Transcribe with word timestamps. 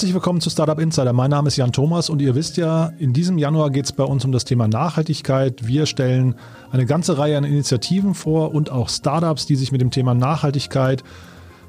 Herzlich 0.00 0.14
willkommen 0.14 0.40
zu 0.40 0.48
Startup 0.48 0.80
Insider. 0.80 1.12
Mein 1.12 1.28
Name 1.28 1.48
ist 1.48 1.58
Jan 1.58 1.72
Thomas 1.72 2.08
und 2.08 2.22
ihr 2.22 2.34
wisst 2.34 2.56
ja, 2.56 2.90
in 2.98 3.12
diesem 3.12 3.36
Januar 3.36 3.68
geht 3.68 3.84
es 3.84 3.92
bei 3.92 4.02
uns 4.02 4.24
um 4.24 4.32
das 4.32 4.46
Thema 4.46 4.66
Nachhaltigkeit. 4.66 5.66
Wir 5.66 5.84
stellen 5.84 6.36
eine 6.72 6.86
ganze 6.86 7.18
Reihe 7.18 7.36
an 7.36 7.44
Initiativen 7.44 8.14
vor 8.14 8.54
und 8.54 8.70
auch 8.70 8.88
Startups, 8.88 9.44
die 9.44 9.56
sich 9.56 9.72
mit 9.72 9.82
dem 9.82 9.90
Thema 9.90 10.14
Nachhaltigkeit 10.14 11.04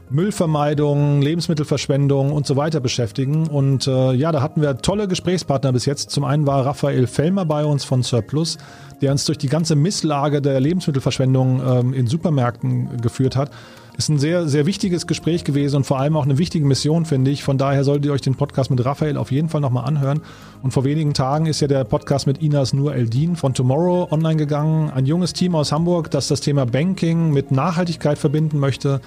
Müllvermeidung, 0.09 1.21
Lebensmittelverschwendung 1.21 2.31
und 2.31 2.47
so 2.47 2.55
weiter 2.55 2.79
beschäftigen. 2.79 3.47
Und 3.47 3.87
äh, 3.87 4.13
ja, 4.13 4.31
da 4.31 4.41
hatten 4.41 4.61
wir 4.61 4.77
tolle 4.77 5.09
Gesprächspartner 5.09 5.73
bis 5.73 5.85
jetzt. 5.85 6.09
Zum 6.11 6.23
einen 6.23 6.47
war 6.47 6.65
Raphael 6.65 7.07
Fellmer 7.07 7.43
bei 7.43 7.65
uns 7.65 7.83
von 7.83 8.01
Surplus, 8.01 8.57
der 9.01 9.11
uns 9.11 9.25
durch 9.25 9.39
die 9.39 9.49
ganze 9.49 9.75
Misslage 9.75 10.41
der 10.41 10.61
Lebensmittelverschwendung 10.61 11.61
ähm, 11.67 11.93
in 11.93 12.07
Supermärkten 12.07 13.01
geführt 13.01 13.35
hat. 13.35 13.51
Ist 13.97 14.09
ein 14.09 14.19
sehr, 14.19 14.47
sehr 14.47 14.65
wichtiges 14.65 15.05
Gespräch 15.05 15.43
gewesen 15.43 15.77
und 15.77 15.83
vor 15.85 15.99
allem 15.99 16.15
auch 16.15 16.23
eine 16.23 16.37
wichtige 16.37 16.65
Mission, 16.65 17.05
finde 17.05 17.29
ich. 17.29 17.43
Von 17.43 17.57
daher 17.57 17.83
solltet 17.83 18.05
ihr 18.05 18.13
euch 18.13 18.21
den 18.21 18.35
Podcast 18.35 18.71
mit 18.71 18.83
Raphael 18.83 19.17
auf 19.17 19.31
jeden 19.31 19.49
Fall 19.49 19.61
nochmal 19.61 19.85
anhören. 19.85 20.21
Und 20.63 20.71
vor 20.71 20.85
wenigen 20.85 21.13
Tagen 21.13 21.45
ist 21.45 21.59
ja 21.59 21.67
der 21.67 21.83
Podcast 21.83 22.25
mit 22.25 22.41
Inas 22.41 22.73
Nur 22.73 22.95
Eldin 22.95 23.35
von 23.35 23.53
Tomorrow 23.53 24.07
online 24.11 24.37
gegangen. 24.37 24.89
Ein 24.89 25.05
junges 25.05 25.33
Team 25.33 25.55
aus 25.55 25.71
Hamburg, 25.71 26.09
das 26.09 26.29
das 26.29 26.41
Thema 26.41 26.65
Banking 26.65 27.31
mit 27.31 27.51
Nachhaltigkeit 27.51 28.17
verbinden 28.17 28.59
möchte 28.59 29.01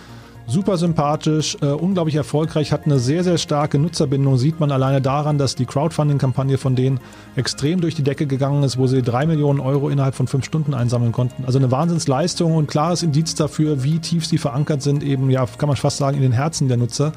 super 0.46 0.76
sympathisch, 0.76 1.56
äh, 1.62 1.66
unglaublich 1.66 2.16
erfolgreich, 2.16 2.72
hat 2.72 2.84
eine 2.84 2.98
sehr, 2.98 3.24
sehr 3.24 3.38
starke 3.38 3.78
Nutzerbindung. 3.78 4.36
Sieht 4.36 4.60
man 4.60 4.70
alleine 4.70 5.00
daran, 5.00 5.38
dass 5.38 5.54
die 5.54 5.66
Crowdfunding-Kampagne 5.66 6.58
von 6.58 6.76
denen 6.76 7.00
extrem 7.36 7.80
durch 7.80 7.94
die 7.94 8.02
Decke 8.02 8.26
gegangen 8.26 8.62
ist, 8.62 8.78
wo 8.78 8.86
sie 8.86 9.02
drei 9.02 9.26
Millionen 9.26 9.60
Euro 9.60 9.88
innerhalb 9.88 10.14
von 10.14 10.26
fünf 10.26 10.44
Stunden 10.44 10.74
einsammeln 10.74 11.12
konnten. 11.12 11.44
Also 11.44 11.58
eine 11.58 11.70
Wahnsinnsleistung 11.70 12.54
und 12.54 12.68
klares 12.68 13.02
Indiz 13.02 13.34
dafür, 13.34 13.82
wie 13.82 13.98
tief 13.98 14.26
sie 14.26 14.38
verankert 14.38 14.82
sind, 14.82 15.02
eben, 15.02 15.30
ja, 15.30 15.46
kann 15.58 15.68
man 15.68 15.76
fast 15.76 15.96
sagen, 15.96 16.16
in 16.16 16.22
den 16.22 16.32
Herzen 16.32 16.68
der 16.68 16.76
Nutzer. 16.76 17.12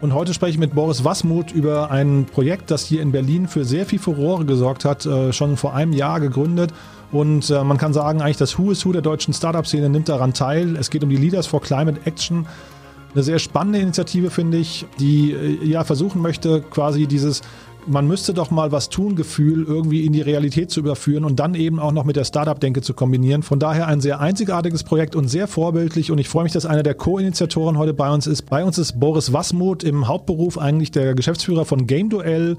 Und 0.00 0.12
heute 0.12 0.34
spreche 0.34 0.52
ich 0.52 0.58
mit 0.58 0.74
Boris 0.74 1.04
Wasmuth 1.04 1.52
über 1.52 1.90
ein 1.90 2.26
Projekt, 2.30 2.70
das 2.70 2.84
hier 2.84 3.00
in 3.00 3.10
Berlin 3.10 3.48
für 3.48 3.64
sehr 3.64 3.86
viel 3.86 3.98
Furore 3.98 4.44
gesorgt 4.44 4.84
hat, 4.84 5.06
äh, 5.06 5.32
schon 5.32 5.56
vor 5.56 5.74
einem 5.74 5.92
Jahr 5.92 6.20
gegründet 6.20 6.72
und 7.12 7.50
äh, 7.50 7.62
man 7.64 7.78
kann 7.78 7.92
sagen, 7.92 8.20
eigentlich 8.20 8.36
das 8.36 8.58
Who 8.58 8.70
is 8.70 8.84
Who 8.84 8.92
der 8.92 9.02
deutschen 9.02 9.34
Startup-Szene 9.34 9.88
nimmt 9.88 10.08
daran 10.08 10.34
teil. 10.34 10.76
Es 10.76 10.90
geht 10.90 11.04
um 11.04 11.10
die 11.10 11.16
Leaders 11.16 11.46
for 11.46 11.60
Climate 11.60 12.00
Action. 12.04 12.46
Eine 13.14 13.22
sehr 13.22 13.38
spannende 13.38 13.78
Initiative, 13.78 14.30
finde 14.30 14.58
ich, 14.58 14.86
die 14.98 15.32
äh, 15.32 15.64
ja 15.64 15.84
versuchen 15.84 16.20
möchte, 16.20 16.62
quasi 16.62 17.06
dieses 17.06 17.42
man 17.86 18.06
müsste 18.06 18.34
doch 18.34 18.50
mal 18.50 18.72
was 18.72 18.88
tun 18.88 19.16
Gefühl 19.16 19.64
irgendwie 19.64 20.04
in 20.04 20.12
die 20.12 20.20
Realität 20.20 20.70
zu 20.70 20.80
überführen 20.80 21.24
und 21.24 21.38
dann 21.38 21.54
eben 21.54 21.78
auch 21.78 21.92
noch 21.92 22.04
mit 22.04 22.16
der 22.16 22.24
Startup-Denke 22.24 22.82
zu 22.82 22.94
kombinieren. 22.94 23.42
Von 23.42 23.58
daher 23.58 23.86
ein 23.86 24.00
sehr 24.00 24.20
einzigartiges 24.20 24.84
Projekt 24.84 25.14
und 25.16 25.28
sehr 25.28 25.48
vorbildlich 25.48 26.10
und 26.10 26.18
ich 26.18 26.28
freue 26.28 26.44
mich, 26.44 26.52
dass 26.52 26.66
einer 26.66 26.82
der 26.82 26.94
Co-Initiatoren 26.94 27.78
heute 27.78 27.94
bei 27.94 28.10
uns 28.10 28.26
ist. 28.26 28.42
Bei 28.42 28.64
uns 28.64 28.78
ist 28.78 28.98
Boris 28.98 29.32
Wasmuth 29.32 29.84
im 29.84 30.08
Hauptberuf 30.08 30.58
eigentlich 30.58 30.90
der 30.90 31.14
Geschäftsführer 31.14 31.64
von 31.64 31.86
Game 31.86 32.10
Duell 32.10 32.56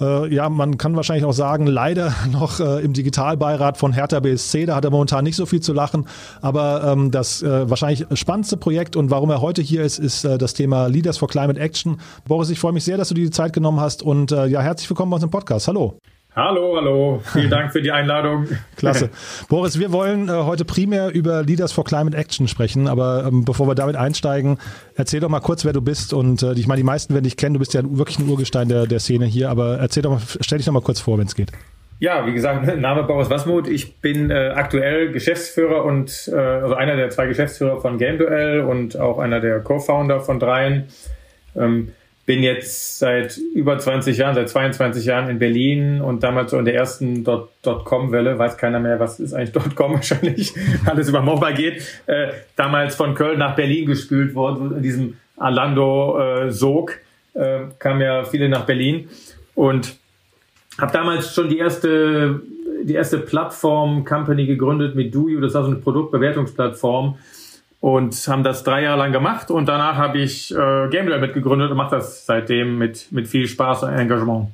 äh, 0.00 0.32
ja, 0.32 0.48
man 0.48 0.78
kann 0.78 0.96
wahrscheinlich 0.96 1.24
auch 1.24 1.32
sagen, 1.32 1.66
leider 1.66 2.14
noch 2.32 2.60
äh, 2.60 2.82
im 2.84 2.92
Digitalbeirat 2.92 3.76
von 3.76 3.92
Hertha 3.92 4.20
BSC. 4.20 4.66
Da 4.66 4.76
hat 4.76 4.84
er 4.84 4.90
momentan 4.90 5.24
nicht 5.24 5.36
so 5.36 5.46
viel 5.46 5.60
zu 5.60 5.72
lachen. 5.72 6.06
Aber 6.40 6.84
ähm, 6.84 7.10
das 7.10 7.42
äh, 7.42 7.68
wahrscheinlich 7.68 8.06
spannendste 8.14 8.56
Projekt 8.56 8.96
und 8.96 9.10
warum 9.10 9.30
er 9.30 9.40
heute 9.40 9.62
hier 9.62 9.82
ist, 9.82 9.98
ist 9.98 10.24
äh, 10.24 10.38
das 10.38 10.54
Thema 10.54 10.86
Leaders 10.86 11.18
for 11.18 11.28
Climate 11.28 11.60
Action. 11.60 12.00
Boris, 12.26 12.50
ich 12.50 12.58
freue 12.58 12.72
mich 12.72 12.84
sehr, 12.84 12.96
dass 12.96 13.08
du 13.08 13.14
dir 13.14 13.24
die 13.24 13.30
Zeit 13.30 13.52
genommen 13.52 13.80
hast 13.80 14.02
und 14.02 14.32
äh, 14.32 14.46
ja, 14.46 14.60
herzlich 14.60 14.88
willkommen 14.88 15.10
bei 15.10 15.16
uns 15.16 15.24
im 15.24 15.30
Podcast. 15.30 15.68
Hallo. 15.68 15.98
Hallo, 16.36 16.76
hallo. 16.76 17.20
Vielen 17.32 17.50
Dank 17.50 17.72
für 17.72 17.82
die 17.82 17.90
Einladung. 17.90 18.46
Klasse. 18.76 19.10
Boris, 19.48 19.80
wir 19.80 19.90
wollen 19.90 20.28
äh, 20.28 20.32
heute 20.32 20.64
primär 20.64 21.10
über 21.12 21.42
Leaders 21.42 21.72
for 21.72 21.84
Climate 21.84 22.16
Action 22.16 22.46
sprechen, 22.46 22.86
aber 22.86 23.24
ähm, 23.26 23.44
bevor 23.44 23.66
wir 23.66 23.74
damit 23.74 23.96
einsteigen, 23.96 24.58
erzähl 24.94 25.18
doch 25.18 25.28
mal 25.28 25.40
kurz, 25.40 25.64
wer 25.64 25.72
du 25.72 25.82
bist 25.82 26.12
und 26.12 26.44
äh, 26.44 26.52
ich 26.52 26.68
meine, 26.68 26.78
die 26.78 26.84
meisten 26.84 27.14
werden 27.14 27.24
dich 27.24 27.36
kennen, 27.36 27.54
du 27.54 27.58
bist 27.58 27.74
ja 27.74 27.82
wirklich 27.84 28.20
ein 28.20 28.28
Urgestein 28.28 28.68
der, 28.68 28.86
der 28.86 29.00
Szene 29.00 29.26
hier, 29.26 29.50
aber 29.50 29.78
erzähl 29.78 30.04
doch 30.04 30.10
mal, 30.10 30.20
stell 30.40 30.58
dich 30.58 30.66
doch 30.66 30.72
mal 30.72 30.82
kurz 30.82 31.00
vor, 31.00 31.18
wenn 31.18 31.26
es 31.26 31.34
geht. 31.34 31.50
Ja, 31.98 32.24
wie 32.26 32.32
gesagt, 32.32 32.64
Name 32.80 33.02
Boris 33.02 33.28
Wasmuth. 33.28 33.66
Ich 33.66 33.96
bin 33.96 34.30
äh, 34.30 34.52
aktuell 34.54 35.10
Geschäftsführer 35.10 35.84
und 35.84 36.30
äh, 36.32 36.36
also 36.36 36.76
einer 36.76 36.94
der 36.94 37.10
zwei 37.10 37.26
Geschäftsführer 37.26 37.80
von 37.80 37.98
GameDuell 37.98 38.60
und 38.60 38.96
auch 38.96 39.18
einer 39.18 39.40
der 39.40 39.60
Co-Founder 39.60 40.20
von 40.20 40.38
dreien. 40.38 40.84
Ähm, 41.56 41.92
bin 42.30 42.44
jetzt 42.44 43.00
seit 43.00 43.38
über 43.38 43.76
20 43.76 44.16
Jahren, 44.16 44.36
seit 44.36 44.48
22 44.48 45.04
Jahren 45.04 45.28
in 45.30 45.40
Berlin 45.40 46.00
und 46.00 46.22
damals 46.22 46.52
so 46.52 46.60
in 46.60 46.64
der 46.64 46.76
ersten 46.76 47.24
Dotcom-Welle, 47.24 48.38
weiß 48.38 48.56
keiner 48.56 48.78
mehr, 48.78 49.00
was 49.00 49.18
ist 49.18 49.34
eigentlich 49.34 49.50
Dotcom 49.64 49.94
wahrscheinlich, 49.94 50.54
alles 50.86 51.08
über 51.08 51.22
Mobile 51.22 51.54
geht, 51.54 51.82
äh, 52.06 52.28
damals 52.54 52.94
von 52.94 53.16
Köln 53.16 53.40
nach 53.40 53.56
Berlin 53.56 53.84
gespült 53.84 54.36
worden, 54.36 54.76
in 54.76 54.80
diesem 54.84 55.16
Alando-Sog 55.38 57.00
äh, 57.34 57.40
äh, 57.40 57.60
kamen 57.80 58.00
ja 58.00 58.22
viele 58.22 58.48
nach 58.48 58.64
Berlin. 58.64 59.08
Und 59.56 59.96
habe 60.78 60.92
damals 60.92 61.34
schon 61.34 61.48
die 61.48 61.58
erste 61.58 62.42
die 62.84 62.94
erste 62.94 63.18
Plattform-Company 63.18 64.46
gegründet 64.46 64.94
mit 64.94 65.12
DoYou, 65.14 65.40
das 65.40 65.52
war 65.52 65.64
so 65.64 65.70
eine 65.70 65.80
Produktbewertungsplattform, 65.80 67.18
und 67.80 68.14
haben 68.28 68.44
das 68.44 68.62
drei 68.62 68.82
Jahre 68.82 68.98
lang 68.98 69.12
gemacht 69.12 69.50
und 69.50 69.66
danach 69.66 69.96
habe 69.96 70.18
ich 70.18 70.52
äh, 70.52 70.88
GameLab 70.90 71.20
mitgegründet 71.20 71.70
und 71.70 71.76
mache 71.76 71.96
das 71.96 72.26
seitdem 72.26 72.78
mit, 72.78 73.10
mit 73.10 73.26
viel 73.26 73.46
Spaß 73.46 73.84
und 73.84 73.90
Engagement. 73.90 74.48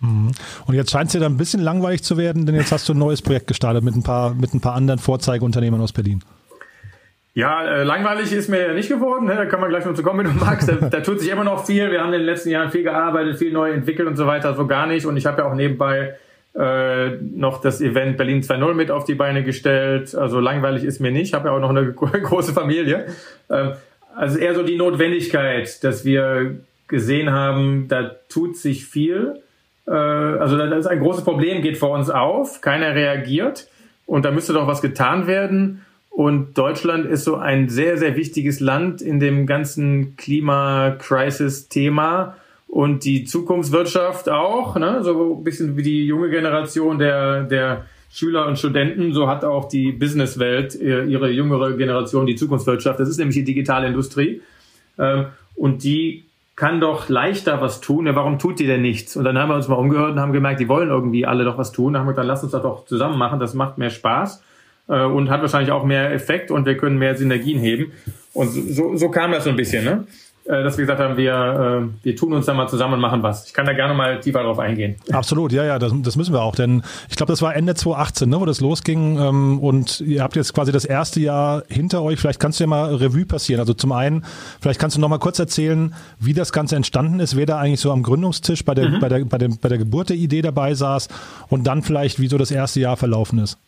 Mhm. 0.00 0.32
Und 0.66 0.74
jetzt 0.74 0.90
scheint 0.90 1.06
es 1.06 1.12
dir 1.12 1.20
dann 1.20 1.34
ein 1.34 1.38
bisschen 1.38 1.60
langweilig 1.60 2.02
zu 2.02 2.16
werden, 2.16 2.44
denn 2.44 2.54
jetzt 2.54 2.72
hast 2.72 2.88
du 2.88 2.92
ein 2.92 2.98
neues 2.98 3.22
Projekt 3.22 3.46
gestartet 3.46 3.84
mit 3.84 3.94
ein 3.94 4.02
paar, 4.02 4.34
mit 4.34 4.52
ein 4.52 4.60
paar 4.60 4.74
anderen 4.74 4.98
Vorzeigeunternehmern 4.98 5.80
aus 5.80 5.92
Berlin. 5.92 6.22
Ja, 7.34 7.62
äh, 7.66 7.82
langweilig 7.84 8.32
ist 8.32 8.48
mir 8.48 8.72
nicht 8.72 8.88
geworden. 8.88 9.26
Ne? 9.26 9.36
Da 9.36 9.44
kann 9.44 9.60
man 9.60 9.68
gleich 9.68 9.84
noch 9.84 9.92
zu 9.92 10.02
kommen, 10.02 10.26
wenn 10.26 10.38
du 10.38 10.44
magst. 10.44 10.68
Da, 10.68 10.74
da, 10.90 11.00
tut 11.00 11.20
sich 11.20 11.30
immer 11.30 11.44
noch 11.44 11.66
viel. 11.66 11.90
Wir 11.90 12.00
haben 12.00 12.06
in 12.06 12.20
den 12.20 12.22
letzten 12.22 12.48
Jahren 12.48 12.70
viel 12.70 12.82
gearbeitet, 12.82 13.38
viel 13.38 13.52
neu 13.52 13.72
entwickelt 13.72 14.08
und 14.08 14.16
so 14.16 14.26
weiter. 14.26 14.54
So 14.54 14.66
gar 14.66 14.86
nicht. 14.86 15.04
Und 15.04 15.18
ich 15.18 15.26
habe 15.26 15.42
ja 15.42 15.48
auch 15.48 15.54
nebenbei 15.54 16.14
äh, 16.58 17.10
noch 17.20 17.60
das 17.60 17.82
Event 17.82 18.16
Berlin 18.16 18.42
2.0 18.42 18.74
mit 18.74 18.90
auf 18.90 19.04
die 19.04 19.14
Beine 19.14 19.44
gestellt. 19.44 20.14
Also 20.14 20.40
langweilig 20.40 20.84
ist 20.84 21.00
mir 21.00 21.10
nicht, 21.10 21.34
habe 21.34 21.48
ja 21.48 21.54
auch 21.54 21.60
noch 21.60 21.68
eine 21.70 21.92
große 21.92 22.54
Familie. 22.54 23.08
Ähm, 23.50 23.72
also 24.14 24.38
eher 24.38 24.54
so 24.54 24.62
die 24.62 24.76
Notwendigkeit, 24.76 25.84
dass 25.84 26.06
wir 26.06 26.56
gesehen 26.88 27.32
haben, 27.32 27.88
da 27.88 28.12
tut 28.28 28.56
sich 28.56 28.86
viel. 28.86 29.42
Äh, 29.86 29.90
also 29.90 30.56
das 30.56 30.78
ist 30.80 30.86
ein 30.86 31.00
großes 31.00 31.24
Problem, 31.24 31.60
geht 31.60 31.76
vor 31.76 31.90
uns 31.90 32.08
auf, 32.08 32.62
keiner 32.62 32.94
reagiert 32.94 33.68
und 34.06 34.24
da 34.24 34.30
müsste 34.30 34.54
doch 34.54 34.66
was 34.66 34.80
getan 34.80 35.26
werden. 35.26 35.84
Und 36.08 36.56
Deutschland 36.56 37.04
ist 37.04 37.24
so 37.24 37.36
ein 37.36 37.68
sehr, 37.68 37.98
sehr 37.98 38.16
wichtiges 38.16 38.60
Land 38.60 39.02
in 39.02 39.20
dem 39.20 39.46
ganzen 39.46 40.16
Klima-Crisis-Thema 40.16 42.36
und 42.68 43.04
die 43.04 43.24
Zukunftswirtschaft 43.24 44.28
auch, 44.28 44.76
ne? 44.76 45.02
so 45.02 45.36
ein 45.38 45.44
bisschen 45.44 45.76
wie 45.76 45.82
die 45.82 46.06
junge 46.06 46.30
Generation 46.30 46.98
der, 46.98 47.44
der 47.44 47.86
Schüler 48.10 48.46
und 48.46 48.58
Studenten, 48.58 49.12
so 49.12 49.28
hat 49.28 49.44
auch 49.44 49.68
die 49.68 49.92
Businesswelt 49.92 50.80
äh, 50.80 51.04
ihre 51.04 51.30
jüngere 51.30 51.72
Generation 51.76 52.26
die 52.26 52.34
Zukunftswirtschaft. 52.34 52.98
Das 52.98 53.08
ist 53.08 53.18
nämlich 53.18 53.36
die 53.36 53.44
digitale 53.44 53.86
Industrie. 53.86 54.42
Ähm, 54.98 55.26
und 55.54 55.84
die 55.84 56.24
kann 56.56 56.80
doch 56.80 57.08
leichter 57.08 57.60
was 57.60 57.80
tun. 57.80 58.06
Ja, 58.06 58.16
warum 58.16 58.38
tut 58.38 58.58
die 58.58 58.66
denn 58.66 58.80
nichts? 58.80 59.16
Und 59.16 59.24
dann 59.24 59.38
haben 59.38 59.50
wir 59.50 59.56
uns 59.56 59.68
mal 59.68 59.76
umgehört 59.76 60.12
und 60.12 60.20
haben 60.20 60.32
gemerkt, 60.32 60.60
die 60.60 60.68
wollen 60.68 60.88
irgendwie 60.88 61.26
alle 61.26 61.44
doch 61.44 61.58
was 61.58 61.72
tun. 61.72 61.92
Dann 61.92 62.00
haben 62.00 62.08
wir 62.08 62.12
gesagt, 62.12 62.28
lass 62.28 62.42
uns 62.42 62.52
das 62.52 62.62
doch 62.62 62.86
zusammen 62.86 63.18
machen. 63.18 63.38
Das 63.38 63.52
macht 63.52 63.76
mehr 63.76 63.90
Spaß 63.90 64.42
äh, 64.88 65.04
und 65.04 65.28
hat 65.28 65.42
wahrscheinlich 65.42 65.70
auch 65.70 65.84
mehr 65.84 66.12
Effekt 66.12 66.50
und 66.50 66.64
wir 66.64 66.76
können 66.76 66.98
mehr 66.98 67.16
Synergien 67.16 67.60
heben. 67.60 67.92
Und 68.32 68.48
so, 68.48 68.96
so 68.96 69.10
kam 69.10 69.32
das 69.32 69.44
so 69.44 69.50
ein 69.50 69.56
bisschen. 69.56 69.84
Ne? 69.84 70.06
Äh, 70.48 70.62
dass 70.62 70.76
wir 70.78 70.84
gesagt 70.84 71.00
haben, 71.00 71.16
wir, 71.16 71.90
äh, 71.90 72.04
wir 72.04 72.14
tun 72.14 72.32
uns 72.32 72.46
da 72.46 72.54
mal 72.54 72.68
zusammen 72.68 72.94
und 72.94 73.00
machen 73.00 73.22
was. 73.22 73.46
Ich 73.46 73.52
kann 73.52 73.66
da 73.66 73.72
gerne 73.72 73.94
mal 73.94 74.20
tiefer 74.20 74.44
drauf 74.44 74.60
eingehen. 74.60 74.94
Absolut, 75.10 75.52
ja, 75.52 75.64
ja, 75.64 75.80
das, 75.80 75.92
das 76.02 76.14
müssen 76.14 76.32
wir 76.32 76.42
auch, 76.42 76.54
denn 76.54 76.82
ich 77.10 77.16
glaube, 77.16 77.32
das 77.32 77.42
war 77.42 77.56
Ende 77.56 77.74
2018, 77.74 78.28
ne, 78.28 78.40
wo 78.40 78.44
das 78.44 78.60
losging 78.60 79.18
ähm, 79.18 79.58
und 79.58 80.00
ihr 80.02 80.22
habt 80.22 80.36
jetzt 80.36 80.54
quasi 80.54 80.70
das 80.70 80.84
erste 80.84 81.18
Jahr 81.18 81.64
hinter 81.68 82.02
euch. 82.02 82.20
Vielleicht 82.20 82.38
kannst 82.38 82.60
du 82.60 82.64
ja 82.64 82.68
mal 82.68 82.94
Revue 82.94 83.26
passieren. 83.26 83.58
Also 83.58 83.74
zum 83.74 83.90
einen, 83.90 84.24
vielleicht 84.60 84.78
kannst 84.78 84.96
du 84.96 85.00
noch 85.00 85.08
mal 85.08 85.18
kurz 85.18 85.40
erzählen, 85.40 85.94
wie 86.20 86.32
das 86.32 86.52
Ganze 86.52 86.76
entstanden 86.76 87.18
ist, 87.18 87.36
wer 87.36 87.46
da 87.46 87.58
eigentlich 87.58 87.80
so 87.80 87.90
am 87.90 88.04
Gründungstisch 88.04 88.64
bei 88.64 88.74
der, 88.74 88.88
mhm. 88.88 89.00
bei 89.00 89.08
der, 89.08 89.24
bei, 89.24 89.38
der, 89.38 89.48
bei 89.60 89.68
der 89.68 89.78
Geburt 89.78 90.10
der 90.10 90.16
Idee 90.16 90.42
dabei 90.42 90.74
saß 90.74 91.08
und 91.48 91.66
dann 91.66 91.82
vielleicht, 91.82 92.20
wie 92.20 92.28
so 92.28 92.38
das 92.38 92.52
erste 92.52 92.78
Jahr 92.78 92.96
verlaufen 92.96 93.40
ist. 93.40 93.58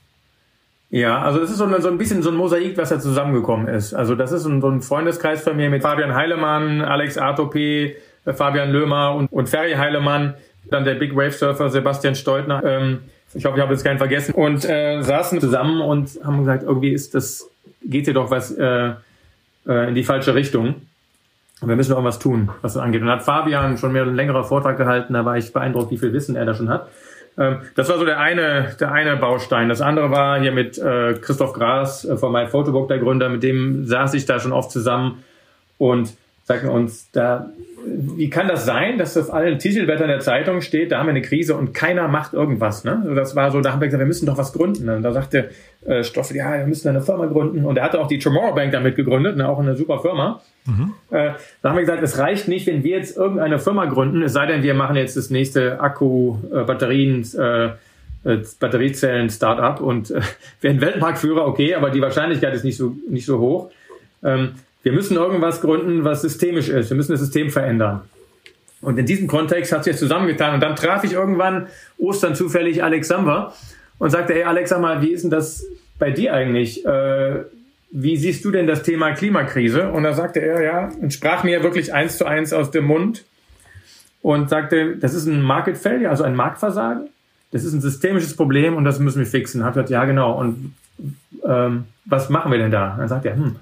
Ja, 0.90 1.20
also 1.20 1.38
das 1.38 1.50
ist 1.50 1.58
so 1.58 1.64
ein, 1.64 1.82
so 1.82 1.88
ein 1.88 1.98
bisschen 1.98 2.22
so 2.22 2.30
ein 2.30 2.36
Mosaik, 2.36 2.78
was 2.78 2.88
da 2.88 2.98
zusammengekommen 2.98 3.68
ist. 3.68 3.92
Also 3.92 4.14
das 4.14 4.32
ist 4.32 4.42
so 4.42 4.48
ein, 4.48 4.80
Freundeskreis 4.80 5.42
von 5.42 5.56
mir 5.56 5.68
mit 5.68 5.82
Fabian 5.82 6.14
Heilemann, 6.14 6.80
Alex 6.80 7.18
Artopé, 7.18 7.94
äh, 8.24 8.32
Fabian 8.32 8.70
Löhmer 8.70 9.14
und, 9.14 9.30
und 9.30 9.48
Ferry 9.48 9.74
Heilemann, 9.74 10.34
dann 10.70 10.84
der 10.84 10.94
Big 10.94 11.14
Wave 11.14 11.32
Surfer 11.32 11.68
Sebastian 11.68 12.14
Steutner. 12.14 12.62
Ähm, 12.64 13.00
ich 13.34 13.44
hoffe, 13.44 13.56
ich 13.56 13.62
habe 13.62 13.74
jetzt 13.74 13.84
keinen 13.84 13.98
vergessen. 13.98 14.34
Und 14.34 14.64
äh, 14.64 15.02
saßen 15.02 15.40
zusammen 15.40 15.82
und 15.82 16.18
haben 16.24 16.38
gesagt, 16.38 16.62
irgendwie 16.62 16.92
ist 16.92 17.14
das, 17.14 17.50
geht 17.82 18.06
hier 18.06 18.14
doch 18.14 18.30
was 18.30 18.50
äh, 18.52 18.92
äh, 19.66 19.88
in 19.88 19.94
die 19.94 20.04
falsche 20.04 20.34
Richtung. 20.34 20.76
Und 21.60 21.68
wir 21.68 21.76
müssen 21.76 21.90
irgendwas 21.90 22.18
tun, 22.18 22.50
was 22.62 22.74
das 22.74 22.82
angeht. 22.82 23.02
Und 23.02 23.10
hat 23.10 23.22
Fabian 23.22 23.76
schon 23.76 23.92
mehr 23.92 24.02
einen 24.02 24.14
längeren 24.14 24.44
Vortrag 24.44 24.78
gehalten, 24.78 25.12
da 25.12 25.24
war 25.24 25.36
ich 25.36 25.52
beeindruckt, 25.52 25.90
wie 25.90 25.98
viel 25.98 26.12
Wissen 26.12 26.36
er 26.36 26.46
da 26.46 26.54
schon 26.54 26.70
hat. 26.70 26.88
Ähm, 27.38 27.58
das 27.76 27.88
war 27.88 27.98
so 27.98 28.04
der 28.04 28.18
eine, 28.18 28.74
der 28.80 28.92
eine 28.92 29.16
Baustein. 29.16 29.68
Das 29.68 29.80
andere 29.80 30.10
war 30.10 30.40
hier 30.40 30.52
mit 30.52 30.76
äh, 30.78 31.14
Christoph 31.14 31.52
Gras 31.52 32.04
äh, 32.04 32.16
von 32.16 32.32
My 32.32 32.46
Photobook, 32.46 32.88
der 32.88 32.98
Gründer, 32.98 33.28
mit 33.28 33.42
dem 33.42 33.86
saß 33.86 34.14
ich 34.14 34.26
da 34.26 34.40
schon 34.40 34.52
oft 34.52 34.70
zusammen 34.70 35.24
und 35.78 36.14
sagten 36.44 36.68
uns, 36.68 37.10
da 37.12 37.50
wie 38.00 38.30
kann 38.30 38.46
das 38.46 38.64
sein, 38.64 38.96
dass 38.96 39.16
auf 39.16 39.32
allen 39.32 39.58
Titelblättern 39.58 40.06
der 40.06 40.20
Zeitung 40.20 40.60
steht, 40.60 40.92
da 40.92 40.98
haben 40.98 41.06
wir 41.06 41.10
eine 41.10 41.22
Krise 41.22 41.56
und 41.56 41.74
keiner 41.74 42.06
macht 42.06 42.32
irgendwas. 42.32 42.84
Ne? 42.84 43.00
Also 43.02 43.14
das 43.14 43.34
war 43.34 43.50
so, 43.50 43.60
da 43.60 43.72
haben 43.72 43.80
wir 43.80 43.88
gesagt, 43.88 44.00
wir 44.00 44.06
müssen 44.06 44.26
doch 44.26 44.38
was 44.38 44.52
gründen. 44.52 44.88
Und 44.88 45.02
da 45.02 45.12
sagte 45.12 45.50
äh, 45.84 46.04
Stoffel, 46.04 46.36
ja, 46.36 46.58
wir 46.58 46.66
müssen 46.66 46.88
eine 46.88 47.00
Firma 47.00 47.26
gründen. 47.26 47.64
Und 47.64 47.76
er 47.76 47.84
hatte 47.84 48.00
auch 48.00 48.06
die 48.06 48.20
Tomorrow 48.20 48.54
Bank 48.54 48.70
damit 48.70 48.94
gegründet, 48.94 49.36
ne? 49.36 49.48
auch 49.48 49.58
eine 49.58 49.74
super 49.74 49.98
Firma. 49.98 50.40
Mhm. 50.66 50.94
Äh, 51.10 51.32
da 51.60 51.70
haben 51.70 51.76
wir 51.76 51.80
gesagt, 51.80 52.02
es 52.02 52.18
reicht 52.18 52.46
nicht, 52.46 52.68
wenn 52.68 52.84
wir 52.84 52.98
jetzt 52.98 53.16
irgendeine 53.16 53.58
Firma 53.58 53.86
gründen, 53.86 54.22
es 54.22 54.32
sei 54.32 54.46
denn, 54.46 54.62
wir 54.62 54.74
machen 54.74 54.94
jetzt 54.94 55.16
das 55.16 55.30
nächste 55.30 55.80
Akku, 55.80 56.36
äh, 56.52 56.62
Batterien, 56.62 57.26
äh, 57.36 57.66
äh 58.24 58.42
Batteriezellen-Startup 58.60 59.80
und 59.80 60.12
äh, 60.12 60.20
werden 60.60 60.80
Weltmarktführer, 60.80 61.46
okay, 61.46 61.74
aber 61.74 61.90
die 61.90 62.00
Wahrscheinlichkeit 62.00 62.54
ist 62.54 62.64
nicht 62.64 62.76
so, 62.76 62.94
nicht 63.08 63.26
so 63.26 63.40
hoch. 63.40 63.70
Ähm, 64.22 64.50
wir 64.88 64.94
müssen 64.94 65.18
irgendwas 65.18 65.60
gründen, 65.60 66.04
was 66.04 66.22
systemisch 66.22 66.70
ist. 66.70 66.88
Wir 66.88 66.96
müssen 66.96 67.12
das 67.12 67.20
System 67.20 67.50
verändern. 67.50 68.00
Und 68.80 68.98
in 68.98 69.04
diesem 69.04 69.26
Kontext 69.26 69.70
hat 69.70 69.84
sich 69.84 69.92
das 69.92 70.00
zusammengetan. 70.00 70.54
Und 70.54 70.62
dann 70.62 70.76
traf 70.76 71.04
ich 71.04 71.12
irgendwann 71.12 71.66
Ostern 71.98 72.34
zufällig 72.34 72.82
Alex 72.82 73.08
Samba 73.08 73.52
und 73.98 74.08
sagte, 74.08 74.32
hey 74.32 74.44
Alex, 74.44 74.70
sag 74.70 74.80
mal, 74.80 75.02
wie 75.02 75.12
ist 75.12 75.24
denn 75.24 75.30
das 75.30 75.66
bei 75.98 76.10
dir 76.10 76.32
eigentlich? 76.32 76.86
Äh, 76.86 77.40
wie 77.90 78.16
siehst 78.16 78.46
du 78.46 78.50
denn 78.50 78.66
das 78.66 78.82
Thema 78.82 79.12
Klimakrise? 79.12 79.90
Und 79.90 80.04
da 80.04 80.14
sagte 80.14 80.40
er, 80.40 80.62
ja, 80.62 80.90
und 81.02 81.12
sprach 81.12 81.44
mir 81.44 81.62
wirklich 81.62 81.92
eins 81.92 82.16
zu 82.16 82.24
eins 82.24 82.54
aus 82.54 82.70
dem 82.70 82.84
Mund 82.84 83.26
und 84.22 84.48
sagte, 84.48 84.96
das 84.96 85.12
ist 85.12 85.26
ein 85.26 85.42
Market 85.42 85.76
Failure, 85.76 86.08
also 86.08 86.24
ein 86.24 86.34
Marktversagen. 86.34 87.10
Das 87.50 87.62
ist 87.62 87.74
ein 87.74 87.82
systemisches 87.82 88.34
Problem 88.34 88.74
und 88.74 88.84
das 88.84 89.00
müssen 89.00 89.18
wir 89.18 89.26
fixen. 89.26 89.64
Hab 89.64 89.74
gesagt, 89.74 89.90
ja, 89.90 90.06
genau. 90.06 90.38
Und 90.40 90.74
ähm, 91.44 91.84
was 92.06 92.30
machen 92.30 92.50
wir 92.50 92.58
denn 92.58 92.70
da? 92.70 92.96
Dann 92.98 93.08
sagt 93.08 93.26
er, 93.26 93.36
hm, 93.36 93.56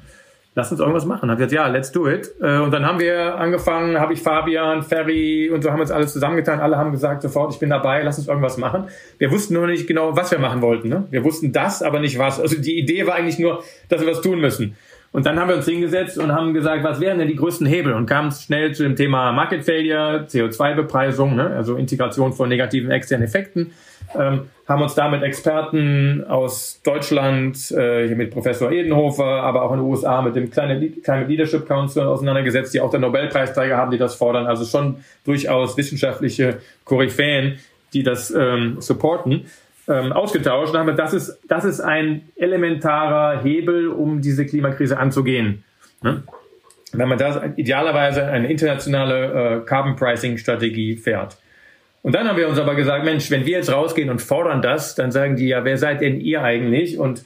lass 0.57 0.73
uns 0.73 0.81
irgendwas 0.81 1.05
machen. 1.05 1.31
Hab 1.31 1.37
gesagt, 1.37 1.53
ja, 1.53 1.69
let's 1.69 1.93
do 1.93 2.09
it. 2.09 2.35
Äh, 2.41 2.59
und 2.59 2.73
dann 2.73 2.85
haben 2.85 2.99
wir 2.99 3.37
angefangen, 3.37 4.01
habe 4.01 4.15
ich 4.15 4.23
Fabian, 4.23 4.83
Ferry 4.83 5.51
und 5.51 5.63
so 5.63 5.71
haben 5.71 5.77
wir 5.77 5.83
uns 5.83 5.93
alles 5.93 6.13
zusammengetan. 6.13 6.61
Alle 6.61 6.79
haben 6.79 6.91
gesagt 6.91 7.23
sofort, 7.23 7.53
ich 7.53 7.61
bin 7.61 7.71
dabei, 7.71 8.03
lass 8.03 8.19
uns 8.19 8.27
irgendwas 8.27 8.57
machen. 8.57 8.89
Wir 9.19 9.31
wussten 9.31 9.55
nur 9.55 9.67
nicht 9.67 9.87
genau, 9.87 10.17
was 10.17 10.31
wir 10.31 10.39
machen 10.39 10.63
wollten. 10.63 10.89
Ne? 10.89 11.07
Wir 11.11 11.23
wussten 11.23 11.53
das, 11.53 11.83
aber 11.83 12.01
nicht 12.01 12.19
was. 12.19 12.41
Also 12.41 12.61
die 12.61 12.79
Idee 12.79 13.07
war 13.07 13.15
eigentlich 13.15 13.39
nur, 13.39 13.63
dass 13.91 14.01
wir 14.01 14.09
was 14.09 14.23
tun 14.23 14.41
müssen. 14.41 14.77
Und 15.13 15.25
dann 15.25 15.39
haben 15.39 15.49
wir 15.49 15.57
uns 15.57 15.67
hingesetzt 15.67 16.19
und 16.19 16.33
haben 16.33 16.53
gesagt, 16.53 16.83
was 16.85 17.01
wären 17.01 17.19
denn 17.19 17.29
die 17.29 17.37
größten 17.37 17.67
Hebel? 17.67 17.93
Und 17.93 18.07
kamen 18.07 18.33
schnell 18.33 18.75
zu 18.75 18.83
dem 18.83 18.97
Thema 18.97 19.33
Market 19.33 19.65
Failure, 19.65 20.27
CO2-Bepreisung, 20.29 21.37
ne? 21.37 21.51
also 21.51 21.77
Integration 21.77 22.33
von 22.33 22.49
negativen 22.49 22.91
externen 22.91 23.27
Effekten 23.27 23.73
ähm, 24.19 24.51
haben 24.69 24.83
uns 24.83 24.95
da 24.95 25.09
mit 25.09 25.23
Experten 25.23 26.25
aus 26.25 26.81
Deutschland, 26.85 27.71
äh, 27.71 28.07
hier 28.07 28.17
mit 28.17 28.31
Professor 28.31 28.71
Edenhofer, 28.71 29.25
aber 29.25 29.63
auch 29.63 29.73
in 29.73 29.79
den 29.79 29.87
USA 29.87 30.23
mit 30.23 30.35
dem 30.35 30.51
Climate 30.51 31.25
Leadership 31.27 31.67
Council 31.67 32.03
auseinandergesetzt, 32.03 32.75
die 32.75 32.81
auch 32.81 32.91
der 32.91 33.01
Nobelpreisträger 33.01 33.77
haben, 33.77 33.91
die 33.91 33.99
das 33.99 34.17
fordern. 34.17 34.47
Also 34.47 34.65
schon 34.65 34.97
durchaus 35.25 35.77
wissenschaftliche 35.77 36.59
Koryphäen, 36.85 37.59
die 37.93 38.03
das 38.03 38.31
ähm, 38.33 38.81
supporten. 38.81 39.47
Ähm, 39.89 40.13
ausgetauscht 40.13 40.73
und 40.73 40.81
haben 40.81 40.89
wir, 40.89 40.95
das 40.95 41.15
ist, 41.15 41.39
das 41.47 41.65
ist 41.65 41.81
ein 41.81 42.29
elementarer 42.35 43.41
Hebel, 43.45 43.87
um 43.87 44.21
diese 44.21 44.45
Klimakrise 44.45 44.99
anzugehen. 44.99 45.63
Ne? 46.03 46.25
Wenn 46.93 47.09
man 47.09 47.19
da 47.19 47.53
idealerweise 47.55 48.25
eine 48.25 48.51
internationale 48.51 49.61
äh, 49.61 49.65
Carbon 49.65 49.95
Pricing 49.95 50.39
Strategie 50.39 50.97
fährt. 50.97 51.37
Und 52.07 52.13
dann 52.13 52.29
haben 52.29 52.37
wir 52.37 52.49
uns 52.49 52.61
aber 52.61 52.77
gesagt, 52.77 53.05
Mensch, 53.05 53.33
wenn 53.33 53.45
wir 53.47 53.59
jetzt 53.59 53.73
rausgehen 53.73 54.11
und 54.11 54.23
fordern 54.23 54.63
das, 54.63 54.95
dann 54.95 55.11
sagen 55.11 55.35
die 55.35 55.49
ja, 55.49 55.65
wer 55.65 55.77
seid 55.77 56.03
denn 56.03 56.21
ihr 56.21 56.41
eigentlich 56.41 57.01
und 57.01 57.25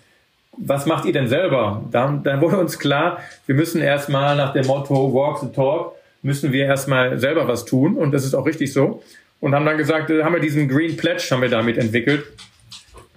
was 0.56 0.86
macht 0.86 1.04
ihr 1.04 1.12
denn 1.12 1.28
selber? 1.28 1.84
Dann, 1.90 2.22
dann 2.22 2.40
wurde 2.40 2.56
uns 2.56 2.78
klar, 2.78 3.18
wir 3.44 3.54
müssen 3.54 3.82
erstmal 3.82 4.36
nach 4.36 4.54
dem 4.54 4.66
Motto 4.66 5.12
Walk 5.12 5.40
the 5.40 5.52
Talk, 5.54 5.96
müssen 6.22 6.50
wir 6.54 6.64
erstmal 6.64 7.18
selber 7.18 7.46
was 7.46 7.66
tun 7.66 7.94
und 7.94 8.12
das 8.12 8.24
ist 8.24 8.32
auch 8.32 8.46
richtig 8.46 8.72
so. 8.72 9.02
Und 9.38 9.54
haben 9.54 9.66
dann 9.66 9.76
gesagt, 9.76 10.08
äh, 10.08 10.24
haben 10.24 10.32
wir 10.32 10.40
diesen 10.40 10.66
Green 10.66 10.96
Pledge 10.96 11.28
haben 11.30 11.42
wir 11.42 11.50
damit 11.50 11.76
entwickelt. 11.76 12.24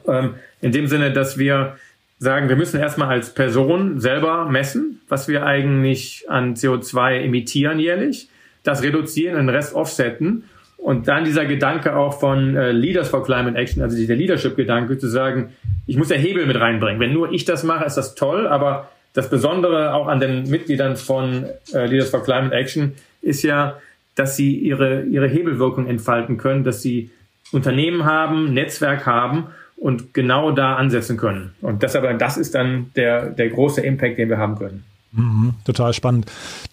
Ähm, 0.05 0.33
in 0.59 0.73
dem 0.73 0.87
Sinne, 0.87 1.13
dass 1.13 1.37
wir 1.37 1.77
sagen, 2.19 2.49
wir 2.49 2.57
müssen 2.57 2.77
erstmal 2.77 3.07
als 3.07 3.33
Person 3.33 4.01
selber 4.01 4.49
messen, 4.49 4.99
was 5.07 5.29
wir 5.29 5.45
eigentlich 5.45 6.25
an 6.27 6.55
CO2 6.55 7.21
emittieren 7.21 7.79
jährlich, 7.79 8.27
das 8.63 8.83
reduzieren, 8.83 9.37
den 9.37 9.47
Rest 9.47 9.73
offsetten 9.73 10.43
und 10.83 11.07
dann 11.07 11.23
dieser 11.23 11.45
Gedanke 11.45 11.95
auch 11.95 12.19
von 12.19 12.57
äh, 12.57 12.73
Leaders 12.73 13.07
for 13.07 13.23
Climate 13.23 13.57
Action, 13.57 13.81
also 13.81 13.95
dieser 13.95 14.15
Leadership-Gedanke, 14.15 14.97
zu 14.97 15.07
sagen, 15.07 15.53
ich 15.87 15.95
muss 15.95 16.09
ja 16.09 16.17
Hebel 16.17 16.45
mit 16.45 16.59
reinbringen. 16.59 16.99
Wenn 16.99 17.13
nur 17.13 17.31
ich 17.31 17.45
das 17.45 17.63
mache, 17.63 17.85
ist 17.85 17.95
das 17.95 18.15
toll, 18.15 18.47
aber 18.47 18.89
das 19.13 19.29
Besondere 19.29 19.93
auch 19.93 20.07
an 20.07 20.19
den 20.19 20.49
Mitgliedern 20.49 20.97
von 20.97 21.45
äh, 21.73 21.85
Leaders 21.85 22.09
for 22.09 22.21
Climate 22.21 22.53
Action 22.53 22.95
ist 23.21 23.43
ja, 23.43 23.77
dass 24.15 24.35
sie 24.35 24.57
ihre, 24.57 25.03
ihre 25.03 25.29
Hebelwirkung 25.29 25.87
entfalten 25.87 26.37
können, 26.37 26.65
dass 26.65 26.81
sie 26.81 27.11
Unternehmen 27.53 28.03
haben, 28.03 28.53
Netzwerk 28.53 29.05
haben 29.05 29.47
und 29.77 30.13
genau 30.13 30.51
da 30.51 30.75
ansetzen 30.75 31.15
können. 31.15 31.53
Und 31.61 31.81
aber, 31.95 32.13
das 32.13 32.35
ist 32.35 32.55
dann 32.55 32.91
der, 32.97 33.29
der 33.29 33.47
große 33.47 33.79
Impact, 33.79 34.17
den 34.17 34.27
wir 34.27 34.37
haben 34.37 34.57
können. 34.57 34.83
Mhm, 35.15 35.53
total 35.63 35.93
spannend. 35.93 36.25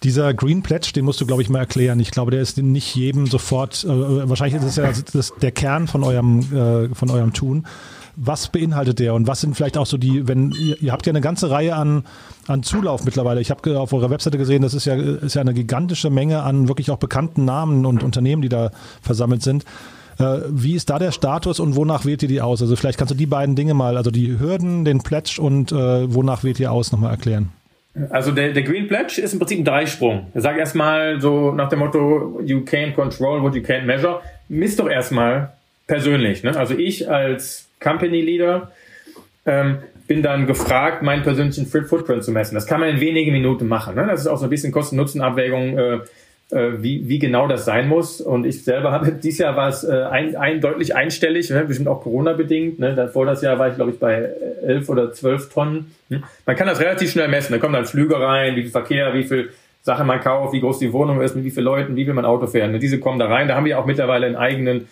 Dieser 0.03 0.33
Green 0.33 0.63
Pledge, 0.63 0.91
den 0.95 1.05
musst 1.05 1.21
du, 1.21 1.27
glaube 1.27 1.43
ich, 1.43 1.49
mal 1.49 1.59
erklären. 1.59 1.99
Ich 1.99 2.09
glaube, 2.09 2.31
der 2.31 2.41
ist 2.41 2.57
nicht 2.57 2.95
jedem 2.95 3.27
sofort, 3.27 3.83
äh, 3.83 4.29
wahrscheinlich 4.29 4.61
ist 4.61 4.67
es 4.67 4.75
ja 4.77 4.91
das, 5.13 5.33
der 5.39 5.51
Kern 5.51 5.87
von 5.87 6.03
eurem, 6.03 6.39
äh, 6.51 6.95
von 6.95 7.11
eurem 7.11 7.33
Tun. 7.33 7.67
Was 8.15 8.47
beinhaltet 8.47 8.99
der 8.99 9.13
und 9.13 9.27
was 9.27 9.41
sind 9.41 9.55
vielleicht 9.55 9.77
auch 9.77 9.85
so 9.85 9.97
die, 9.97 10.27
wenn 10.27 10.51
ihr, 10.51 10.81
ihr 10.81 10.91
habt 10.91 11.05
ja 11.05 11.11
eine 11.11 11.21
ganze 11.21 11.49
Reihe 11.49 11.75
an, 11.75 12.03
an 12.47 12.63
Zulauf 12.63 13.05
mittlerweile. 13.05 13.41
Ich 13.41 13.51
habe 13.51 13.79
auf 13.79 13.93
eurer 13.93 14.09
Webseite 14.09 14.37
gesehen, 14.37 14.63
das 14.63 14.73
ist 14.73 14.85
ja, 14.85 14.95
ist 14.95 15.35
ja 15.35 15.41
eine 15.41 15.53
gigantische 15.53 16.09
Menge 16.09 16.41
an 16.41 16.67
wirklich 16.67 16.89
auch 16.89 16.97
bekannten 16.97 17.45
Namen 17.45 17.85
und 17.85 18.03
Unternehmen, 18.03 18.41
die 18.41 18.49
da 18.49 18.71
versammelt 19.01 19.43
sind. 19.43 19.65
Äh, 20.17 20.39
wie 20.49 20.73
ist 20.73 20.89
da 20.89 20.97
der 20.97 21.11
Status 21.11 21.59
und 21.59 21.75
wonach 21.75 22.05
wählt 22.05 22.23
ihr 22.23 22.29
die 22.29 22.41
aus? 22.41 22.61
Also 22.61 22.75
vielleicht 22.75 22.97
kannst 22.97 23.11
du 23.11 23.17
die 23.17 23.27
beiden 23.27 23.55
Dinge 23.55 23.75
mal, 23.75 23.97
also 23.97 24.09
die 24.09 24.39
Hürden, 24.39 24.83
den 24.83 24.99
Pledge 25.01 25.39
und 25.39 25.71
äh, 25.71 26.13
wonach 26.13 26.43
wählt 26.43 26.59
ihr 26.59 26.71
aus, 26.71 26.91
nochmal 26.91 27.11
erklären. 27.11 27.51
Also 28.09 28.31
der, 28.31 28.53
der 28.53 28.63
Green 28.63 28.87
Pledge 28.87 29.21
ist 29.21 29.33
im 29.33 29.39
Prinzip 29.39 29.59
ein 29.59 29.65
Dreisprung. 29.65 30.27
Er 30.33 30.41
sagt 30.41 30.57
erstmal 30.57 31.19
so 31.19 31.51
nach 31.51 31.69
dem 31.69 31.79
Motto, 31.79 32.39
you 32.45 32.59
can't 32.59 32.93
control 32.93 33.41
what 33.41 33.53
you 33.53 33.61
can't 33.61 33.83
measure. 33.83 34.21
Misst 34.47 34.79
doch 34.79 34.89
erstmal 34.89 35.53
persönlich. 35.87 36.43
Ne? 36.43 36.55
Also 36.57 36.73
ich 36.73 37.09
als 37.09 37.67
Company 37.81 38.21
Leader 38.21 38.71
ähm, 39.45 39.79
bin 40.07 40.21
dann 40.21 40.47
gefragt, 40.47 41.03
meinen 41.03 41.23
persönlichen 41.23 41.65
Footprint 41.65 42.23
zu 42.23 42.31
messen. 42.31 42.55
Das 42.55 42.65
kann 42.65 42.79
man 42.79 42.89
in 42.89 42.99
wenigen 43.01 43.31
Minuten 43.33 43.67
machen. 43.67 43.95
Ne? 43.95 44.07
Das 44.07 44.21
ist 44.21 44.27
auch 44.27 44.37
so 44.37 44.45
ein 44.45 44.49
bisschen 44.49 44.71
Kosten-Nutzen-Abwägung. 44.71 45.77
Äh, 45.77 45.99
wie, 46.51 47.07
wie 47.07 47.19
genau 47.19 47.47
das 47.47 47.65
sein 47.65 47.87
muss. 47.87 48.19
Und 48.19 48.45
ich 48.45 48.63
selber 48.63 48.91
habe, 48.91 49.11
dieses 49.23 49.39
Jahr 49.39 49.55
war 49.55 49.69
es 49.69 49.83
äh, 49.83 50.03
ein, 50.03 50.35
ein, 50.35 50.61
deutlich 50.61 50.95
einstellig, 50.95 51.49
ne, 51.49 51.63
bestimmt 51.65 51.87
auch 51.87 52.01
Corona-bedingt. 52.01 52.79
Ne. 52.79 52.93
Davor 52.95 53.25
das 53.25 53.41
Jahr 53.41 53.57
war 53.57 53.69
ich, 53.69 53.75
glaube 53.75 53.91
ich, 53.91 53.99
bei 53.99 54.29
elf 54.65 54.89
oder 54.89 55.13
zwölf 55.13 55.49
Tonnen. 55.49 55.91
Hm. 56.09 56.23
Man 56.45 56.55
kann 56.55 56.67
das 56.67 56.79
relativ 56.79 57.11
schnell 57.11 57.27
messen. 57.27 57.53
Da 57.53 57.59
kommen 57.59 57.73
dann 57.73 57.85
Flüge 57.85 58.19
rein, 58.19 58.55
wie 58.55 58.63
viel 58.63 58.71
Verkehr, 58.71 59.13
wie 59.13 59.23
viel 59.23 59.49
Sachen 59.81 60.05
man 60.05 60.19
kauft, 60.19 60.53
wie 60.53 60.59
groß 60.59 60.79
die 60.79 60.93
Wohnung 60.93 61.21
ist, 61.21 61.35
mit 61.35 61.45
wie 61.45 61.51
vielen 61.51 61.65
Leuten, 61.65 61.95
wie 61.95 62.05
viel 62.05 62.13
man 62.13 62.25
Auto 62.25 62.47
fährt. 62.47 62.71
Ne. 62.71 62.79
Diese 62.79 62.99
kommen 62.99 63.19
da 63.19 63.27
rein. 63.27 63.47
Da 63.47 63.55
haben 63.55 63.65
wir 63.65 63.79
auch 63.79 63.85
mittlerweile 63.85 64.25
einen 64.25 64.35
eigenen, 64.35 64.87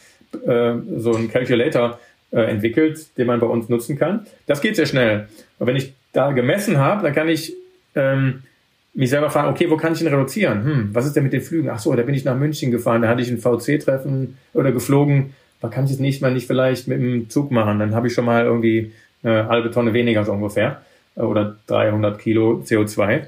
äh, 0.46 0.74
so 0.98 1.13
einen 1.13 1.30
Calculator 1.30 2.00
äh, 2.32 2.42
entwickelt, 2.42 3.18
den 3.18 3.28
man 3.28 3.39
bei 3.39 3.48
uns 3.48 3.70
nutzen 3.70 3.98
kann. 3.98 4.25
Das 4.46 4.62
geht 4.62 4.75
sehr 4.75 4.86
schnell. 4.86 5.28
Und 5.58 5.68
wenn 5.68 5.75
ich 5.75 5.94
da 6.13 6.32
gemessen 6.32 6.78
habe, 6.78 7.04
dann 7.04 7.13
kann 7.13 7.28
ich 7.28 7.54
ähm, 7.96 8.44
mich 9.00 9.10
selber 9.10 9.29
fragen, 9.29 9.48
okay, 9.48 9.70
wo 9.70 9.77
kann 9.77 9.94
ich 9.94 10.01
ihn 10.01 10.08
reduzieren? 10.08 10.65
Hm, 10.65 10.89
was 10.91 11.06
ist 11.06 11.15
denn 11.15 11.24
mit 11.24 11.32
den 11.32 11.41
Flügen? 11.41 11.70
Ach 11.70 11.79
so, 11.79 11.96
da 11.96 12.03
bin 12.03 12.13
ich 12.13 12.25
nach 12.25 12.36
München 12.36 12.70
gefahren, 12.70 13.01
da 13.01 13.08
hatte 13.08 13.22
ich 13.22 13.29
ein 13.29 13.38
VC-Treffen 13.38 14.38
oder 14.53 14.74
geflogen. 14.74 15.34
Da 15.62 15.70
kann 15.70 15.86
ich 15.86 15.91
es 15.91 16.00
nicht 16.00 16.22
mal 16.22 16.34
nicht 16.34 16.48
vielleicht 16.48 16.89
mit 16.89 17.00
dem 17.00 17.29
Zug 17.29 17.50
machen. 17.50 17.79
Dann 17.79 17.96
habe 17.96 18.08
ich 18.08 18.13
schon 18.13 18.25
mal 18.25 18.44
irgendwie 18.44 18.91
eine 19.24 19.48
halbe 19.48 19.72
Tonne 19.72 19.94
weniger 19.94 20.25
so 20.25 20.34
ungefähr 20.34 20.82
äh, 21.15 21.22
oder 21.22 21.56
300 21.68 22.20
Kilo 22.20 22.62
CO2 22.65 23.22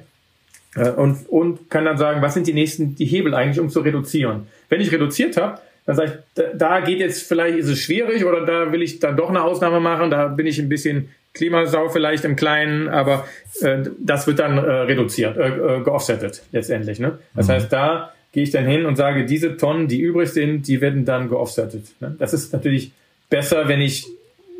äh, 0.76 0.90
und, 0.90 1.30
und 1.30 1.70
kann 1.70 1.86
dann 1.86 1.98
sagen, 1.98 2.22
was 2.22 2.34
sind 2.34 2.48
die 2.48 2.54
nächsten, 2.54 2.96
die 2.96 3.06
Hebel 3.06 3.34
eigentlich, 3.34 3.62
um 3.62 3.70
zu 3.70 3.80
reduzieren. 3.80 4.48
Wenn 4.68 4.82
ich 4.82 4.92
reduziert 4.92 5.38
habe, 5.38 5.60
dann 5.86 5.96
sage 5.96 6.24
ich, 6.36 6.44
da 6.58 6.82
geht 6.82 7.00
jetzt 7.00 7.24
vielleicht, 7.24 7.58
ist 7.58 7.70
es 7.70 7.80
schwierig 7.80 8.26
oder 8.26 8.46
da 8.46 8.74
will 8.74 8.82
ich 8.82 9.00
dann 9.00 9.16
doch 9.16 9.30
eine 9.30 9.42
Ausnahme 9.42 9.80
machen, 9.80 10.12
da 10.12 10.28
bin 10.28 10.48
ich 10.48 10.60
ein 10.60 10.70
bisschen 10.70 11.10
Klimasau 11.34 11.90
vielleicht 11.90 12.26
im 12.26 12.36
Kleinen, 12.36 12.90
aber 12.90 13.26
äh, 13.62 13.84
das 14.00 14.28
wird 14.28 14.40
dann 14.40 14.58
äh, 14.58 14.62
reduziert, 14.62 15.38
äh, 15.38 15.78
äh, 15.78 15.84
geoffsettet 15.84 16.44
letztendlich. 16.52 17.00
Ne? 17.00 17.20
Das 17.36 17.48
mhm. 17.48 17.52
heißt, 17.52 17.74
da 17.74 18.12
gehe 18.32 18.44
ich 18.44 18.52
dann 18.52 18.66
hin 18.66 18.86
und 18.86 18.96
sage, 18.96 19.26
diese 19.26 19.58
Tonnen, 19.58 19.88
die 19.88 20.02
übrig 20.02 20.30
sind, 20.30 20.68
die 20.68 20.82
werden 20.82 21.06
dann 21.06 21.30
geoffsettet. 21.30 21.86
Ne? 22.00 22.16
Das 22.20 22.34
ist 22.34 22.54
natürlich 22.54 22.92
besser, 23.30 23.68
wenn 23.68 23.82
ich 23.82 24.08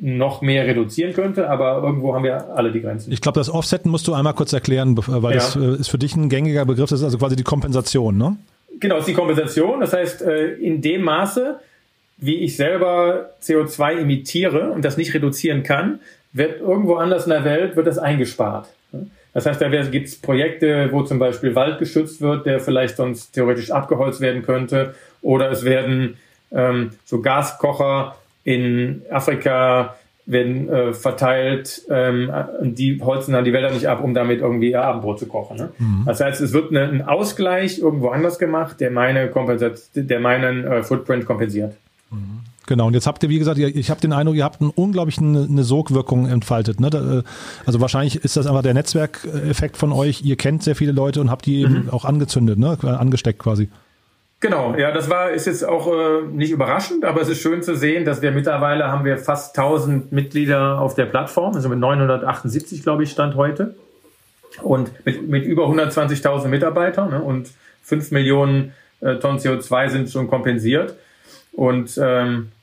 noch 0.02 0.42
mehr 0.42 0.66
reduzieren 0.66 1.14
könnte, 1.14 1.48
aber 1.50 1.84
irgendwo 1.84 2.16
haben 2.16 2.24
wir 2.24 2.56
alle 2.56 2.72
die 2.72 2.82
Grenzen. 2.82 3.12
Ich 3.12 3.22
glaube, 3.22 3.40
das 3.40 3.50
Offsetten 3.50 3.92
musst 3.92 4.08
du 4.08 4.14
einmal 4.14 4.34
kurz 4.34 4.52
erklären, 4.52 4.98
weil 4.98 5.36
ja. 5.36 5.38
das 5.38 5.56
äh, 5.56 5.76
ist 5.76 5.90
für 5.90 6.00
dich 6.00 6.16
ein 6.16 6.28
gängiger 6.28 6.66
Begriff, 6.66 6.90
das 6.90 7.00
ist 7.00 7.06
also 7.06 7.20
quasi 7.20 7.36
die 7.36 7.44
Kompensation, 7.44 8.18
ne? 8.18 8.38
Genau, 8.80 8.96
das 8.96 9.04
ist 9.04 9.10
die 9.10 9.14
Kompensation. 9.14 9.80
Das 9.80 9.94
heißt, 9.94 10.24
äh, 10.24 10.54
in 10.54 10.82
dem 10.82 11.04
Maße, 11.04 11.60
wie 12.18 12.38
ich 12.38 12.56
selber 12.56 13.32
CO2 13.44 14.00
emittiere 14.00 14.72
und 14.72 14.84
das 14.84 14.98
nicht 14.98 15.14
reduzieren 15.14 15.62
kann, 15.62 16.00
wird 16.34 16.62
irgendwo 16.62 16.96
anders 16.96 17.26
in 17.26 17.32
der 17.32 17.44
Welt 17.44 17.76
wird 17.76 17.88
das 17.88 17.98
eingespart. 17.98 18.68
Das 19.34 19.46
heißt, 19.46 19.62
da 19.62 19.70
gibt 19.70 20.08
es 20.08 20.20
Projekte, 20.20 20.92
wo 20.92 21.04
zum 21.04 21.20
Beispiel 21.20 21.56
Wald 21.56 21.80
geschützt 21.80 22.22
wird, 22.22 22.46
der 22.46 22.60
vielleicht 22.60 22.98
sonst 22.98 23.32
theoretisch 23.32 23.72
abgeholzt 23.72 24.20
werden 24.20 24.44
könnte. 24.44 24.94
Oder 25.22 25.50
es 25.52 25.64
werden 25.64 26.18
ähm, 26.52 26.92
so 27.06 27.22
Gaskocher 27.22 28.16
in 28.44 29.04
Afrika 29.10 29.96
werden 30.26 30.70
äh, 30.70 30.94
verteilt, 30.94 31.82
ähm, 31.90 32.32
die 32.62 33.02
holzen 33.02 33.34
dann 33.34 33.44
die 33.44 33.54
Wälder 33.54 33.72
nicht 33.72 33.88
ab, 33.88 34.04
um 34.04 34.14
damit 34.14 34.42
irgendwie 34.42 34.72
ihr 34.72 34.84
Abendbrot 34.84 35.20
zu 35.20 35.28
kochen. 35.28 35.58
Ne? 35.58 35.70
Mhm. 35.78 36.04
Das 36.06 36.22
heißt, 36.22 36.42
es 36.42 36.54
wird 36.54 36.72
eine, 36.72 36.84
ein 36.84 37.02
Ausgleich 37.02 37.80
irgendwo 37.80 38.10
anders 38.10 38.38
gemacht, 38.38 38.80
der 38.80 38.92
meine 38.92 39.30
Kompensat 39.30 39.80
der 39.96 40.20
meinen 40.20 40.66
äh, 40.66 40.84
Footprint 40.84 41.26
kompensiert. 41.26 41.76
Genau, 42.72 42.88
und 42.88 42.94
jetzt 42.94 43.06
habt 43.06 43.22
ihr, 43.22 43.28
wie 43.28 43.38
gesagt, 43.38 43.60
ich 43.60 43.90
habe 43.90 44.00
den 44.00 44.14
Eindruck, 44.14 44.38
ihr 44.38 44.46
habt 44.46 44.62
einen 44.62 44.70
unglaublichen 44.70 45.36
eine 45.36 45.66
Sogwirkung 45.66 46.30
entfaltet. 46.30 46.80
Ne? 46.80 46.88
Äh, 46.88 47.30
also 47.66 47.82
wahrscheinlich 47.82 48.24
ist 48.24 48.38
das 48.38 48.48
einfach 48.48 48.62
der 48.62 48.74
Netzwerkeffekt 48.74 49.76
von 49.76 49.92
euch. 49.92 50.22
Ihr 50.22 50.38
kennt 50.38 50.64
sehr 50.64 50.78
viele 50.78 50.94
Leute 50.94 51.20
und 51.20 51.30
habt 51.30 51.46
die 51.46 51.68
mhm. 51.68 51.76
eben 51.76 51.90
auch 51.90 52.06
angezündet, 52.06 52.58
ne? 52.58 52.78
angesteckt 52.82 53.40
quasi. 53.40 53.68
Genau, 54.40 54.74
ja, 54.76 54.94
das 54.94 55.10
war 55.10 55.32
ist 55.32 55.48
jetzt 55.48 55.68
auch 55.68 55.86
äh, 55.88 56.22
nicht 56.32 56.52
überraschend, 56.52 57.04
aber 57.04 57.20
es 57.20 57.28
ist 57.28 57.42
schön 57.42 57.62
zu 57.62 57.76
sehen, 57.76 58.06
dass 58.06 58.22
wir 58.22 58.32
mittlerweile 58.32 58.88
haben 58.88 59.04
wir 59.04 59.18
fast 59.18 59.60
1000 59.60 60.14
Mitglieder 60.14 60.80
auf 60.80 60.96
der 60.96 61.08
Plattform, 61.08 61.54
also 61.54 61.68
mit 61.68 61.78
978 61.78 62.84
glaube 62.84 63.04
ich 63.04 63.12
stand 63.12 63.36
heute 63.36 63.76
und 64.62 64.94
mit, 65.04 65.28
mit 65.28 65.44
über 65.44 65.66
120.000 65.66 66.48
Mitarbeitern 66.48 67.10
ne, 67.10 67.22
und 67.22 67.50
5 67.84 68.12
Millionen 68.12 68.72
äh, 69.02 69.18
Tonnen 69.18 69.40
CO2 69.40 69.90
sind 69.90 70.10
schon 70.10 70.30
kompensiert 70.30 70.96
und 71.52 72.00
ähm, 72.02 72.54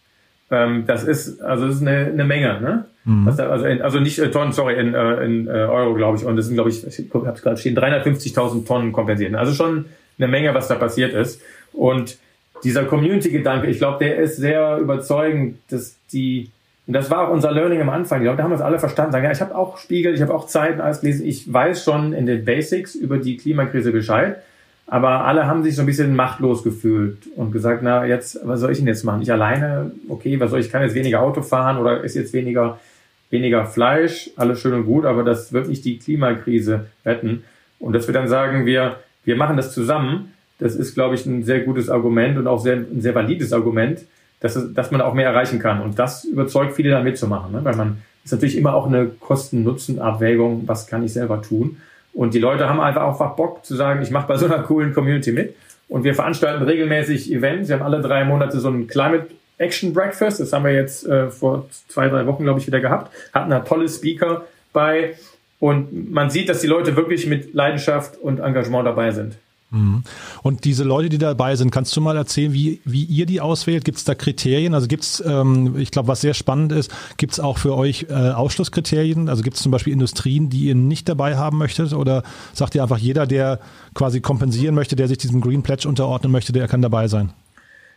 ähm, 0.50 0.84
das 0.86 1.04
ist 1.04 1.40
also 1.42 1.66
das 1.66 1.76
ist 1.76 1.82
eine, 1.82 2.06
eine 2.06 2.24
Menge, 2.24 2.60
ne? 2.60 2.84
Mhm. 3.04 3.32
Da, 3.36 3.48
also, 3.48 3.64
in, 3.64 3.82
also 3.82 4.00
nicht 4.00 4.18
äh, 4.18 4.30
Tonnen, 4.30 4.52
sorry, 4.52 4.78
in, 4.78 4.94
äh, 4.94 5.24
in 5.24 5.46
äh, 5.46 5.50
Euro 5.50 5.94
glaube 5.94 6.18
ich 6.18 6.24
und 6.24 6.36
das 6.36 6.46
sind 6.46 6.54
glaube 6.54 6.70
ich, 6.70 6.86
ich 6.86 7.10
habe 7.14 7.30
es 7.30 7.42
gerade 7.42 7.56
stehen, 7.56 7.76
350.000 7.76 8.66
Tonnen 8.66 8.92
kompensiert. 8.92 9.34
Also 9.34 9.52
schon 9.52 9.86
eine 10.18 10.28
Menge, 10.28 10.54
was 10.54 10.68
da 10.68 10.74
passiert 10.74 11.14
ist. 11.14 11.40
Und 11.72 12.18
dieser 12.64 12.84
Community-Gedanke, 12.84 13.68
ich 13.68 13.78
glaube, 13.78 14.04
der 14.04 14.16
ist 14.18 14.36
sehr 14.36 14.78
überzeugend, 14.78 15.58
dass 15.70 15.96
die, 16.12 16.50
und 16.86 16.94
das 16.94 17.10
war 17.10 17.28
auch 17.28 17.32
unser 17.32 17.52
Learning 17.52 17.80
am 17.80 17.90
Anfang, 17.90 18.20
ich 18.20 18.24
glaube, 18.24 18.36
da 18.36 18.42
haben 18.44 18.50
wir 18.50 18.56
es 18.56 18.62
alle 18.62 18.78
verstanden, 18.78 19.12
sagen, 19.12 19.24
ja, 19.24 19.30
ich 19.30 19.40
habe 19.40 19.54
auch 19.54 19.78
Spiegel, 19.78 20.14
ich 20.14 20.22
habe 20.22 20.34
auch 20.34 20.46
Zeiten 20.46 20.80
alles 20.80 21.00
gelesen, 21.00 21.26
ich 21.26 21.52
weiß 21.52 21.84
schon 21.84 22.12
in 22.12 22.26
den 22.26 22.44
Basics 22.44 22.94
über 22.94 23.18
die 23.18 23.36
Klimakrise 23.36 23.92
Bescheid, 23.92 24.42
aber 24.90 25.26
alle 25.26 25.46
haben 25.46 25.62
sich 25.62 25.76
so 25.76 25.82
ein 25.82 25.86
bisschen 25.86 26.16
machtlos 26.16 26.64
gefühlt 26.64 27.18
und 27.36 27.52
gesagt, 27.52 27.82
na, 27.82 28.06
jetzt, 28.06 28.40
was 28.44 28.60
soll 28.60 28.72
ich 28.72 28.78
denn 28.78 28.86
jetzt 28.86 29.04
machen? 29.04 29.20
Ich 29.20 29.30
alleine, 29.30 29.90
okay, 30.08 30.40
was 30.40 30.50
soll 30.50 30.60
ich, 30.60 30.66
ich 30.66 30.72
kann 30.72 30.82
jetzt 30.82 30.94
weniger 30.94 31.20
Auto 31.20 31.42
fahren 31.42 31.76
oder 31.76 32.02
ist 32.02 32.14
jetzt 32.14 32.32
weniger, 32.32 32.80
weniger 33.28 33.66
Fleisch, 33.66 34.30
alles 34.36 34.60
schön 34.60 34.72
und 34.72 34.86
gut, 34.86 35.04
aber 35.04 35.24
das 35.24 35.52
wird 35.52 35.68
nicht 35.68 35.84
die 35.84 35.98
Klimakrise 35.98 36.86
retten. 37.04 37.44
Und 37.78 37.92
dass 37.92 38.06
wir 38.06 38.14
dann 38.14 38.28
sagen, 38.28 38.64
wir, 38.64 38.96
wir 39.24 39.36
machen 39.36 39.58
das 39.58 39.74
zusammen, 39.74 40.32
das 40.58 40.74
ist, 40.74 40.94
glaube 40.94 41.14
ich, 41.14 41.26
ein 41.26 41.44
sehr 41.44 41.60
gutes 41.60 41.90
Argument 41.90 42.38
und 42.38 42.46
auch 42.46 42.60
sehr, 42.60 42.76
ein 42.76 43.02
sehr 43.02 43.14
valides 43.14 43.52
Argument, 43.52 44.00
dass, 44.40 44.72
dass 44.72 44.90
man 44.90 45.02
auch 45.02 45.12
mehr 45.12 45.28
erreichen 45.28 45.58
kann. 45.58 45.82
Und 45.82 45.98
das 45.98 46.24
überzeugt 46.24 46.74
viele 46.74 46.90
da 46.90 47.02
mitzumachen, 47.02 47.52
ne? 47.52 47.60
weil 47.62 47.76
man 47.76 47.98
ist 48.24 48.32
natürlich 48.32 48.56
immer 48.56 48.74
auch 48.74 48.86
eine 48.86 49.06
Kosten-Nutzen-Abwägung, 49.06 50.62
was 50.66 50.86
kann 50.86 51.04
ich 51.04 51.12
selber 51.12 51.42
tun. 51.42 51.76
Und 52.18 52.34
die 52.34 52.40
Leute 52.40 52.68
haben 52.68 52.80
einfach 52.80 53.02
auch 53.02 53.36
Bock 53.36 53.64
zu 53.64 53.76
sagen, 53.76 54.02
ich 54.02 54.10
mache 54.10 54.26
bei 54.26 54.36
so 54.36 54.46
einer 54.46 54.58
coolen 54.64 54.92
Community 54.92 55.30
mit. 55.30 55.54
Und 55.88 56.02
wir 56.02 56.16
veranstalten 56.16 56.64
regelmäßig 56.64 57.32
Events. 57.32 57.68
Wir 57.68 57.78
haben 57.78 57.84
alle 57.84 58.02
drei 58.02 58.24
Monate 58.24 58.58
so 58.58 58.68
ein 58.70 58.88
Climate 58.88 59.28
Action 59.56 59.94
Breakfast. 59.94 60.40
Das 60.40 60.52
haben 60.52 60.64
wir 60.64 60.74
jetzt 60.74 61.06
äh, 61.06 61.30
vor 61.30 61.68
zwei, 61.86 62.08
drei 62.08 62.26
Wochen, 62.26 62.42
glaube 62.42 62.58
ich, 62.58 62.66
wieder 62.66 62.80
gehabt. 62.80 63.12
Hatten 63.32 63.50
da 63.50 63.60
tolle 63.60 63.88
Speaker 63.88 64.46
bei. 64.72 65.14
Und 65.60 66.10
man 66.10 66.28
sieht, 66.28 66.48
dass 66.48 66.60
die 66.60 66.66
Leute 66.66 66.96
wirklich 66.96 67.28
mit 67.28 67.54
Leidenschaft 67.54 68.16
und 68.16 68.40
Engagement 68.40 68.84
dabei 68.84 69.12
sind. 69.12 69.36
Mhm. 69.70 70.02
Und 70.42 70.64
diese 70.64 70.82
Leute, 70.82 71.10
die 71.10 71.18
dabei 71.18 71.54
sind, 71.56 71.70
kannst 71.70 71.94
du 71.94 72.00
mal 72.00 72.16
erzählen, 72.16 72.52
wie, 72.52 72.80
wie 72.84 73.04
ihr 73.04 73.26
die 73.26 73.40
auswählt? 73.40 73.84
Gibt 73.84 73.98
es 73.98 74.04
da 74.04 74.14
Kriterien? 74.14 74.74
Also 74.74 74.86
gibt 74.86 75.02
es, 75.02 75.22
ähm, 75.26 75.76
ich 75.78 75.90
glaube, 75.90 76.08
was 76.08 76.22
sehr 76.22 76.34
spannend 76.34 76.72
ist, 76.72 76.90
gibt 77.18 77.34
es 77.34 77.40
auch 77.40 77.58
für 77.58 77.76
euch 77.76 78.06
äh, 78.08 78.14
Ausschlusskriterien? 78.14 79.28
Also 79.28 79.42
gibt 79.42 79.56
es 79.56 79.62
zum 79.62 79.70
Beispiel 79.70 79.92
Industrien, 79.92 80.48
die 80.48 80.64
ihr 80.64 80.74
nicht 80.74 81.08
dabei 81.08 81.36
haben 81.36 81.58
möchtet? 81.58 81.92
Oder 81.92 82.22
sagt 82.54 82.74
ihr 82.74 82.82
einfach, 82.82 82.98
jeder, 82.98 83.26
der 83.26 83.60
quasi 83.94 84.20
kompensieren 84.20 84.74
möchte, 84.74 84.96
der 84.96 85.08
sich 85.08 85.18
diesem 85.18 85.40
Green 85.40 85.62
Pledge 85.62 85.86
unterordnen 85.86 86.32
möchte, 86.32 86.52
der 86.52 86.66
kann 86.66 86.80
dabei 86.80 87.08
sein? 87.08 87.30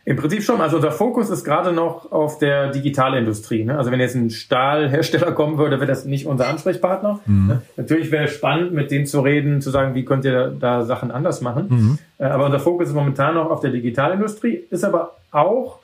Im 0.04 0.16
Prinzip 0.16 0.42
schon. 0.42 0.60
Also 0.60 0.76
unser 0.76 0.90
Fokus 0.90 1.30
ist 1.30 1.44
gerade 1.44 1.72
noch 1.72 2.10
auf 2.10 2.38
der 2.38 2.70
Digitalindustrie. 2.70 3.64
Ne? 3.64 3.78
Also 3.78 3.92
wenn 3.92 4.00
jetzt 4.00 4.16
ein 4.16 4.30
Stahlhersteller 4.30 5.32
kommen 5.34 5.58
würde, 5.58 5.76
wäre 5.76 5.86
das 5.86 6.04
nicht 6.04 6.26
unser 6.26 6.48
Ansprechpartner. 6.48 7.20
Mhm. 7.26 7.46
Ne? 7.46 7.62
Natürlich 7.76 8.10
wäre 8.10 8.24
es 8.24 8.32
spannend, 8.32 8.72
mit 8.72 8.90
denen 8.90 9.06
zu 9.06 9.20
reden, 9.20 9.60
zu 9.60 9.70
sagen, 9.70 9.94
wie 9.94 10.04
könnt 10.04 10.24
ihr 10.24 10.48
da 10.48 10.82
Sachen 10.84 11.12
anders 11.12 11.40
machen. 11.40 11.66
Mhm. 11.68 11.98
Äh, 12.18 12.24
aber 12.24 12.46
unser 12.46 12.58
Fokus 12.58 12.88
ist 12.88 12.94
momentan 12.94 13.34
noch 13.34 13.50
auf 13.50 13.60
der 13.60 13.70
Digitalindustrie. 13.70 14.64
Ist 14.70 14.84
aber 14.84 15.16
auch, 15.30 15.78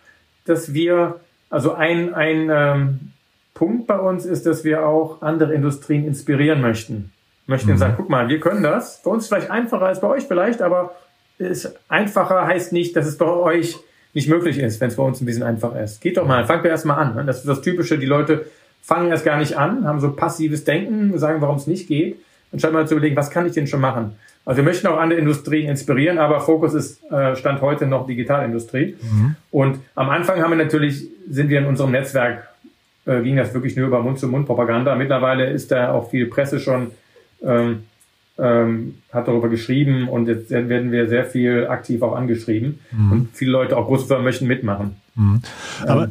dass 0.46 0.74
wir, 0.74 1.20
also 1.48 1.74
ein, 1.74 2.12
ein 2.12 2.50
ähm, 2.50 2.98
Punkt 3.54 3.86
bei 3.86 3.98
uns 3.98 4.26
ist, 4.26 4.46
dass 4.46 4.64
wir 4.64 4.84
auch 4.84 5.22
andere 5.22 5.54
Industrien 5.54 6.04
inspirieren 6.04 6.60
möchten. 6.60 7.12
Möchten 7.46 7.70
mhm. 7.70 7.78
sagen, 7.78 7.94
guck 7.96 8.10
mal, 8.10 8.28
wir 8.28 8.40
können 8.40 8.64
das. 8.64 8.98
Für 8.98 9.10
uns 9.10 9.28
vielleicht 9.28 9.50
einfacher 9.50 9.86
als 9.86 10.00
bei 10.00 10.08
euch 10.08 10.24
vielleicht, 10.24 10.60
aber 10.60 10.96
ist 11.38 11.72
einfacher 11.88 12.46
heißt 12.46 12.72
nicht, 12.72 12.96
dass 12.96 13.06
es 13.06 13.16
bei 13.16 13.26
euch 13.26 13.78
nicht 14.18 14.28
möglich 14.28 14.58
ist, 14.58 14.80
wenn 14.80 14.88
es 14.88 14.96
bei 14.96 15.02
uns 15.04 15.20
ein 15.20 15.26
bisschen 15.26 15.44
einfach 15.44 15.76
ist. 15.76 16.00
Geht 16.00 16.16
doch 16.16 16.26
mal, 16.26 16.44
fangt 16.44 16.64
wir 16.64 16.72
erst 16.72 16.84
mal 16.84 16.96
an. 16.96 17.14
Ne? 17.14 17.24
Das 17.24 17.38
ist 17.38 17.46
das 17.46 17.60
Typische, 17.60 17.98
die 17.98 18.06
Leute 18.06 18.46
fangen 18.82 19.10
erst 19.10 19.24
gar 19.24 19.38
nicht 19.38 19.56
an, 19.56 19.86
haben 19.86 20.00
so 20.00 20.10
passives 20.12 20.64
Denken, 20.64 21.16
sagen, 21.20 21.40
warum 21.40 21.54
es 21.54 21.68
nicht 21.68 21.86
geht, 21.86 22.16
anstatt 22.52 22.72
mal 22.72 22.88
zu 22.88 22.94
überlegen, 22.94 23.14
was 23.14 23.30
kann 23.30 23.46
ich 23.46 23.52
denn 23.52 23.68
schon 23.68 23.80
machen? 23.80 24.16
Also 24.44 24.56
wir 24.56 24.64
möchten 24.64 24.88
auch 24.88 24.98
andere 24.98 25.20
Industrien 25.20 25.68
inspirieren, 25.68 26.18
aber 26.18 26.40
Fokus 26.40 26.74
ist 26.74 27.04
äh, 27.12 27.36
Stand 27.36 27.60
heute 27.60 27.86
noch 27.86 28.08
Digitalindustrie. 28.08 28.96
Mhm. 29.00 29.36
Und 29.52 29.78
am 29.94 30.10
Anfang 30.10 30.42
haben 30.42 30.50
wir 30.50 30.64
natürlich, 30.64 31.06
sind 31.28 31.48
wir 31.48 31.60
in 31.60 31.66
unserem 31.66 31.92
Netzwerk, 31.92 32.48
äh, 33.06 33.20
ging 33.20 33.36
das 33.36 33.54
wirklich 33.54 33.76
nur 33.76 33.86
über 33.86 34.00
Mund-zu-Mund-Propaganda. 34.00 34.96
Mittlerweile 34.96 35.48
ist 35.48 35.70
da 35.70 35.92
auch 35.92 36.10
viel 36.10 36.26
Presse 36.26 36.58
schon 36.58 36.90
ähm, 37.44 37.84
ähm, 38.38 38.94
hat 39.12 39.28
darüber 39.28 39.48
geschrieben 39.48 40.08
und 40.08 40.28
jetzt 40.28 40.50
werden 40.50 40.92
wir 40.92 41.08
sehr 41.08 41.24
viel 41.24 41.66
aktiv 41.66 42.02
auch 42.02 42.14
angeschrieben. 42.14 42.80
Mhm. 42.92 43.12
Und 43.12 43.28
viele 43.32 43.50
Leute, 43.52 43.76
auch 43.76 43.86
große 43.86 44.06
Firmen, 44.06 44.24
möchten 44.24 44.46
mitmachen. 44.46 44.96
Mhm. 45.16 45.42
Aber 45.86 46.04
ähm, 46.04 46.10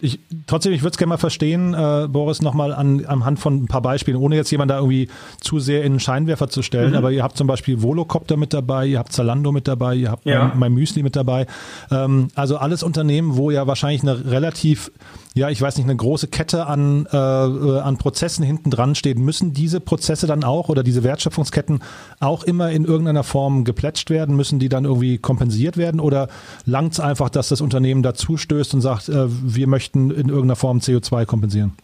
ich, 0.00 0.20
trotzdem, 0.46 0.72
ich 0.72 0.82
würde 0.82 0.90
es 0.90 0.98
gerne 0.98 1.10
mal 1.10 1.16
verstehen, 1.16 1.72
äh, 1.72 2.06
Boris, 2.08 2.42
nochmal 2.42 2.72
an, 2.74 3.06
anhand 3.06 3.38
von 3.38 3.62
ein 3.62 3.66
paar 3.66 3.80
Beispielen, 3.80 4.18
ohne 4.18 4.36
jetzt 4.36 4.50
jemand 4.50 4.70
da 4.70 4.76
irgendwie 4.76 5.08
zu 5.40 5.58
sehr 5.58 5.84
in 5.84 5.94
den 5.94 6.00
Scheinwerfer 6.00 6.48
zu 6.48 6.62
stellen. 6.62 6.90
Mhm. 6.90 6.96
Aber 6.96 7.12
ihr 7.12 7.22
habt 7.22 7.36
zum 7.38 7.46
Beispiel 7.46 7.82
Volocopter 7.82 8.36
mit 8.36 8.52
dabei, 8.52 8.86
ihr 8.86 8.98
habt 8.98 9.12
Zalando 9.12 9.52
mit 9.52 9.66
dabei, 9.66 9.94
ihr 9.94 10.10
habt 10.10 10.26
ja. 10.26 10.48
mein, 10.48 10.58
mein 10.58 10.74
Müsli 10.74 11.02
mit 11.02 11.16
dabei. 11.16 11.46
Ähm, 11.90 12.28
also 12.34 12.58
alles 12.58 12.82
Unternehmen, 12.82 13.36
wo 13.36 13.50
ja 13.50 13.66
wahrscheinlich 13.66 14.02
eine 14.02 14.30
relativ 14.30 14.92
ja, 15.36 15.50
ich 15.50 15.60
weiß 15.60 15.76
nicht, 15.76 15.84
eine 15.84 15.96
große 15.96 16.28
Kette 16.28 16.66
an, 16.66 17.06
äh, 17.12 17.16
an 17.16 17.98
Prozessen 17.98 18.42
hinten 18.42 18.70
dran 18.70 18.94
steht, 18.94 19.18
müssen 19.18 19.52
diese 19.52 19.80
Prozesse 19.80 20.26
dann 20.26 20.44
auch 20.44 20.70
oder 20.70 20.82
diese 20.82 21.04
Wertschöpfungsketten 21.04 21.82
auch 22.20 22.42
immer 22.42 22.70
in 22.70 22.86
irgendeiner 22.86 23.22
Form 23.22 23.64
geplätscht 23.64 24.08
werden? 24.08 24.34
Müssen 24.34 24.58
die 24.58 24.70
dann 24.70 24.86
irgendwie 24.86 25.18
kompensiert 25.18 25.76
werden 25.76 26.00
oder 26.00 26.28
langt 26.64 26.94
es 26.94 27.00
einfach, 27.00 27.28
dass 27.28 27.50
das 27.50 27.60
Unternehmen 27.60 28.02
dazu 28.02 28.38
stößt 28.38 28.72
und 28.72 28.80
sagt, 28.80 29.10
äh, 29.10 29.26
wir 29.28 29.66
möchten 29.66 30.10
in 30.10 30.30
irgendeiner 30.30 30.56
Form 30.56 30.78
CO2 30.78 31.26
kompensieren? 31.26 31.74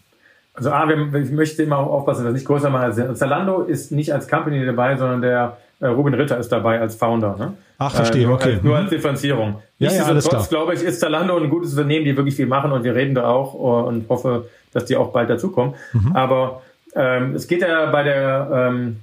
Also 0.54 0.70
A, 0.70 0.88
ich 0.90 1.30
möchte 1.30 1.62
immer 1.62 1.76
aufpassen, 1.76 2.24
dass 2.24 2.32
ich 2.32 2.40
nicht 2.40 2.46
größer 2.46 2.70
mache. 2.70 3.14
Zalando 3.14 3.62
ist 3.62 3.92
nicht 3.92 4.14
als 4.14 4.28
Company 4.28 4.64
dabei, 4.64 4.96
sondern 4.96 5.20
der 5.20 5.58
äh, 5.71 5.71
Ruben 5.88 6.14
Ritter 6.14 6.38
ist 6.38 6.50
dabei 6.50 6.80
als 6.80 6.94
Founder. 6.94 7.36
Ne? 7.36 7.54
Ach, 7.78 7.94
verstehe, 7.94 8.22
äh, 8.22 8.26
nur 8.26 8.34
okay. 8.36 8.54
Als, 8.54 8.62
nur 8.62 8.76
als 8.76 8.90
Differenzierung. 8.90 9.62
Ja, 9.78 9.92
ja, 9.92 10.04
alles 10.04 10.28
klar. 10.28 10.46
glaube 10.48 10.74
ich, 10.74 10.82
ist 10.82 11.00
Zalando 11.00 11.36
ein 11.36 11.50
gutes 11.50 11.72
Unternehmen, 11.72 12.04
die 12.04 12.16
wirklich 12.16 12.36
viel 12.36 12.46
machen 12.46 12.72
und 12.72 12.84
wir 12.84 12.94
reden 12.94 13.14
da 13.14 13.28
auch 13.28 13.54
uh, 13.54 13.88
und 13.88 14.08
hoffe, 14.08 14.48
dass 14.72 14.84
die 14.84 14.96
auch 14.96 15.12
bald 15.12 15.28
dazukommen. 15.30 15.74
Mhm. 15.92 16.14
Aber 16.14 16.62
ähm, 16.94 17.34
es 17.34 17.48
geht 17.48 17.62
ja 17.62 17.90
bei 17.90 18.02
der, 18.02 18.48
ähm, 18.52 19.00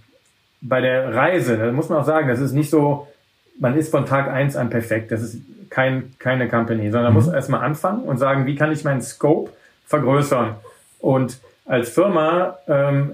bei 0.61 0.81
der 0.81 1.13
Reise, 1.13 1.57
da 1.57 1.71
muss 1.71 1.89
man 1.89 1.99
auch 1.99 2.05
sagen, 2.05 2.27
das 2.27 2.39
ist 2.39 2.53
nicht 2.53 2.69
so, 2.69 3.07
man 3.59 3.75
ist 3.77 3.91
von 3.91 4.05
Tag 4.05 4.29
eins 4.29 4.55
an 4.55 4.69
perfekt. 4.69 5.11
Das 5.11 5.21
ist 5.21 5.41
kein, 5.69 6.13
keine 6.17 6.47
Company, 6.47 6.91
sondern 6.91 7.13
man 7.13 7.13
mhm. 7.13 7.27
muss 7.27 7.33
erstmal 7.33 7.61
anfangen 7.61 8.03
und 8.03 8.17
sagen, 8.17 8.45
wie 8.45 8.55
kann 8.55 8.71
ich 8.71 8.83
meinen 8.83 9.01
Scope 9.01 9.51
vergrößern? 9.85 10.55
Und 10.99 11.39
als 11.65 11.89
Firma 11.89 12.57
ähm, 12.67 13.11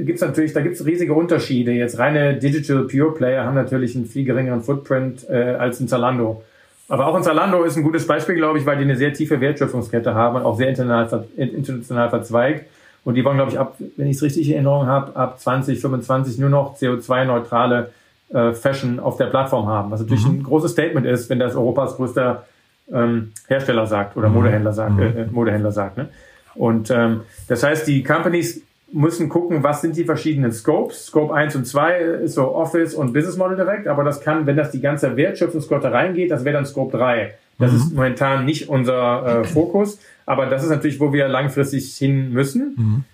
gibt's 0.00 0.20
natürlich, 0.20 0.52
da 0.52 0.60
gibt's 0.60 0.84
riesige 0.84 1.14
Unterschiede. 1.14 1.72
Jetzt 1.72 1.98
reine 1.98 2.36
Digital 2.36 2.84
Pure 2.84 3.14
Player 3.14 3.44
haben 3.44 3.54
natürlich 3.54 3.96
einen 3.96 4.06
viel 4.06 4.24
geringeren 4.24 4.62
Footprint 4.62 5.28
äh, 5.28 5.56
als 5.58 5.80
ein 5.80 5.88
Zalando. 5.88 6.42
Aber 6.88 7.06
auch 7.06 7.14
ein 7.14 7.22
Zalando 7.22 7.62
ist 7.62 7.76
ein 7.76 7.84
gutes 7.84 8.06
Beispiel, 8.06 8.34
glaube 8.34 8.58
ich, 8.58 8.66
weil 8.66 8.76
die 8.76 8.84
eine 8.84 8.96
sehr 8.96 9.12
tiefe 9.12 9.40
Wertschöpfungskette 9.40 10.14
haben 10.14 10.36
und 10.36 10.42
auch 10.42 10.56
sehr 10.56 10.68
international, 10.68 11.24
international 11.36 12.10
verzweigt. 12.10 12.66
Und 13.04 13.14
die 13.14 13.24
wollen, 13.24 13.36
glaube 13.36 13.52
ich, 13.52 13.58
ab, 13.58 13.76
wenn 13.96 14.08
ich 14.08 14.16
es 14.16 14.22
richtig 14.22 14.48
in 14.48 14.54
Erinnerung 14.54 14.86
habe, 14.86 15.14
ab 15.16 15.38
2025 15.40 16.38
nur 16.38 16.50
noch 16.50 16.76
CO2-neutrale 16.76 17.92
äh, 18.32 18.52
Fashion 18.52 18.98
auf 19.00 19.16
der 19.16 19.26
Plattform 19.26 19.68
haben. 19.68 19.90
Was 19.90 20.00
natürlich 20.00 20.26
mhm. 20.26 20.40
ein 20.40 20.42
großes 20.42 20.72
Statement 20.72 21.06
ist, 21.06 21.30
wenn 21.30 21.38
das 21.38 21.54
Europas 21.54 21.96
größter 21.96 22.44
ähm, 22.92 23.32
Hersteller 23.46 23.86
sagt 23.86 24.16
oder 24.16 24.28
mhm. 24.28 24.34
Modehändler 24.34 24.72
sagt, 24.72 24.92
mhm. 24.92 25.00
äh, 25.00 25.26
Modehändler 25.30 25.72
sagt. 25.72 25.96
Ne? 25.96 26.08
Und 26.54 26.90
ähm, 26.90 27.22
das 27.48 27.62
heißt, 27.62 27.86
die 27.86 28.02
Companies 28.02 28.62
müssen 28.92 29.28
gucken, 29.28 29.62
was 29.62 29.80
sind 29.82 29.96
die 29.96 30.04
verschiedenen 30.04 30.52
Scopes. 30.52 31.06
Scope 31.06 31.34
1 31.34 31.56
und 31.56 31.66
2 31.66 31.98
ist 32.24 32.34
so 32.34 32.54
Office 32.54 32.94
und 32.94 33.12
Business 33.12 33.36
Model 33.36 33.56
direkt, 33.56 33.86
aber 33.86 34.04
das 34.04 34.20
kann, 34.20 34.46
wenn 34.46 34.56
das 34.56 34.70
die 34.70 34.80
ganze 34.80 35.16
Wertschöpfungskette 35.16 35.92
reingeht, 35.92 36.30
das 36.30 36.44
wäre 36.44 36.54
dann 36.54 36.66
Scope 36.66 36.96
3. 36.96 37.34
Das 37.58 37.72
mhm. 37.72 37.78
ist 37.78 37.94
momentan 37.94 38.44
nicht 38.44 38.68
unser 38.68 39.42
äh, 39.42 39.44
Fokus, 39.44 39.98
aber 40.26 40.46
das 40.46 40.62
ist 40.64 40.70
natürlich, 40.70 40.98
wo 40.98 41.12
wir 41.12 41.28
langfristig 41.28 41.94
hin 41.96 42.32
müssen. 42.32 42.74
Mhm. 42.76 43.04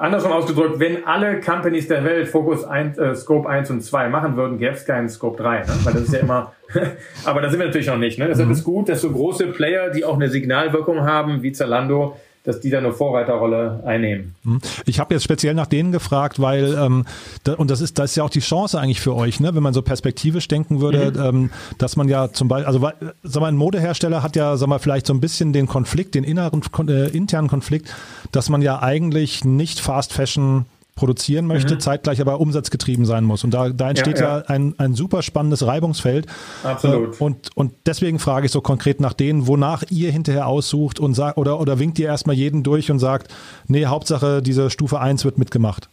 Andersrum 0.00 0.32
ausgedrückt, 0.32 0.80
wenn 0.80 1.04
alle 1.04 1.40
Companies 1.40 1.86
der 1.86 2.02
Welt 2.04 2.26
Fokus 2.26 2.64
1, 2.64 2.96
äh, 2.96 3.14
Scope 3.14 3.46
1 3.46 3.70
und 3.70 3.82
2 3.82 4.08
machen 4.08 4.34
würden, 4.34 4.58
gäbe 4.58 4.72
es 4.72 4.86
keinen 4.86 5.10
Scope 5.10 5.42
3. 5.42 5.58
Ne? 5.58 5.66
Weil 5.84 5.92
das 5.92 6.02
ist 6.04 6.14
ja 6.14 6.20
immer, 6.20 6.54
aber 7.26 7.42
da 7.42 7.50
sind 7.50 7.58
wir 7.58 7.66
natürlich 7.66 7.88
noch 7.88 7.98
nicht. 7.98 8.18
Ne? 8.18 8.26
Deshalb 8.26 8.48
mhm. 8.48 8.54
ist 8.54 8.64
gut, 8.64 8.88
dass 8.88 9.02
so 9.02 9.10
große 9.10 9.48
Player, 9.48 9.90
die 9.90 10.06
auch 10.06 10.14
eine 10.14 10.30
Signalwirkung 10.30 11.02
haben, 11.02 11.42
wie 11.42 11.52
Zalando, 11.52 12.16
dass 12.50 12.60
die 12.60 12.70
da 12.70 12.78
eine 12.78 12.92
Vorreiterrolle 12.92 13.82
einnehmen. 13.84 14.34
Hm. 14.44 14.60
Ich 14.86 14.98
habe 15.00 15.14
jetzt 15.14 15.24
speziell 15.24 15.54
nach 15.54 15.66
denen 15.66 15.92
gefragt, 15.92 16.40
weil 16.40 16.74
ähm, 16.74 17.06
da, 17.44 17.54
und 17.54 17.70
das 17.70 17.80
ist 17.80 17.98
das 17.98 18.10
ist 18.10 18.16
ja 18.16 18.24
auch 18.24 18.30
die 18.30 18.40
Chance 18.40 18.78
eigentlich 18.78 19.00
für 19.00 19.14
euch, 19.14 19.40
ne, 19.40 19.54
wenn 19.54 19.62
man 19.62 19.74
so 19.74 19.82
perspektivisch 19.82 20.48
denken 20.48 20.80
würde, 20.80 21.12
mhm. 21.12 21.24
ähm, 21.24 21.50
dass 21.78 21.96
man 21.96 22.08
ja 22.08 22.32
zum 22.32 22.48
Beispiel, 22.48 22.66
also 22.66 22.90
sag 23.22 23.40
mal, 23.40 23.48
ein 23.48 23.56
Modehersteller 23.56 24.22
hat 24.22 24.36
ja, 24.36 24.56
sag 24.56 24.68
mal, 24.68 24.78
vielleicht 24.78 25.06
so 25.06 25.14
ein 25.14 25.20
bisschen 25.20 25.52
den 25.52 25.66
Konflikt, 25.66 26.14
den 26.14 26.24
inneren 26.24 26.62
äh, 26.88 27.08
internen 27.08 27.48
Konflikt, 27.48 27.94
dass 28.32 28.48
man 28.48 28.62
ja 28.62 28.82
eigentlich 28.82 29.44
nicht 29.44 29.80
Fast 29.80 30.12
Fashion 30.12 30.66
produzieren 31.00 31.46
möchte, 31.46 31.74
mhm. 31.74 31.80
zeitgleich 31.80 32.20
aber 32.20 32.40
umsatzgetrieben 32.40 33.06
sein 33.06 33.24
muss. 33.24 33.42
Und 33.42 33.54
da, 33.54 33.70
da 33.70 33.88
entsteht 33.88 34.20
ja, 34.20 34.38
ja. 34.38 34.44
ein, 34.48 34.74
ein 34.76 34.94
super 34.94 35.22
spannendes 35.22 35.66
Reibungsfeld. 35.66 36.26
Absolut. 36.62 37.18
Und, 37.22 37.48
und 37.56 37.72
deswegen 37.86 38.18
frage 38.18 38.44
ich 38.44 38.52
so 38.52 38.60
konkret 38.60 39.00
nach 39.00 39.14
denen, 39.14 39.46
wonach 39.46 39.82
ihr 39.88 40.12
hinterher 40.12 40.46
aussucht 40.46 41.00
und 41.00 41.14
sagt, 41.14 41.38
oder, 41.38 41.58
oder 41.58 41.78
winkt 41.78 41.98
ihr 41.98 42.06
erstmal 42.06 42.36
jeden 42.36 42.62
durch 42.62 42.90
und 42.90 42.98
sagt, 42.98 43.32
nee, 43.66 43.86
Hauptsache 43.86 44.42
diese 44.42 44.68
Stufe 44.68 45.00
1 45.00 45.24
wird 45.24 45.38
mitgemacht. 45.38 45.88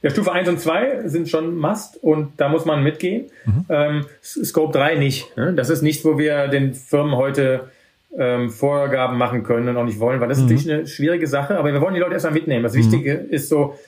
Ja, 0.00 0.08
Stufe 0.08 0.32
1 0.32 0.48
und 0.48 0.58
2 0.58 1.06
sind 1.08 1.28
schon 1.28 1.58
Must 1.58 2.02
und 2.02 2.32
da 2.38 2.48
muss 2.48 2.64
man 2.64 2.82
mitgehen. 2.82 3.26
Mhm. 3.44 3.66
Ähm, 3.68 4.06
Scope 4.22 4.72
3 4.72 4.94
nicht. 4.94 5.36
Ne? 5.36 5.52
Das 5.52 5.68
ist 5.68 5.82
nicht, 5.82 6.02
wo 6.06 6.16
wir 6.16 6.48
den 6.48 6.72
Firmen 6.72 7.14
heute 7.14 7.68
ähm, 8.16 8.50
Vorgaben 8.50 9.18
machen 9.18 9.42
können 9.42 9.68
und 9.68 9.76
auch 9.76 9.84
nicht 9.84 10.00
wollen, 10.00 10.20
weil 10.20 10.28
das 10.28 10.38
ist 10.38 10.44
mhm. 10.44 10.50
natürlich 10.50 10.72
eine 10.72 10.86
schwierige 10.86 11.26
Sache, 11.26 11.58
aber 11.58 11.72
wir 11.72 11.80
wollen 11.80 11.94
die 11.94 12.00
Leute 12.00 12.14
erstmal 12.14 12.34
mitnehmen. 12.34 12.62
Das 12.62 12.74
mhm. 12.74 12.78
Wichtige 12.78 13.12
ist 13.12 13.48
so, 13.48 13.78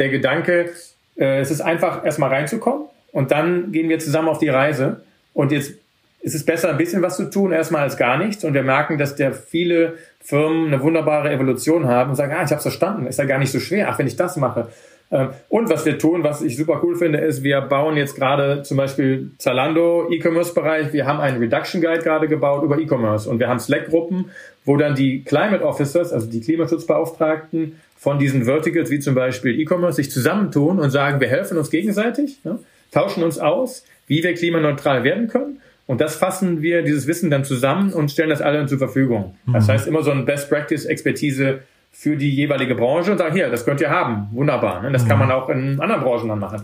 der 0.00 0.08
Gedanke, 0.08 0.70
äh, 1.16 1.40
es 1.40 1.50
ist 1.52 1.60
einfach 1.60 2.04
erstmal 2.04 2.30
reinzukommen 2.30 2.86
und 3.12 3.30
dann 3.30 3.70
gehen 3.70 3.88
wir 3.88 3.98
zusammen 4.00 4.28
auf 4.28 4.38
die 4.38 4.48
Reise. 4.48 5.02
Und 5.32 5.52
jetzt 5.52 5.74
ist 6.22 6.34
es 6.34 6.44
besser, 6.44 6.70
ein 6.70 6.76
bisschen 6.76 7.02
was 7.02 7.16
zu 7.16 7.30
tun, 7.30 7.52
erstmal 7.52 7.82
als 7.82 7.96
gar 7.96 8.18
nichts. 8.18 8.44
Und 8.44 8.54
wir 8.54 8.62
merken, 8.62 8.98
dass 8.98 9.16
der 9.16 9.32
viele 9.32 9.94
Firmen 10.20 10.66
eine 10.66 10.82
wunderbare 10.82 11.30
Evolution 11.30 11.86
haben 11.86 12.10
und 12.10 12.16
sagen, 12.16 12.34
ah, 12.36 12.44
ich 12.44 12.50
habe 12.50 12.60
verstanden, 12.60 13.06
ist 13.06 13.18
ja 13.18 13.24
gar 13.24 13.38
nicht 13.38 13.52
so 13.52 13.60
schwer, 13.60 13.88
ach, 13.88 13.98
wenn 13.98 14.06
ich 14.06 14.16
das 14.16 14.36
mache. 14.36 14.68
Ähm, 15.10 15.30
und 15.48 15.70
was 15.70 15.84
wir 15.86 15.98
tun, 15.98 16.22
was 16.22 16.42
ich 16.42 16.56
super 16.56 16.80
cool 16.82 16.96
finde, 16.96 17.18
ist, 17.18 17.42
wir 17.42 17.60
bauen 17.62 17.96
jetzt 17.96 18.16
gerade 18.16 18.62
zum 18.62 18.76
Beispiel 18.76 19.30
Zalando 19.38 20.08
E-Commerce-Bereich. 20.10 20.92
Wir 20.92 21.06
haben 21.06 21.20
einen 21.20 21.38
Reduction 21.38 21.80
Guide 21.80 22.02
gerade 22.02 22.28
gebaut 22.28 22.62
über 22.62 22.78
E-Commerce 22.78 23.28
und 23.28 23.40
wir 23.40 23.48
haben 23.48 23.58
Slack-Gruppen, 23.58 24.30
wo 24.64 24.76
dann 24.76 24.94
die 24.94 25.24
Climate 25.24 25.64
Officers, 25.64 26.12
also 26.12 26.30
die 26.30 26.40
Klimaschutzbeauftragten, 26.40 27.80
von 28.00 28.18
diesen 28.18 28.46
Verticals, 28.46 28.90
wie 28.90 28.98
zum 28.98 29.14
Beispiel 29.14 29.60
E-Commerce, 29.60 29.96
sich 29.96 30.10
zusammentun 30.10 30.78
und 30.78 30.90
sagen, 30.90 31.20
wir 31.20 31.28
helfen 31.28 31.58
uns 31.58 31.70
gegenseitig, 31.70 32.38
ja, 32.44 32.58
tauschen 32.90 33.22
uns 33.22 33.38
aus, 33.38 33.84
wie 34.06 34.22
wir 34.22 34.32
klimaneutral 34.32 35.04
werden 35.04 35.28
können. 35.28 35.60
Und 35.86 36.00
das 36.00 36.16
fassen 36.16 36.62
wir, 36.62 36.80
dieses 36.80 37.06
Wissen 37.06 37.30
dann 37.30 37.44
zusammen 37.44 37.92
und 37.92 38.10
stellen 38.10 38.30
das 38.30 38.40
allen 38.40 38.68
zur 38.68 38.78
Verfügung. 38.78 39.36
Mhm. 39.44 39.52
Das 39.52 39.68
heißt, 39.68 39.86
immer 39.86 40.02
so 40.02 40.12
ein 40.12 40.24
Best 40.24 40.48
Practice 40.48 40.86
Expertise 40.86 41.60
für 41.92 42.16
die 42.16 42.34
jeweilige 42.34 42.74
Branche 42.74 43.12
und 43.12 43.18
sagen, 43.18 43.34
hier, 43.34 43.50
das 43.50 43.66
könnt 43.66 43.82
ihr 43.82 43.90
haben. 43.90 44.28
Wunderbar. 44.32 44.80
Ne? 44.80 44.92
Das 44.92 45.04
mhm. 45.04 45.08
kann 45.08 45.18
man 45.18 45.30
auch 45.30 45.50
in 45.50 45.78
anderen 45.78 46.02
Branchen 46.02 46.28
dann 46.30 46.38
machen. 46.38 46.62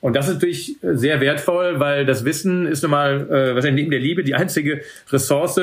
Und 0.00 0.16
das 0.16 0.26
ist 0.26 0.34
natürlich 0.34 0.78
sehr 0.82 1.20
wertvoll, 1.20 1.78
weil 1.78 2.04
das 2.04 2.24
Wissen 2.24 2.66
ist 2.66 2.82
nun 2.82 2.90
mal 2.90 3.28
äh, 3.30 3.54
wahrscheinlich 3.54 3.84
neben 3.84 3.92
der 3.92 4.00
Liebe 4.00 4.24
die 4.24 4.34
einzige 4.34 4.80
Ressource, 5.12 5.60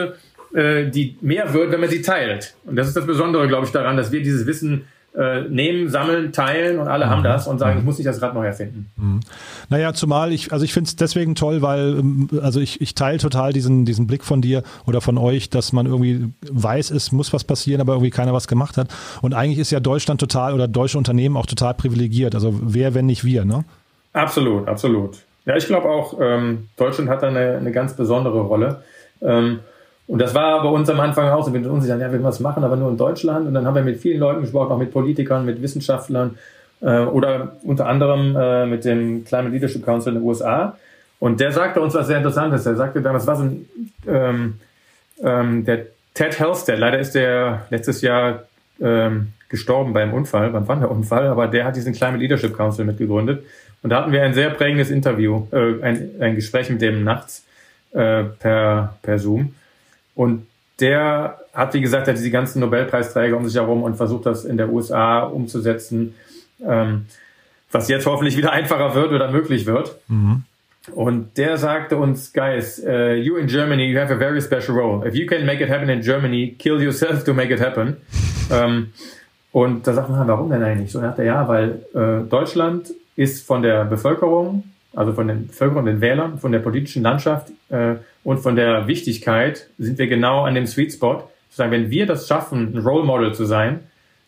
äh, 0.53 0.86
die 0.86 1.17
mehr 1.19 1.53
wird, 1.53 1.73
wenn 1.73 1.82
man 1.82 1.89
sie 1.89 2.01
teilt. 2.01 2.55
Und 2.63 2.77
das 2.77 2.88
ist 2.88 2.95
das 2.95 3.05
Besondere, 3.05 3.49
glaube 3.49 3.65
ich, 3.65 3.73
daran, 3.73 3.97
dass 3.97 4.13
wir 4.13 4.21
dieses 4.21 4.45
Wissen 4.47 4.86
äh, 5.19 5.41
nehmen, 5.49 5.89
sammeln, 5.89 6.32
teilen 6.32 6.79
und 6.79 6.88
alle 6.88 7.05
mhm. 7.05 7.10
haben 7.10 7.23
das 7.23 7.45
und 7.45 7.60
sagen, 7.60 7.73
mhm. 7.73 7.79
ich 7.79 7.86
muss 7.86 7.97
nicht 7.97 8.08
das 8.08 8.21
Rad 8.21 8.34
neu 8.34 8.45
erfinden. 8.45 8.89
Mhm. 8.95 9.19
Naja, 9.67 9.93
zumal 9.93 10.32
ich, 10.32 10.53
also 10.53 10.63
ich 10.63 10.71
finde 10.71 10.88
es 10.88 10.95
deswegen 10.95 11.36
toll, 11.36 11.62
weil, 11.62 11.99
ähm, 11.99 12.29
also 12.41 12.62
ich, 12.62 12.79
ich 12.79 12.95
teile 12.95 13.17
total 13.17 13.51
diesen, 13.51 13.84
diesen 13.84 14.08
Blick 14.08 14.23
von 14.23 14.41
dir 14.41 14.63
oder 14.86 15.01
von 15.01 15.17
euch, 15.17 15.49
dass 15.49 15.73
man 15.73 15.88
irgendwie 15.88 16.32
weiß, 16.49 16.91
es 16.91 17.12
muss 17.12 17.34
was 17.34 17.43
passieren, 17.43 17.82
aber 17.82 17.93
irgendwie 17.93 18.12
keiner 18.12 18.32
was 18.32 18.47
gemacht 18.47 18.77
hat. 18.77 18.88
Und 19.21 19.34
eigentlich 19.34 19.60
ist 19.60 19.71
ja 19.71 19.82
Deutschland 19.82 20.21
total 20.21 20.53
oder 20.53 20.69
deutsche 20.69 20.97
Unternehmen 20.97 21.36
auch 21.36 21.47
total 21.47 21.73
privilegiert. 21.73 22.34
Also 22.34 22.58
wer, 22.63 22.93
wenn 22.93 23.05
nicht 23.05 23.25
wir, 23.25 23.43
ne? 23.43 23.65
Absolut, 24.13 24.69
absolut. 24.69 25.17
Ja, 25.45 25.58
ich 25.58 25.65
glaube 25.65 25.89
auch, 25.89 26.17
ähm, 26.21 26.69
Deutschland 26.77 27.10
hat 27.10 27.23
da 27.23 27.27
eine, 27.27 27.58
eine 27.58 27.71
ganz 27.73 27.93
besondere 27.93 28.39
Rolle. 28.39 28.84
Ähm, 29.21 29.60
und 30.10 30.17
das 30.19 30.34
war 30.34 30.63
bei 30.63 30.69
uns 30.69 30.89
am 30.89 31.00
Anfang 31.00 31.30
auch 31.30 31.45
so, 31.45 31.54
wir 31.54 31.62
sind 31.62 31.69
unsicher, 31.69 31.95
ja, 31.95 32.12
wir 32.12 32.24
was 32.24 32.39
machen, 32.39 32.63
aber 32.63 32.76
nur 32.76 32.89
in 32.89 32.98
Deutschland. 32.98 33.45
Und 33.48 33.54
dann 33.54 33.67
haben 33.67 33.76
wir 33.76 33.84
mit 33.84 34.02
vielen 34.02 34.19
Leuten 34.19 34.41
gesprochen, 34.41 34.72
auch 34.72 34.80
mit 34.80 34.91
Politikern, 34.91 35.45
mit 35.45 35.62
Wissenschaftlern 35.62 36.36
äh, 36.82 37.02
oder 37.02 37.58
unter 37.62 37.86
anderem 37.86 38.36
äh, 38.36 38.65
mit 38.65 38.86
dem 38.86 39.24
Climate 39.24 39.54
Leadership 39.54 39.86
Council 39.86 40.13
in 40.13 40.19
den 40.19 40.28
USA. 40.28 40.76
Und 41.19 41.39
der 41.39 41.52
sagte 41.52 41.80
uns 41.80 41.93
was 41.93 42.08
sehr 42.08 42.17
Interessantes. 42.17 42.65
Er 42.65 42.76
sagte 42.76 43.04
damals, 43.04 43.28
was 43.28 43.39
ein, 43.39 43.69
ähm, 44.08 44.56
ähm, 45.24 45.63
der 45.65 45.86
Ted 46.15 46.39
Halstead, 46.39 46.80
leider 46.80 46.98
ist 46.98 47.13
der 47.13 47.67
letztes 47.69 48.02
Jahr 48.02 48.45
ähm, 48.82 49.34
gestorben 49.48 49.93
beim 49.93 50.12
Unfall, 50.12 50.50
beim 50.50 50.67
Wanderunfall, 50.67 51.28
aber 51.28 51.45
der 51.48 51.65
hat 51.65 51.76
diesen 51.76 51.93
Climate 51.93 52.17
Leadership 52.17 52.58
Council 52.58 52.84
mitgegründet. 52.84 53.43
Und 53.84 53.91
da 53.91 53.98
hatten 54.02 54.12
wir 54.12 54.24
ein 54.24 54.34
sehr 54.34 54.50
prägendes 54.50 54.89
Interview, 54.89 55.45
äh, 55.52 55.84
ein, 55.84 56.10
ein 56.19 56.34
Gespräch 56.34 56.72
mit 56.72 56.82
dem 56.82 57.04
nachts 57.04 57.45
äh, 57.91 58.24
per, 58.24 58.95
per 59.04 59.19
Zoom. 59.19 59.54
Und 60.19 60.47
der 60.82 61.38
hat, 61.53 61.73
wie 61.73 61.79
gesagt, 61.79 62.10
hat 62.10 62.17
diese 62.17 62.29
ganzen 62.29 62.60
Nobelpreisträger 62.60 63.38
um 63.38 63.47
sich 63.47 63.55
herum 63.55 63.84
und 63.84 63.95
versucht 63.95 64.25
das 64.25 64.43
in 64.43 64.58
der 64.58 64.69
USA 64.69 65.21
umzusetzen, 65.21 66.13
ähm, 66.62 67.05
was 67.71 67.88
jetzt 67.88 68.05
hoffentlich 68.05 68.36
wieder 68.36 68.51
einfacher 68.51 68.95
wird 68.95 69.13
oder 69.13 69.32
möglich 69.32 69.65
wird. 69.65 69.95
Mhm. 70.10 70.43
Und 70.93 71.38
der 71.38 71.55
sagte 71.55 71.95
uns, 71.95 72.34
guys, 72.34 72.84
uh, 72.86 73.13
you 73.13 73.38
in 73.38 73.47
Germany, 73.47 73.86
you 73.86 73.97
have 73.97 74.13
a 74.13 74.17
very 74.17 74.41
special 74.41 74.77
role. 74.77 75.08
If 75.08 75.15
you 75.15 75.25
can 75.25 75.45
make 75.45 75.63
it 75.63 75.69
happen 75.69 75.88
in 75.88 76.01
Germany, 76.01 76.53
kill 76.60 76.82
yourself 76.82 77.23
to 77.23 77.34
make 77.34 77.53
it 77.53 77.62
happen. 77.62 77.95
ähm, 78.51 78.88
und 79.53 79.88
da 79.88 79.93
sagt 79.93 80.10
man, 80.10 80.27
warum 80.27 80.49
denn 80.49 80.62
eigentlich? 80.62 80.91
So 80.91 80.99
sagt 80.99 81.19
er, 81.19 81.25
ja, 81.25 81.47
weil 81.47 81.86
äh, 81.93 82.27
Deutschland 82.27 82.89
ist 83.15 83.47
von 83.47 83.62
der 83.62 83.86
Bevölkerung 83.86 84.65
also 84.95 85.13
von 85.13 85.27
den 85.27 85.47
Bevölkerung, 85.47 85.86
den 85.86 86.01
Wählern, 86.01 86.39
von 86.39 86.51
der 86.51 86.60
politischen 86.60 87.03
Landschaft 87.03 87.51
äh, 87.69 87.95
und 88.29 88.37
von 88.37 88.55
der 88.55 88.85
Wichtigkeit 88.85 89.69
sind 89.79 89.97
wir 89.97 90.05
genau 90.05 90.43
an 90.43 90.53
dem 90.53 90.67
Sweet 90.67 90.93
Spot. 90.93 91.27
Sagen, 91.49 91.71
wenn 91.71 91.89
wir 91.89 92.05
das 92.05 92.27
schaffen, 92.27 92.75
ein 92.75 92.77
Role 92.77 93.03
Model 93.03 93.33
zu 93.33 93.43
sein, 93.45 93.79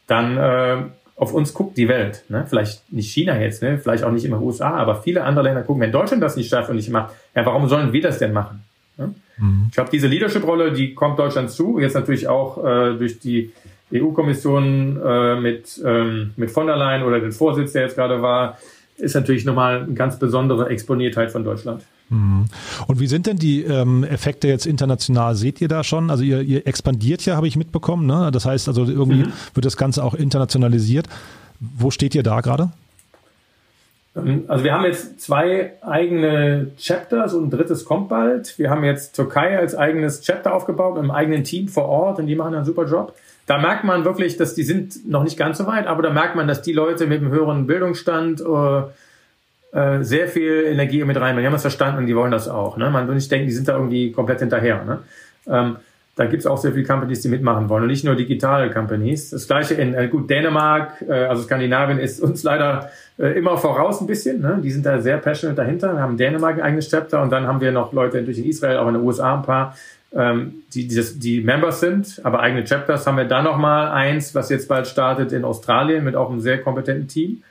dann 0.07 0.37
äh, 0.37 0.77
auf 1.15 1.35
uns 1.35 1.53
guckt 1.53 1.77
die 1.77 1.87
Welt. 1.87 2.23
Ne? 2.27 2.43
Vielleicht 2.49 2.91
nicht 2.91 3.13
China 3.13 3.39
jetzt, 3.39 3.61
ne? 3.61 3.77
vielleicht 3.77 4.03
auch 4.03 4.09
nicht 4.09 4.25
immer 4.25 4.41
USA, 4.41 4.71
aber 4.71 5.03
viele 5.03 5.23
andere 5.23 5.45
Länder 5.45 5.61
gucken, 5.61 5.83
wenn 5.83 5.91
Deutschland 5.91 6.23
das 6.23 6.35
nicht 6.35 6.49
schafft 6.49 6.71
und 6.71 6.77
nicht 6.77 6.89
macht, 6.89 7.13
ja, 7.35 7.45
warum 7.45 7.69
sollen 7.69 7.93
wir 7.93 8.01
das 8.01 8.17
denn 8.17 8.33
machen? 8.33 8.63
Ne? 8.97 9.13
Mhm. 9.37 9.65
Ich 9.67 9.75
glaube, 9.75 9.91
diese 9.91 10.07
Leadership-Rolle, 10.07 10.71
die 10.71 10.95
kommt 10.95 11.19
Deutschland 11.19 11.51
zu, 11.51 11.77
jetzt 11.77 11.93
natürlich 11.93 12.27
auch 12.27 12.57
äh, 12.57 12.97
durch 12.97 13.19
die 13.19 13.51
EU-Kommission 13.93 14.99
äh, 14.99 15.35
mit, 15.35 15.79
ähm, 15.85 16.31
mit 16.37 16.49
von 16.49 16.65
der 16.65 16.75
Leyen 16.75 17.03
oder 17.03 17.19
den 17.19 17.33
Vorsitz, 17.33 17.73
der 17.73 17.83
jetzt 17.83 17.97
gerade 17.97 18.23
war, 18.23 18.57
ist 19.01 19.15
natürlich 19.15 19.45
nochmal 19.45 19.83
eine 19.83 19.93
ganz 19.93 20.19
besondere 20.19 20.69
Exponiertheit 20.69 21.31
von 21.31 21.43
Deutschland. 21.43 21.83
Mhm. 22.09 22.45
Und 22.87 22.99
wie 22.99 23.07
sind 23.07 23.25
denn 23.25 23.37
die 23.37 23.63
ähm, 23.63 24.03
Effekte 24.03 24.47
jetzt 24.47 24.65
international? 24.65 25.35
Seht 25.35 25.61
ihr 25.61 25.67
da 25.67 25.83
schon? 25.83 26.09
Also 26.09 26.23
ihr, 26.23 26.41
ihr 26.41 26.67
expandiert 26.67 27.25
ja, 27.25 27.35
habe 27.35 27.47
ich 27.47 27.55
mitbekommen. 27.55 28.05
Ne? 28.05 28.29
Das 28.31 28.45
heißt 28.45 28.67
also 28.67 28.85
irgendwie 28.85 29.23
mhm. 29.23 29.33
wird 29.53 29.65
das 29.65 29.77
Ganze 29.77 30.03
auch 30.03 30.13
internationalisiert. 30.13 31.07
Wo 31.59 31.91
steht 31.91 32.15
ihr 32.15 32.23
da 32.23 32.41
gerade? 32.41 32.71
Ähm, 34.15 34.43
also 34.47 34.63
wir 34.63 34.73
haben 34.73 34.85
jetzt 34.85 35.21
zwei 35.21 35.73
eigene 35.81 36.71
Chapters 36.77 37.33
und 37.33 37.45
ein 37.45 37.49
drittes 37.49 37.85
kommt 37.85 38.09
bald. 38.09 38.57
Wir 38.59 38.69
haben 38.69 38.83
jetzt 38.83 39.15
Türkei 39.15 39.57
als 39.57 39.75
eigenes 39.75 40.21
Chapter 40.21 40.53
aufgebaut, 40.53 40.95
mit 40.95 41.03
einem 41.03 41.11
eigenen 41.11 41.43
Team 41.43 41.67
vor 41.67 41.85
Ort 41.85 42.19
und 42.19 42.27
die 42.27 42.35
machen 42.35 42.55
einen 42.55 42.65
super 42.65 42.85
Job 42.85 43.15
da 43.51 43.57
merkt 43.57 43.83
man 43.83 44.05
wirklich, 44.05 44.37
dass 44.37 44.55
die 44.55 44.63
sind 44.63 45.09
noch 45.09 45.25
nicht 45.25 45.37
ganz 45.37 45.57
so 45.57 45.67
weit, 45.67 45.85
aber 45.85 46.01
da 46.01 46.09
merkt 46.09 46.37
man, 46.37 46.47
dass 46.47 46.61
die 46.61 46.71
Leute 46.71 47.05
mit 47.05 47.19
einem 47.19 47.31
höheren 47.31 47.67
Bildungsstand 47.67 48.39
äh, 48.39 49.77
äh, 49.77 50.03
sehr 50.05 50.29
viel 50.29 50.67
Energie 50.67 51.03
mit 51.03 51.17
reinbringen. 51.17 51.41
Die 51.41 51.45
haben 51.47 51.53
das 51.53 51.63
verstanden 51.63 51.97
und 51.97 52.07
die 52.07 52.15
wollen 52.15 52.31
das 52.31 52.47
auch. 52.47 52.77
Ne? 52.77 52.89
Man 52.89 53.09
will 53.09 53.15
nicht 53.15 53.29
denken, 53.29 53.47
die 53.47 53.53
sind 53.53 53.67
da 53.67 53.73
irgendwie 53.75 54.13
komplett 54.13 54.39
hinterher. 54.39 54.85
Ne? 54.85 54.99
Ähm, 55.47 55.75
da 56.15 56.27
gibt 56.27 56.39
es 56.39 56.47
auch 56.47 56.59
sehr 56.59 56.71
viele 56.71 56.85
Companies, 56.85 57.23
die 57.23 57.27
mitmachen 57.27 57.67
wollen 57.67 57.83
und 57.83 57.89
nicht 57.89 58.05
nur 58.05 58.15
digitale 58.15 58.71
Companies. 58.71 59.31
Das 59.31 59.47
gleiche 59.47 59.73
in 59.73 59.95
äh, 59.95 60.07
gut 60.07 60.29
Dänemark, 60.29 61.03
äh, 61.05 61.25
also 61.25 61.43
Skandinavien 61.43 61.99
ist 61.99 62.21
uns 62.21 62.43
leider 62.43 62.89
äh, 63.19 63.37
immer 63.37 63.57
voraus 63.57 63.99
ein 63.99 64.07
bisschen. 64.07 64.39
Ne? 64.39 64.61
Die 64.63 64.71
sind 64.71 64.85
da 64.85 65.01
sehr 65.01 65.17
passionate 65.17 65.61
dahinter. 65.61 65.93
Wir 65.93 66.01
haben 66.01 66.15
Dänemark 66.15 66.55
ein 66.55 66.61
eigenes 66.61 66.89
Chapter 66.89 67.21
und 67.21 67.33
dann 67.33 67.47
haben 67.47 67.59
wir 67.59 67.73
noch 67.73 67.91
Leute 67.91 68.23
durch 68.23 68.37
Israel, 68.37 68.77
auch 68.77 68.87
in 68.87 68.93
den 68.93 69.03
USA 69.03 69.35
ein 69.35 69.41
paar, 69.41 69.75
ähm, 70.13 70.63
die, 70.73 70.87
die, 70.87 71.19
die 71.19 71.41
Members 71.41 71.79
sind, 71.79 72.19
aber 72.23 72.41
eigene 72.41 72.63
Chapters 72.63 73.07
haben 73.07 73.17
wir 73.17 73.25
dann 73.25 73.45
nochmal 73.45 73.89
eins, 73.89 74.35
was 74.35 74.49
jetzt 74.49 74.67
bald 74.67 74.87
startet 74.87 75.31
in 75.31 75.45
Australien 75.45 76.03
mit 76.03 76.15
auch 76.15 76.29
einem 76.29 76.41
sehr 76.41 76.61
kompetenten 76.61 77.07
Team. 77.07 77.43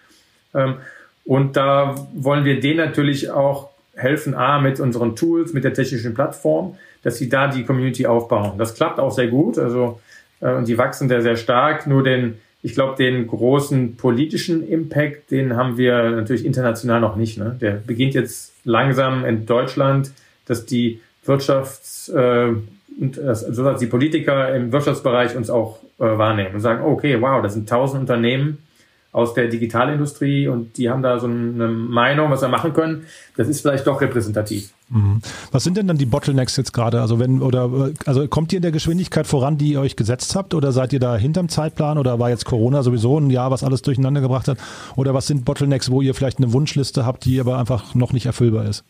Ähm, 0.55 0.77
und 1.25 1.57
da 1.57 1.95
wollen 2.15 2.45
wir 2.45 2.61
denen 2.61 2.79
natürlich 2.79 3.31
auch 3.31 3.71
helfen, 3.95 4.35
A, 4.35 4.61
mit 4.61 4.81
unseren 4.81 5.17
Tools, 5.17 5.53
mit 5.53 5.65
der 5.65 5.75
technischen 5.75 6.15
Plattform, 6.15 6.77
dass 7.03 7.19
sie 7.19 7.29
da 7.29 7.49
die 7.49 7.65
Community 7.65 8.07
aufbauen. 8.07 8.59
Das 8.59 8.75
klappt 8.75 8.99
auch 8.99 9.11
sehr 9.11 9.29
gut. 9.29 9.59
Also, 9.59 10.01
äh, 10.41 10.53
und 10.53 10.69
die 10.69 10.79
wachsen 10.79 11.09
sehr, 11.09 11.23
sehr 11.23 11.37
stark. 11.37 11.87
Nur 11.87 12.03
den, 12.03 12.39
ich 12.63 12.75
glaube, 12.75 12.97
den 12.97 13.27
großen 13.27 13.97
politischen 13.97 14.67
Impact, 14.67 15.31
den 15.31 15.57
haben 15.57 15.77
wir 15.77 16.11
natürlich 16.11 16.45
international 16.45 17.01
noch 17.01 17.17
nicht. 17.17 17.39
Ne? 17.39 17.57
Der 17.61 17.73
beginnt 17.73 18.15
jetzt 18.15 18.53
langsam 18.65 19.25
in 19.25 19.47
Deutschland, 19.47 20.13
dass 20.47 20.67
die 20.67 21.01
Wirtschafts- 21.31 22.13
äh, 22.13 22.55
und 23.01 23.19
also 23.19 23.65
dass 23.65 23.81
die 23.81 23.87
Politiker 23.87 24.55
im 24.55 24.73
Wirtschaftsbereich 24.73 25.37
uns 25.37 25.49
auch 25.49 25.79
äh, 25.99 26.03
wahrnehmen 26.03 26.55
und 26.55 26.61
sagen, 26.61 26.85
okay, 26.85 27.21
wow, 27.21 27.43
das 27.43 27.55
sind 27.55 27.69
tausend 27.69 28.01
Unternehmen, 28.01 28.59
aus 29.13 29.35
der 29.35 29.49
Digitalindustrie 29.49 30.47
und 30.47 30.77
die 30.77 30.89
haben 30.89 31.03
da 31.03 31.19
so 31.19 31.27
eine 31.27 31.67
Meinung, 31.69 32.31
was 32.31 32.43
wir 32.43 32.49
machen 32.49 32.73
können. 32.73 33.07
Das 33.37 33.49
ist 33.49 33.61
vielleicht 33.61 33.87
doch 33.87 34.01
repräsentativ. 34.01 34.71
Mhm. 34.89 35.21
Was 35.51 35.65
sind 35.65 35.77
denn 35.77 35.89
dann 35.89 35.99
die 35.99 36.07
Bottlenecks 36.07 36.57
jetzt 36.57 36.73
gerade? 36.73 37.01
Also 37.01 37.19
wenn 37.19 37.43
oder 37.43 37.91
also 38.07 38.29
kommt 38.29 38.53
ihr 38.53 38.59
in 38.59 38.63
der 38.63 38.71
Geschwindigkeit 38.71 39.27
voran, 39.27 39.59
die 39.59 39.73
ihr 39.73 39.81
euch 39.81 39.97
gesetzt 39.97 40.37
habt, 40.37 40.55
oder 40.55 40.71
seid 40.71 40.93
ihr 40.93 41.01
da 41.01 41.17
hinterm 41.17 41.49
Zeitplan 41.49 41.99
oder 41.99 42.21
war 42.21 42.31
jetzt 42.31 42.45
Corona 42.45 42.85
sowieso 42.85 43.19
ein 43.19 43.31
Jahr, 43.31 43.51
was 43.51 43.65
alles 43.65 43.83
durcheinander 43.83 44.21
gebracht 44.21 44.47
hat? 44.47 44.59
Oder 44.95 45.13
was 45.13 45.27
sind 45.27 45.45
Bottlenecks, 45.45 45.91
wo 45.91 46.03
ihr 46.03 46.15
vielleicht 46.15 46.39
eine 46.39 46.53
Wunschliste 46.53 47.05
habt, 47.05 47.25
die 47.25 47.41
aber 47.41 47.59
einfach 47.59 47.97
noch 47.97 48.13
nicht 48.13 48.27
erfüllbar 48.27 48.67
ist? 48.67 48.85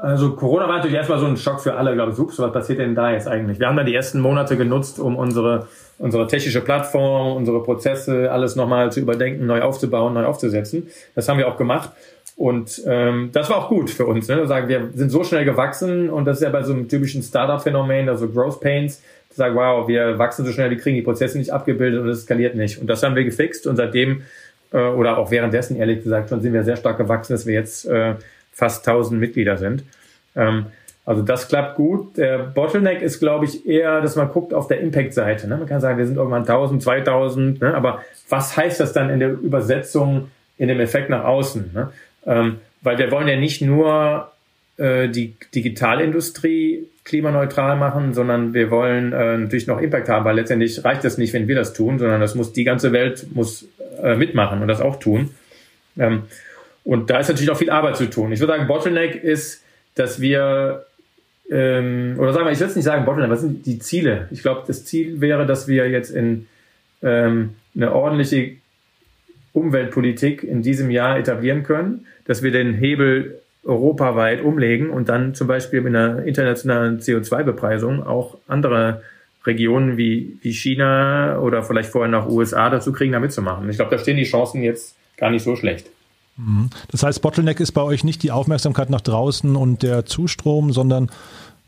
Also 0.00 0.36
Corona 0.36 0.68
war 0.68 0.76
natürlich 0.76 0.96
erstmal 0.96 1.18
so 1.18 1.26
ein 1.26 1.36
Schock 1.36 1.60
für 1.60 1.74
alle, 1.74 1.94
glaube 1.94 2.12
ich. 2.12 2.18
Ups, 2.18 2.38
was 2.38 2.52
passiert 2.52 2.78
denn 2.78 2.94
da 2.94 3.10
jetzt 3.10 3.26
eigentlich? 3.26 3.58
Wir 3.58 3.66
haben 3.66 3.76
dann 3.76 3.86
die 3.86 3.94
ersten 3.94 4.20
Monate 4.20 4.56
genutzt, 4.56 5.00
um 5.00 5.16
unsere, 5.16 5.66
unsere 5.98 6.28
technische 6.28 6.60
Plattform, 6.60 7.36
unsere 7.36 7.62
Prozesse, 7.62 8.30
alles 8.30 8.54
nochmal 8.54 8.92
zu 8.92 9.00
überdenken, 9.00 9.46
neu 9.46 9.60
aufzubauen, 9.62 10.14
neu 10.14 10.24
aufzusetzen. 10.24 10.88
Das 11.16 11.28
haben 11.28 11.38
wir 11.38 11.48
auch 11.48 11.56
gemacht. 11.56 11.90
Und 12.36 12.80
ähm, 12.86 13.30
das 13.32 13.50
war 13.50 13.56
auch 13.56 13.68
gut 13.68 13.90
für 13.90 14.06
uns. 14.06 14.28
Ne? 14.28 14.36
Wir 14.36 14.46
sagen, 14.46 14.68
wir 14.68 14.90
sind 14.94 15.10
so 15.10 15.24
schnell 15.24 15.44
gewachsen 15.44 16.08
und 16.08 16.24
das 16.24 16.36
ist 16.36 16.44
ja 16.44 16.50
bei 16.50 16.62
so 16.62 16.72
einem 16.72 16.88
typischen 16.88 17.20
Startup-Phänomen, 17.20 18.08
also 18.08 18.28
Growth 18.28 18.60
Pains, 18.60 19.02
zu 19.30 19.36
sagen, 19.36 19.56
wow, 19.56 19.88
wir 19.88 20.16
wachsen 20.20 20.46
so 20.46 20.52
schnell, 20.52 20.70
wir 20.70 20.78
kriegen 20.78 20.94
die 20.94 21.02
Prozesse 21.02 21.36
nicht 21.36 21.52
abgebildet 21.52 22.00
und 22.00 22.08
es 22.08 22.22
skaliert 22.22 22.54
nicht. 22.54 22.80
Und 22.80 22.86
das 22.86 23.02
haben 23.02 23.16
wir 23.16 23.24
gefixt 23.24 23.66
und 23.66 23.74
seitdem, 23.74 24.22
äh, 24.72 24.78
oder 24.78 25.18
auch 25.18 25.32
währenddessen, 25.32 25.76
ehrlich 25.76 26.04
gesagt, 26.04 26.28
schon 26.28 26.40
sind 26.40 26.52
wir 26.52 26.62
sehr 26.62 26.76
stark 26.76 26.98
gewachsen, 26.98 27.32
dass 27.32 27.44
wir 27.44 27.54
jetzt 27.54 27.86
äh, 27.86 28.14
fast 28.58 28.86
1000 28.86 29.20
Mitglieder 29.20 29.56
sind. 29.56 29.84
Ähm, 30.34 30.66
also 31.06 31.22
das 31.22 31.48
klappt 31.48 31.76
gut. 31.76 32.18
Der 32.18 32.38
Bottleneck 32.38 33.00
ist, 33.00 33.20
glaube 33.20 33.44
ich, 33.44 33.66
eher, 33.66 34.00
dass 34.00 34.16
man 34.16 34.30
guckt 34.30 34.52
auf 34.52 34.66
der 34.66 34.80
Impact-Seite. 34.80 35.48
Ne? 35.48 35.56
Man 35.56 35.66
kann 35.66 35.80
sagen, 35.80 35.96
wir 35.96 36.06
sind 36.06 36.16
irgendwann 36.16 36.42
1000, 36.42 36.82
2000, 36.82 37.60
ne? 37.62 37.74
aber 37.74 38.02
was 38.28 38.56
heißt 38.56 38.80
das 38.80 38.92
dann 38.92 39.10
in 39.10 39.20
der 39.20 39.30
Übersetzung 39.30 40.28
in 40.58 40.68
dem 40.68 40.80
Effekt 40.80 41.08
nach 41.08 41.24
außen? 41.24 41.70
Ne? 41.72 41.90
Ähm, 42.26 42.56
weil 42.82 42.98
wir 42.98 43.10
wollen 43.12 43.28
ja 43.28 43.36
nicht 43.36 43.62
nur 43.62 44.32
äh, 44.76 45.08
die 45.08 45.34
Digitalindustrie 45.54 46.84
klimaneutral 47.04 47.76
machen, 47.76 48.12
sondern 48.12 48.52
wir 48.52 48.70
wollen 48.70 49.12
äh, 49.12 49.38
natürlich 49.38 49.68
noch 49.68 49.80
Impact 49.80 50.08
haben, 50.08 50.24
weil 50.24 50.36
letztendlich 50.36 50.84
reicht 50.84 51.04
das 51.04 51.16
nicht, 51.16 51.32
wenn 51.32 51.48
wir 51.48 51.54
das 51.54 51.72
tun, 51.72 51.98
sondern 51.98 52.20
das 52.20 52.34
muss 52.34 52.52
die 52.52 52.64
ganze 52.64 52.92
Welt 52.92 53.28
muss 53.32 53.66
äh, 54.02 54.16
mitmachen 54.16 54.60
und 54.60 54.68
das 54.68 54.80
auch 54.80 54.98
tun. 54.98 55.30
Ähm, 55.96 56.24
und 56.88 57.10
da 57.10 57.18
ist 57.18 57.28
natürlich 57.28 57.50
noch 57.50 57.58
viel 57.58 57.68
Arbeit 57.68 57.98
zu 57.98 58.08
tun. 58.08 58.32
Ich 58.32 58.40
würde 58.40 58.54
sagen, 58.54 58.66
Bottleneck 58.66 59.22
ist, 59.22 59.62
dass 59.94 60.22
wir, 60.22 60.86
ähm, 61.50 62.16
oder 62.18 62.32
sagen 62.32 62.46
wir, 62.46 62.52
ich 62.52 62.60
würde 62.60 62.70
es 62.70 62.76
nicht 62.76 62.86
sagen 62.86 63.04
Bottleneck, 63.04 63.30
was 63.30 63.42
sind 63.42 63.66
die 63.66 63.78
Ziele? 63.78 64.26
Ich 64.30 64.40
glaube, 64.40 64.62
das 64.66 64.86
Ziel 64.86 65.20
wäre, 65.20 65.44
dass 65.44 65.68
wir 65.68 65.90
jetzt 65.90 66.08
in 66.08 66.46
ähm, 67.02 67.56
eine 67.76 67.94
ordentliche 67.94 68.52
Umweltpolitik 69.52 70.42
in 70.42 70.62
diesem 70.62 70.90
Jahr 70.90 71.18
etablieren 71.18 71.62
können, 71.62 72.06
dass 72.24 72.42
wir 72.42 72.52
den 72.52 72.72
Hebel 72.72 73.38
europaweit 73.64 74.40
umlegen 74.40 74.88
und 74.88 75.10
dann 75.10 75.34
zum 75.34 75.46
Beispiel 75.46 75.82
mit 75.82 75.94
einer 75.94 76.24
internationalen 76.24 77.00
CO2-Bepreisung 77.00 78.02
auch 78.02 78.38
andere 78.46 79.02
Regionen 79.44 79.98
wie, 79.98 80.38
wie 80.40 80.52
China 80.52 81.38
oder 81.40 81.62
vielleicht 81.62 81.90
vorher 81.90 82.10
nach 82.10 82.30
USA 82.30 82.70
dazu 82.70 82.94
kriegen, 82.94 83.12
da 83.12 83.20
mitzumachen. 83.20 83.68
Ich 83.68 83.76
glaube, 83.76 83.90
da 83.90 83.98
stehen 83.98 84.16
die 84.16 84.24
Chancen 84.24 84.62
jetzt 84.62 84.96
gar 85.18 85.30
nicht 85.30 85.42
so 85.42 85.54
schlecht. 85.54 85.90
Mhm. 86.38 86.70
Das 86.90 87.02
heißt, 87.02 87.20
Bottleneck 87.20 87.60
ist 87.60 87.72
bei 87.72 87.82
euch 87.82 88.04
nicht 88.04 88.22
die 88.22 88.30
Aufmerksamkeit 88.30 88.90
nach 88.90 89.00
draußen 89.00 89.56
und 89.56 89.82
der 89.82 90.06
Zustrom, 90.06 90.72
sondern 90.72 91.10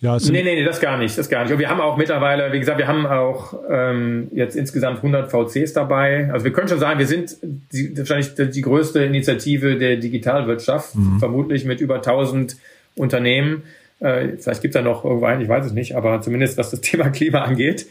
ja, 0.02 0.16
nee, 0.16 0.42
nee, 0.42 0.54
nee, 0.54 0.64
das 0.64 0.80
gar 0.80 0.96
nicht, 0.96 1.18
das 1.18 1.28
gar 1.28 1.42
nicht. 1.42 1.52
Und 1.52 1.58
wir 1.58 1.68
haben 1.68 1.80
auch 1.82 1.98
mittlerweile, 1.98 2.54
wie 2.54 2.58
gesagt, 2.58 2.78
wir 2.78 2.88
haben 2.88 3.04
auch 3.04 3.52
ähm, 3.68 4.28
jetzt 4.32 4.56
insgesamt 4.56 4.98
100 4.98 5.30
VCs 5.30 5.74
dabei. 5.74 6.30
Also 6.32 6.46
wir 6.46 6.54
können 6.54 6.68
schon 6.68 6.78
sagen, 6.78 6.98
wir 6.98 7.06
sind 7.06 7.36
die, 7.42 7.98
wahrscheinlich 7.98 8.32
die 8.34 8.62
größte 8.62 9.04
Initiative 9.04 9.76
der 9.76 9.98
Digitalwirtschaft, 9.98 10.94
mhm. 10.94 11.18
vermutlich 11.18 11.66
mit 11.66 11.82
über 11.82 11.96
1000 11.96 12.56
Unternehmen. 12.96 13.64
Äh, 13.98 14.38
vielleicht 14.38 14.62
gibt 14.62 14.74
es 14.74 14.80
da 14.80 14.82
noch 14.82 15.04
irgendwo 15.04 15.26
einen, 15.26 15.42
ich 15.42 15.50
weiß 15.50 15.66
es 15.66 15.72
nicht, 15.72 15.94
aber 15.94 16.22
zumindest 16.22 16.56
was 16.56 16.70
das 16.70 16.80
Thema 16.80 17.10
Klima 17.10 17.42
angeht. 17.42 17.86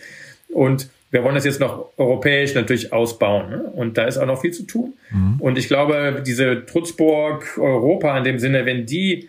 Und 0.52 0.90
wir 1.12 1.24
wollen 1.24 1.36
das 1.36 1.46
jetzt 1.46 1.60
noch 1.60 1.90
europäisch 1.98 2.54
natürlich 2.54 2.94
ausbauen. 2.94 3.50
Ne? 3.50 3.64
Und 3.74 3.98
da 3.98 4.06
ist 4.06 4.18
auch 4.18 4.26
noch 4.26 4.42
viel 4.42 4.52
zu 4.52 4.64
tun. 4.64 4.94
Mhm. 5.12 5.38
Und 5.40 5.58
ich 5.58 5.68
glaube, 5.68 6.22
diese 6.26 6.66
Trutzburg 6.66 7.58
Europa 7.58 8.16
in 8.18 8.24
dem 8.24 8.40
Sinne, 8.40 8.66
wenn 8.66 8.86
die 8.86 9.28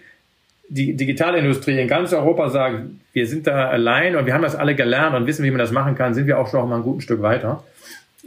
die 0.73 0.95
Digitalindustrie 0.95 1.81
in 1.81 1.89
ganz 1.89 2.13
Europa 2.13 2.49
sagt, 2.49 2.83
wir 3.13 3.27
sind 3.27 3.49
da 3.49 3.69
allein 3.69 4.15
und 4.15 4.27
wir 4.27 4.35
haben 4.35 4.43
das 4.43 4.55
alle 4.55 4.77
gelernt 4.77 5.17
und 5.17 5.27
wissen, 5.27 5.45
wie 5.45 5.51
man 5.51 5.59
das 5.59 5.73
machen 5.73 5.97
kann, 5.97 6.15
sind 6.15 6.29
wir 6.29 6.39
auch 6.39 6.49
schon 6.49 6.69
mal 6.69 6.77
ein 6.77 6.83
gutes 6.83 7.05
Stück 7.05 7.23
weiter. 7.23 7.65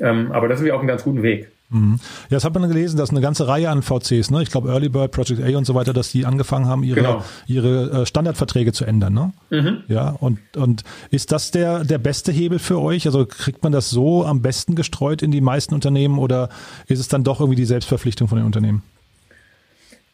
Ähm, 0.01 0.31
aber 0.31 0.49
da 0.49 0.57
sind 0.57 0.65
wir 0.65 0.75
auf 0.75 0.81
einem 0.81 0.89
ganz 0.89 1.03
guten 1.03 1.23
Weg. 1.23 1.47
Mhm. 1.73 1.99
Ja, 2.29 2.38
das 2.38 2.45
hat 2.45 2.53
man 2.53 2.67
gelesen, 2.69 2.97
dass 2.97 3.09
eine 3.09 3.19
ganze 3.19 3.47
Reihe 3.47 3.69
an 3.69 3.81
VCs, 3.81 4.29
ne? 4.31 4.43
ich 4.43 4.51
glaube 4.51 4.69
Early 4.69 4.89
Bird, 4.89 5.12
Project 5.12 5.41
A 5.43 5.57
und 5.57 5.65
so 5.65 5.73
weiter, 5.73 5.91
dass 5.91 6.12
die 6.12 6.25
angefangen 6.25 6.67
haben, 6.67 6.83
ihre, 6.83 6.95
genau. 6.95 7.23
ihre 7.47 8.01
äh, 8.01 8.05
Standardverträge 8.05 8.71
zu 8.71 8.86
ändern. 8.86 9.13
Ne? 9.13 9.33
Mhm. 9.49 9.83
Ja, 9.88 10.09
und, 10.12 10.39
und 10.55 10.83
ist 11.09 11.31
das 11.31 11.51
der, 11.51 11.83
der 11.83 11.97
beste 11.97 12.31
Hebel 12.31 12.59
für 12.59 12.79
euch? 12.79 13.07
Also 13.07 13.25
kriegt 13.25 13.63
man 13.63 13.71
das 13.71 13.89
so 13.89 14.23
am 14.23 14.41
besten 14.41 14.75
gestreut 14.75 15.21
in 15.21 15.31
die 15.31 15.41
meisten 15.41 15.73
Unternehmen 15.73 16.19
oder 16.19 16.49
ist 16.88 16.99
es 16.99 17.07
dann 17.07 17.23
doch 17.23 17.39
irgendwie 17.39 17.57
die 17.57 17.65
Selbstverpflichtung 17.65 18.27
von 18.27 18.38
den 18.38 18.45
Unternehmen? 18.45 18.83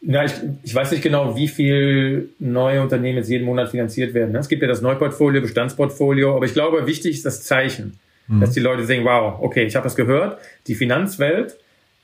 Ja, 0.02 0.24
ich, 0.24 0.32
ich 0.64 0.74
weiß 0.74 0.92
nicht 0.92 1.04
genau, 1.04 1.36
wie 1.36 1.50
viel 1.50 2.30
neue 2.40 2.82
Unternehmen 2.82 3.18
jetzt 3.18 3.30
jeden 3.30 3.46
Monat 3.46 3.70
finanziert 3.72 4.14
werden. 4.14 4.34
Es 4.34 4.48
gibt 4.48 4.62
ja 4.62 4.68
das 4.70 4.82
Neuportfolio, 4.82 5.42
Bestandsportfolio, 5.42 6.38
aber 6.38 6.46
ich 6.46 6.54
glaube, 6.54 6.88
wichtig 6.88 7.16
ist 7.16 7.26
das 7.26 7.44
Zeichen 7.44 8.00
mhm. 8.30 8.40
dass 8.40 8.52
die 8.52 8.60
Leute 8.60 8.86
sehen, 8.86 9.04
wow, 9.04 9.40
okay, 9.40 9.66
ich 9.66 9.76
habe 9.76 9.84
das 9.84 9.96
gehört, 9.96 10.38
die 10.68 10.76
Finanzwelt 10.76 11.58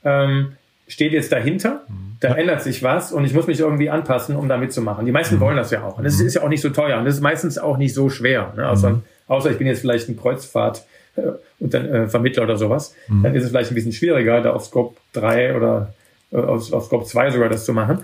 ähm, 0.04 0.54
steht 0.88 1.14
jetzt 1.14 1.32
dahinter, 1.32 1.84
mhm. 1.88 2.18
da 2.20 2.36
ändert 2.36 2.62
sich 2.62 2.84
was 2.84 3.12
und 3.12 3.26
ich 3.26 3.34
muss 3.34 3.48
mich 3.48 3.60
irgendwie 3.60 3.90
anpassen, 3.90 4.36
um 4.36 4.50
da 4.50 4.58
mitzumachen. 4.58 5.06
Die 5.06 5.12
meisten 5.12 5.36
mhm. 5.36 5.40
wollen 5.40 5.58
das 5.58 5.72
ja 5.72 5.84
auch. 5.84 5.98
Und 5.98 6.04
das 6.04 6.20
mhm. 6.20 6.28
ist 6.28 6.34
ja 6.36 6.44
auch 6.44 6.50
nicht 6.50 6.62
so 6.62 6.70
teuer 6.70 6.98
und 6.98 7.06
das 7.06 7.16
ist 7.16 7.22
meistens 7.22 7.58
auch 7.58 7.78
nicht 7.78 7.94
so 7.94 8.10
schwer. 8.10 8.54
Ne? 8.56 8.68
Außer, 8.68 8.90
mhm. 8.92 9.02
außer 9.28 9.52
ich 9.52 9.58
bin 9.58 9.68
jetzt 9.68 9.82
vielleicht 9.82 10.10
ein 10.10 10.18
Kreuzfahrt 10.18 10.86
äh, 11.16 11.22
und 11.60 11.74
dann 11.74 11.86
äh, 11.86 12.08
Vermittler 12.08 12.44
oder 12.44 12.58
sowas, 12.58 12.94
mhm. 13.08 13.24
dann 13.24 13.36
ist 13.36 13.44
es 13.44 13.50
vielleicht 13.50 13.72
ein 13.72 13.76
bisschen 13.76 13.94
schwieriger, 13.94 14.42
da 14.42 14.54
auf 14.54 14.66
Scope 14.66 14.98
3 15.14 15.56
oder 15.56 15.94
äh, 16.32 16.38
auf, 16.38 16.72
auf 16.72 16.86
Scope 16.86 17.06
2 17.06 17.32
sogar 17.32 17.50
das 17.50 17.66
zu 17.66 17.74
machen. 17.74 18.00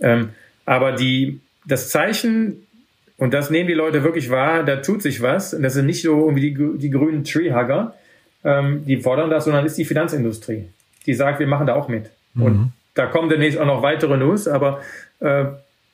Ähm, 0.00 0.30
aber 0.66 0.92
die, 0.92 1.40
das 1.64 1.90
Zeichen 1.90 2.65
und 3.18 3.32
das 3.32 3.50
nehmen 3.50 3.68
die 3.68 3.74
Leute 3.74 4.02
wirklich 4.02 4.30
wahr, 4.30 4.62
da 4.64 4.76
tut 4.76 5.02
sich 5.02 5.22
was. 5.22 5.54
Und 5.54 5.62
das 5.62 5.74
sind 5.74 5.86
nicht 5.86 6.02
so 6.02 6.26
irgendwie 6.26 6.52
die, 6.52 6.78
die 6.78 6.90
grünen 6.90 7.24
Treehugger, 7.24 7.94
ähm, 8.44 8.84
die 8.84 8.98
fordern 8.98 9.30
das, 9.30 9.44
sondern 9.44 9.64
ist 9.64 9.78
die 9.78 9.84
Finanzindustrie, 9.84 10.68
die 11.06 11.14
sagt, 11.14 11.40
wir 11.40 11.46
machen 11.46 11.66
da 11.66 11.74
auch 11.74 11.88
mit. 11.88 12.10
Mhm. 12.34 12.42
Und 12.42 12.72
da 12.94 13.06
kommen 13.06 13.28
demnächst 13.28 13.58
auch 13.58 13.66
noch 13.66 13.82
weitere 13.82 14.16
News, 14.16 14.48
aber 14.48 14.80
äh, 15.20 15.46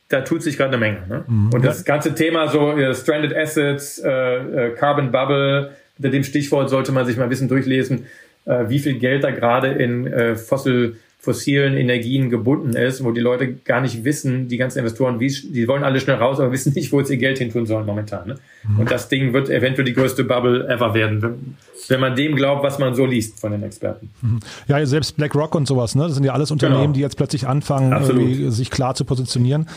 da 0.08 0.20
tut 0.22 0.42
sich 0.42 0.56
gerade 0.56 0.70
eine 0.70 0.78
Menge. 0.78 1.06
Ne? 1.08 1.24
Mhm. 1.26 1.50
Und 1.54 1.64
das 1.64 1.84
ganze 1.84 2.14
Thema 2.14 2.48
so 2.48 2.76
äh, 2.76 2.94
Stranded 2.94 3.36
Assets, 3.36 3.98
äh, 3.98 4.10
äh, 4.10 4.74
Carbon 4.74 5.12
Bubble, 5.12 5.72
unter 5.98 6.10
dem 6.10 6.24
Stichwort 6.24 6.70
sollte 6.70 6.90
man 6.90 7.06
sich 7.06 7.16
mal 7.16 7.24
ein 7.24 7.28
bisschen 7.28 7.48
durchlesen, 7.48 8.06
äh, 8.44 8.64
wie 8.68 8.80
viel 8.80 8.98
Geld 8.98 9.22
da 9.22 9.30
gerade 9.30 9.68
in 9.68 10.06
äh, 10.06 10.34
Fossil 10.34 10.96
fossilen 11.22 11.76
Energien 11.76 12.30
gebunden 12.30 12.74
ist, 12.74 13.04
wo 13.04 13.12
die 13.12 13.20
Leute 13.20 13.52
gar 13.52 13.80
nicht 13.80 14.02
wissen, 14.02 14.48
die 14.48 14.56
ganzen 14.56 14.80
Investoren, 14.80 15.20
wie, 15.20 15.28
die 15.28 15.68
wollen 15.68 15.84
alle 15.84 16.00
schnell 16.00 16.16
raus, 16.16 16.40
aber 16.40 16.50
wissen 16.52 16.72
nicht, 16.74 16.90
wo 16.90 17.00
sie 17.02 17.14
ihr 17.14 17.20
Geld 17.20 17.38
hin 17.38 17.52
tun 17.52 17.64
sollen 17.64 17.86
momentan. 17.86 18.26
Ne? 18.26 18.34
Mhm. 18.66 18.80
Und 18.80 18.90
das 18.90 19.08
Ding 19.08 19.32
wird 19.32 19.48
eventuell 19.48 19.84
die 19.84 19.92
größte 19.92 20.24
Bubble 20.24 20.66
ever 20.68 20.94
werden, 20.94 21.22
wenn, 21.22 21.56
wenn, 21.86 22.00
man 22.00 22.16
dem 22.16 22.34
glaubt, 22.34 22.64
was 22.64 22.80
man 22.80 22.96
so 22.96 23.06
liest 23.06 23.38
von 23.38 23.52
den 23.52 23.62
Experten. 23.62 24.10
Mhm. 24.20 24.40
Ja, 24.66 24.84
selbst 24.84 25.16
BlackRock 25.16 25.54
und 25.54 25.68
sowas, 25.68 25.94
ne? 25.94 26.02
das 26.02 26.14
sind 26.14 26.24
ja 26.24 26.32
alles 26.32 26.50
Unternehmen, 26.50 26.80
genau. 26.80 26.92
die 26.94 27.00
jetzt 27.00 27.16
plötzlich 27.16 27.46
anfangen, 27.46 28.50
sich 28.50 28.72
klar 28.72 28.96
zu 28.96 29.04
positionieren. 29.04 29.68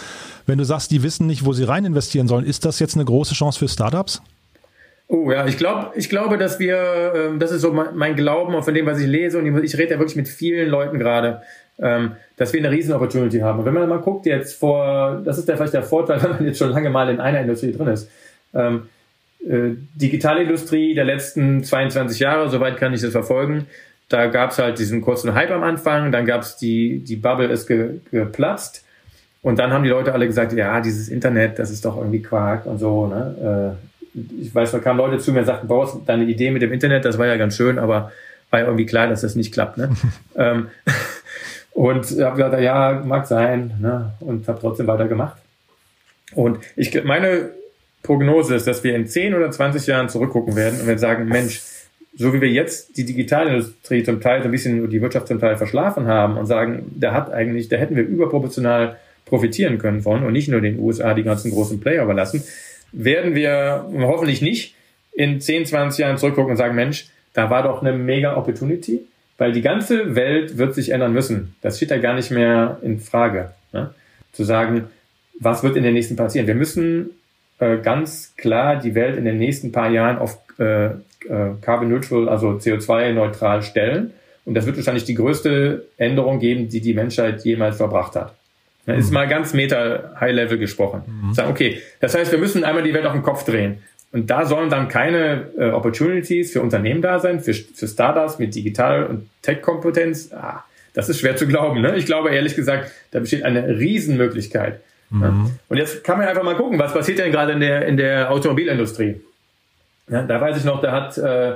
Wenn 0.48 0.58
du 0.58 0.66
sagst, 0.66 0.90
die 0.90 1.04
wissen 1.04 1.28
nicht, 1.28 1.46
wo 1.46 1.54
sie 1.54 1.64
rein 1.64 1.86
investieren 1.86 2.28
sollen, 2.28 2.46
ist 2.46 2.66
das 2.66 2.80
jetzt 2.80 2.96
eine 2.96 3.06
große 3.06 3.36
Chance 3.36 3.60
für 3.60 3.68
Startups? 3.68 4.24
Oh 5.08 5.32
ja, 5.32 5.46
ich 5.46 5.58
glaube, 5.58 5.92
ich 5.96 6.10
glaube, 6.10 6.38
dass 6.38 6.60
wir, 6.60 7.14
ähm, 7.16 7.40
das 7.40 7.52
ist 7.52 7.62
so 7.62 7.72
mein, 7.72 7.96
mein 7.96 8.16
Glauben 8.16 8.56
und 8.56 8.64
von 8.64 8.74
dem, 8.74 8.88
was 8.88 9.00
ich 9.00 9.08
lese 9.08 9.38
und 9.38 9.64
ich 9.64 9.78
rede 9.78 9.94
ja 9.94 10.00
wirklich 10.00 10.16
mit 10.16 10.28
vielen 10.28 10.68
Leuten 10.70 10.98
gerade, 10.98 11.42
ähm, 11.80 12.14
dass 12.38 12.54
wir 12.54 12.60
eine 12.60 12.72
riesen 12.72 12.94
Opportunity 12.94 13.40
haben. 13.40 13.60
Und 13.60 13.66
wenn 13.66 13.74
man 13.74 13.88
mal 13.88 14.00
guckt 14.00 14.26
jetzt 14.26 14.58
vor, 14.58 15.22
das 15.24 15.38
ist 15.38 15.48
ja 15.48 15.56
vielleicht 15.58 15.74
der 15.74 15.84
Vorteil, 15.84 16.22
wenn 16.24 16.32
man 16.32 16.46
jetzt 16.46 16.58
schon 16.58 16.72
lange 16.72 16.90
mal 16.90 17.10
in 17.10 17.20
einer 17.20 17.42
Industrie 17.42 17.72
drin 17.72 17.88
ist. 17.88 18.10
Ähm, 18.54 18.90
äh, 19.48 19.76
Digitalindustrie 19.96 20.96
der 20.96 21.06
letzten 21.06 21.64
22 21.64 22.20
Jahre, 22.20 22.50
soweit 22.50 22.78
kann 22.78 22.94
ich 22.94 23.02
das 23.02 23.12
verfolgen. 23.12 23.68
Da 24.10 24.28
gab 24.28 24.52
es 24.52 24.60
halt 24.60 24.80
diesen 24.80 25.02
kurzen 25.02 25.36
Hype 25.36 25.52
am 25.52 25.64
Anfang, 25.64 26.12
dann 26.12 26.26
gab 26.26 26.42
es 26.42 26.58
die, 26.58 27.00
die 27.00 27.16
Bubble 27.16 27.48
ist 27.48 27.68
ge, 27.68 28.00
geplatzt 28.12 28.86
und 29.46 29.60
dann 29.60 29.72
haben 29.72 29.84
die 29.84 29.90
Leute 29.90 30.14
alle 30.14 30.26
gesagt, 30.26 30.54
ja, 30.54 30.82
dieses 30.82 31.08
Internet, 31.08 31.60
das 31.60 31.70
ist 31.70 31.86
doch 31.86 31.98
irgendwie 31.98 32.24
Quark 32.24 32.66
und 32.66 32.80
so. 32.80 33.06
Ne? 33.06 33.78
Äh, 33.78 33.95
ich 34.42 34.54
weiß, 34.54 34.72
da 34.72 34.80
kamen 34.80 35.00
Leute 35.00 35.20
zu 35.20 35.32
mir 35.32 35.40
und 35.40 35.46
sagten, 35.46 35.68
Boris, 35.68 35.98
deine 36.06 36.24
Idee 36.26 36.52
mit 36.52 36.62
dem 36.62 36.72
Internet, 36.72 37.06
das 37.06 37.18
war 37.18 37.28
ja 37.28 37.38
ganz 37.38 37.56
schön, 37.56 37.78
aber 37.78 38.12
war 38.50 38.60
ja 38.60 38.66
irgendwie 38.66 38.86
klar, 38.86 39.08
dass 39.08 39.22
das 39.22 39.36
nicht 39.36 39.54
klappt. 39.54 39.78
Ne? 39.78 39.96
ähm, 40.36 40.68
und 41.72 42.06
habe 42.06 42.38
gesagt, 42.38 42.62
ja, 42.62 43.04
mag 43.06 43.28
sein, 43.28 43.74
ne? 43.82 44.14
und 44.22 44.48
habe 44.48 44.60
trotzdem 44.60 44.88
weitergemacht. 44.88 45.38
Und 46.34 46.60
ich 46.76 47.04
meine 47.04 47.50
Prognose 48.04 48.56
ist, 48.56 48.68
dass 48.68 48.84
wir 48.84 48.96
in 48.96 49.08
10 49.08 49.34
oder 49.36 49.52
20 49.52 49.86
Jahren 49.88 50.10
zurückgucken 50.10 50.56
werden 50.56 50.80
und 50.80 50.88
wir 50.88 50.98
sagen, 50.98 51.28
Mensch, 51.28 51.62
so 52.18 52.34
wie 52.34 52.40
wir 52.40 52.50
jetzt 52.50 52.98
die 52.98 53.06
Digitalindustrie 53.06 54.04
zum 54.04 54.22
Teil 54.22 54.42
so 54.42 54.48
ein 54.48 54.52
bisschen 54.52 54.90
die 54.90 55.02
Wirtschaft 55.02 55.28
zum 55.28 55.40
Teil 55.40 55.58
verschlafen 55.58 56.08
haben 56.08 56.38
und 56.38 56.46
sagen, 56.46 56.92
da 56.96 57.14
hat 57.14 57.32
eigentlich, 57.32 57.68
da 57.68 57.76
hätten 57.76 57.96
wir 57.96 58.04
überproportional 58.04 58.96
profitieren 59.26 59.80
können 59.80 60.02
von 60.02 60.24
und 60.24 60.34
nicht 60.34 60.48
nur 60.48 60.62
den 60.62 60.80
USA 60.80 61.14
die 61.14 61.24
ganzen 61.24 61.52
großen 61.52 61.80
Player 61.82 62.04
überlassen, 62.04 62.44
werden 62.96 63.36
wir 63.36 63.86
hoffentlich 64.00 64.42
nicht 64.42 64.76
in 65.12 65.40
10, 65.42 65.66
20 65.66 66.00
Jahren 66.00 66.18
zurückgucken 66.18 66.52
und 66.52 66.58
sagen, 66.58 66.76
Mensch, 66.76 67.08
da 67.34 67.50
war 67.50 67.64
doch 67.64 67.82
eine 67.82 67.94
mega 67.94 68.38
Opportunity, 68.38 69.02
weil 69.38 69.52
die 69.52 69.62
ganze 69.62 70.16
Welt 70.16 70.58
wird 70.58 70.74
sich 70.74 70.90
ändern 70.90 71.14
müssen. 71.14 71.56
Das 71.62 71.78
steht 71.78 71.92
ja 71.92 71.98
gar 71.98 72.14
nicht 72.14 72.32
mehr 72.32 72.80
in 72.82 73.00
Frage. 73.00 73.52
Ne? 73.74 73.94
Zu 74.32 74.44
sagen, 74.44 74.86
was 75.40 75.64
wird 75.64 75.76
in 75.76 75.84
den 75.84 75.94
nächsten 75.94 76.16
passieren? 76.16 76.48
Wir 76.48 76.56
müssen 76.56 77.12
äh, 77.60 77.78
ganz 77.78 78.34
klar 78.38 78.78
die 78.78 78.96
Welt 78.96 79.18
in 79.18 79.26
den 79.26 79.38
nächsten 79.38 79.72
paar 79.72 79.90
Jahren 79.90 80.18
auf 80.18 80.38
äh, 80.60 80.86
äh, 80.86 80.92
Carbon 81.62 81.90
Neutral, 81.90 82.30
also 82.30 82.52
CO2-neutral 82.52 83.62
stellen. 83.64 84.14
Und 84.46 84.54
das 84.54 84.66
wird 84.66 84.78
wahrscheinlich 84.78 85.06
die 85.06 85.16
größte 85.16 85.88
Änderung 85.98 86.40
geben, 86.40 86.70
die 86.70 86.80
die 86.80 86.94
Menschheit 86.94 87.44
jemals 87.44 87.78
verbracht 87.78 88.16
hat. 88.16 88.34
Das 88.86 89.00
ist 89.00 89.12
mal 89.12 89.28
ganz 89.28 89.54
meta 89.54 90.14
High-Level 90.20 90.58
gesprochen. 90.58 91.02
Mhm. 91.08 91.34
Sagen, 91.34 91.50
okay, 91.50 91.82
das 92.00 92.14
heißt, 92.14 92.32
wir 92.32 92.40
müssen 92.40 92.64
einmal 92.64 92.84
die 92.84 92.94
Welt 92.94 93.06
auf 93.06 93.14
den 93.14 93.24
Kopf 93.24 93.44
drehen. 93.44 93.80
Und 94.12 94.30
da 94.30 94.46
sollen 94.46 94.70
dann 94.70 94.88
keine 94.88 95.48
äh, 95.58 95.72
Opportunities 95.72 96.54
für 96.54 96.62
Unternehmen 96.62 97.02
da 97.02 97.20
sein, 97.20 97.42
für, 97.42 97.54
für 97.54 97.88
Startups 97.88 98.40
mit 98.40 98.56
Digital- 98.56 99.08
und 99.08 99.28
Tech-Kompetenz. 99.42 100.32
Ah, 100.32 100.64
das 100.94 101.10
ist 101.10 101.20
schwer 101.20 101.36
zu 101.36 101.48
glauben. 101.48 101.82
Ne? 101.82 101.98
Ich 101.98 102.06
glaube 102.06 102.30
ehrlich 102.30 102.56
gesagt, 102.56 102.92
da 103.12 103.20
besteht 103.20 103.44
eine 103.44 103.68
Riesenmöglichkeit. 103.68 104.80
Mhm. 105.10 105.22
Ja? 105.22 105.52
Und 105.68 105.78
jetzt 105.78 106.04
kann 106.04 106.18
man 106.18 106.28
einfach 106.28 106.44
mal 106.44 106.56
gucken, 106.56 106.80
was 106.80 106.94
passiert 106.94 107.20
denn 107.20 107.32
gerade 107.32 107.54
in 107.54 107.60
der, 107.60 107.86
in 107.88 107.98
der 107.98 108.32
Automobilindustrie. 108.32 109.20
Ja, 110.10 110.22
da 110.22 110.40
weiß 110.40 110.58
ich 110.58 110.64
noch, 110.64 110.82
da 110.82 110.92
hat, 110.92 111.18
äh, 111.18 111.56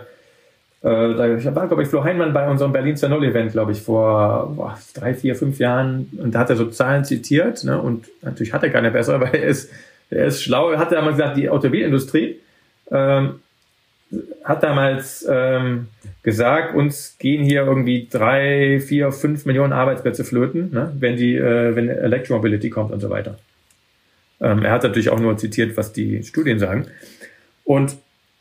äh, 0.81 0.87
da 0.87 1.55
war, 1.55 1.67
glaube 1.67 1.83
ich, 1.83 1.89
Flo 1.89 2.03
Heinmann 2.03 2.33
bei 2.33 2.49
unserem 2.49 2.71
Berlin 2.71 2.95
2.0 2.95 3.29
Event, 3.29 3.51
glaube 3.51 3.73
ich, 3.73 3.81
vor 3.81 4.53
boah, 4.55 4.79
drei, 4.93 5.13
vier, 5.13 5.35
fünf 5.35 5.59
Jahren. 5.59 6.09
Und 6.17 6.33
da 6.33 6.39
hat 6.39 6.49
er 6.49 6.55
so 6.55 6.67
Zahlen 6.67 7.03
zitiert. 7.03 7.63
Ne? 7.65 7.81
Und 7.81 8.07
natürlich 8.21 8.53
hat 8.53 8.63
er 8.63 8.69
keine 8.69 8.91
bessere, 8.91 9.19
weil 9.21 9.35
er 9.35 9.47
ist, 9.47 9.71
er 10.09 10.25
ist 10.25 10.41
schlau. 10.41 10.71
Er 10.71 10.79
hat 10.79 10.91
damals 10.91 11.17
gesagt, 11.17 11.37
die 11.37 11.49
Automobilindustrie 11.49 12.39
ähm, 12.91 13.39
hat 14.43 14.63
damals 14.63 15.27
ähm, 15.29 15.87
gesagt, 16.23 16.75
uns 16.75 17.17
gehen 17.19 17.43
hier 17.43 17.65
irgendwie 17.65 18.07
drei, 18.09 18.79
vier, 18.79 19.11
fünf 19.11 19.45
Millionen 19.45 19.73
Arbeitsplätze 19.73 20.23
flöten, 20.23 20.71
ne? 20.71 20.93
wenn 20.97 21.17
die, 21.17 21.35
äh, 21.35 21.75
wenn 21.75 21.89
Electromobility 21.89 22.69
kommt 22.69 22.91
und 22.91 23.01
so 23.01 23.09
weiter. 23.09 23.37
Ähm, 24.39 24.63
er 24.63 24.71
hat 24.71 24.83
natürlich 24.83 25.09
auch 25.09 25.19
nur 25.19 25.37
zitiert, 25.37 25.75
was 25.75 25.91
die 25.91 26.23
Studien 26.23 26.57
sagen. 26.57 26.87
Und 27.65 27.97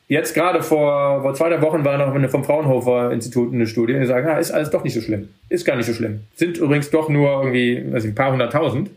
Jetzt 0.08 0.32
gerade 0.32 0.62
vor, 0.62 1.20
vor 1.20 1.34
zwei, 1.34 1.50
drei 1.50 1.60
Wochen 1.60 1.84
war 1.84 1.98
noch 1.98 2.14
eine 2.14 2.30
vom 2.30 2.42
Fraunhofer 2.42 3.12
Institut 3.12 3.52
eine 3.52 3.66
Studie, 3.66 3.92
die 3.92 4.06
sagen, 4.06 4.26
ah, 4.26 4.38
ist 4.38 4.50
alles 4.50 4.70
doch 4.70 4.82
nicht 4.82 4.94
so 4.94 5.02
schlimm. 5.02 5.28
Ist 5.50 5.66
gar 5.66 5.76
nicht 5.76 5.84
so 5.84 5.92
schlimm. 5.92 6.20
Sind 6.34 6.56
übrigens 6.56 6.90
doch 6.90 7.10
nur 7.10 7.28
irgendwie, 7.42 7.92
weiß 7.92 8.04
ich, 8.04 8.12
ein 8.12 8.14
paar 8.14 8.32
hunderttausend. 8.32 8.88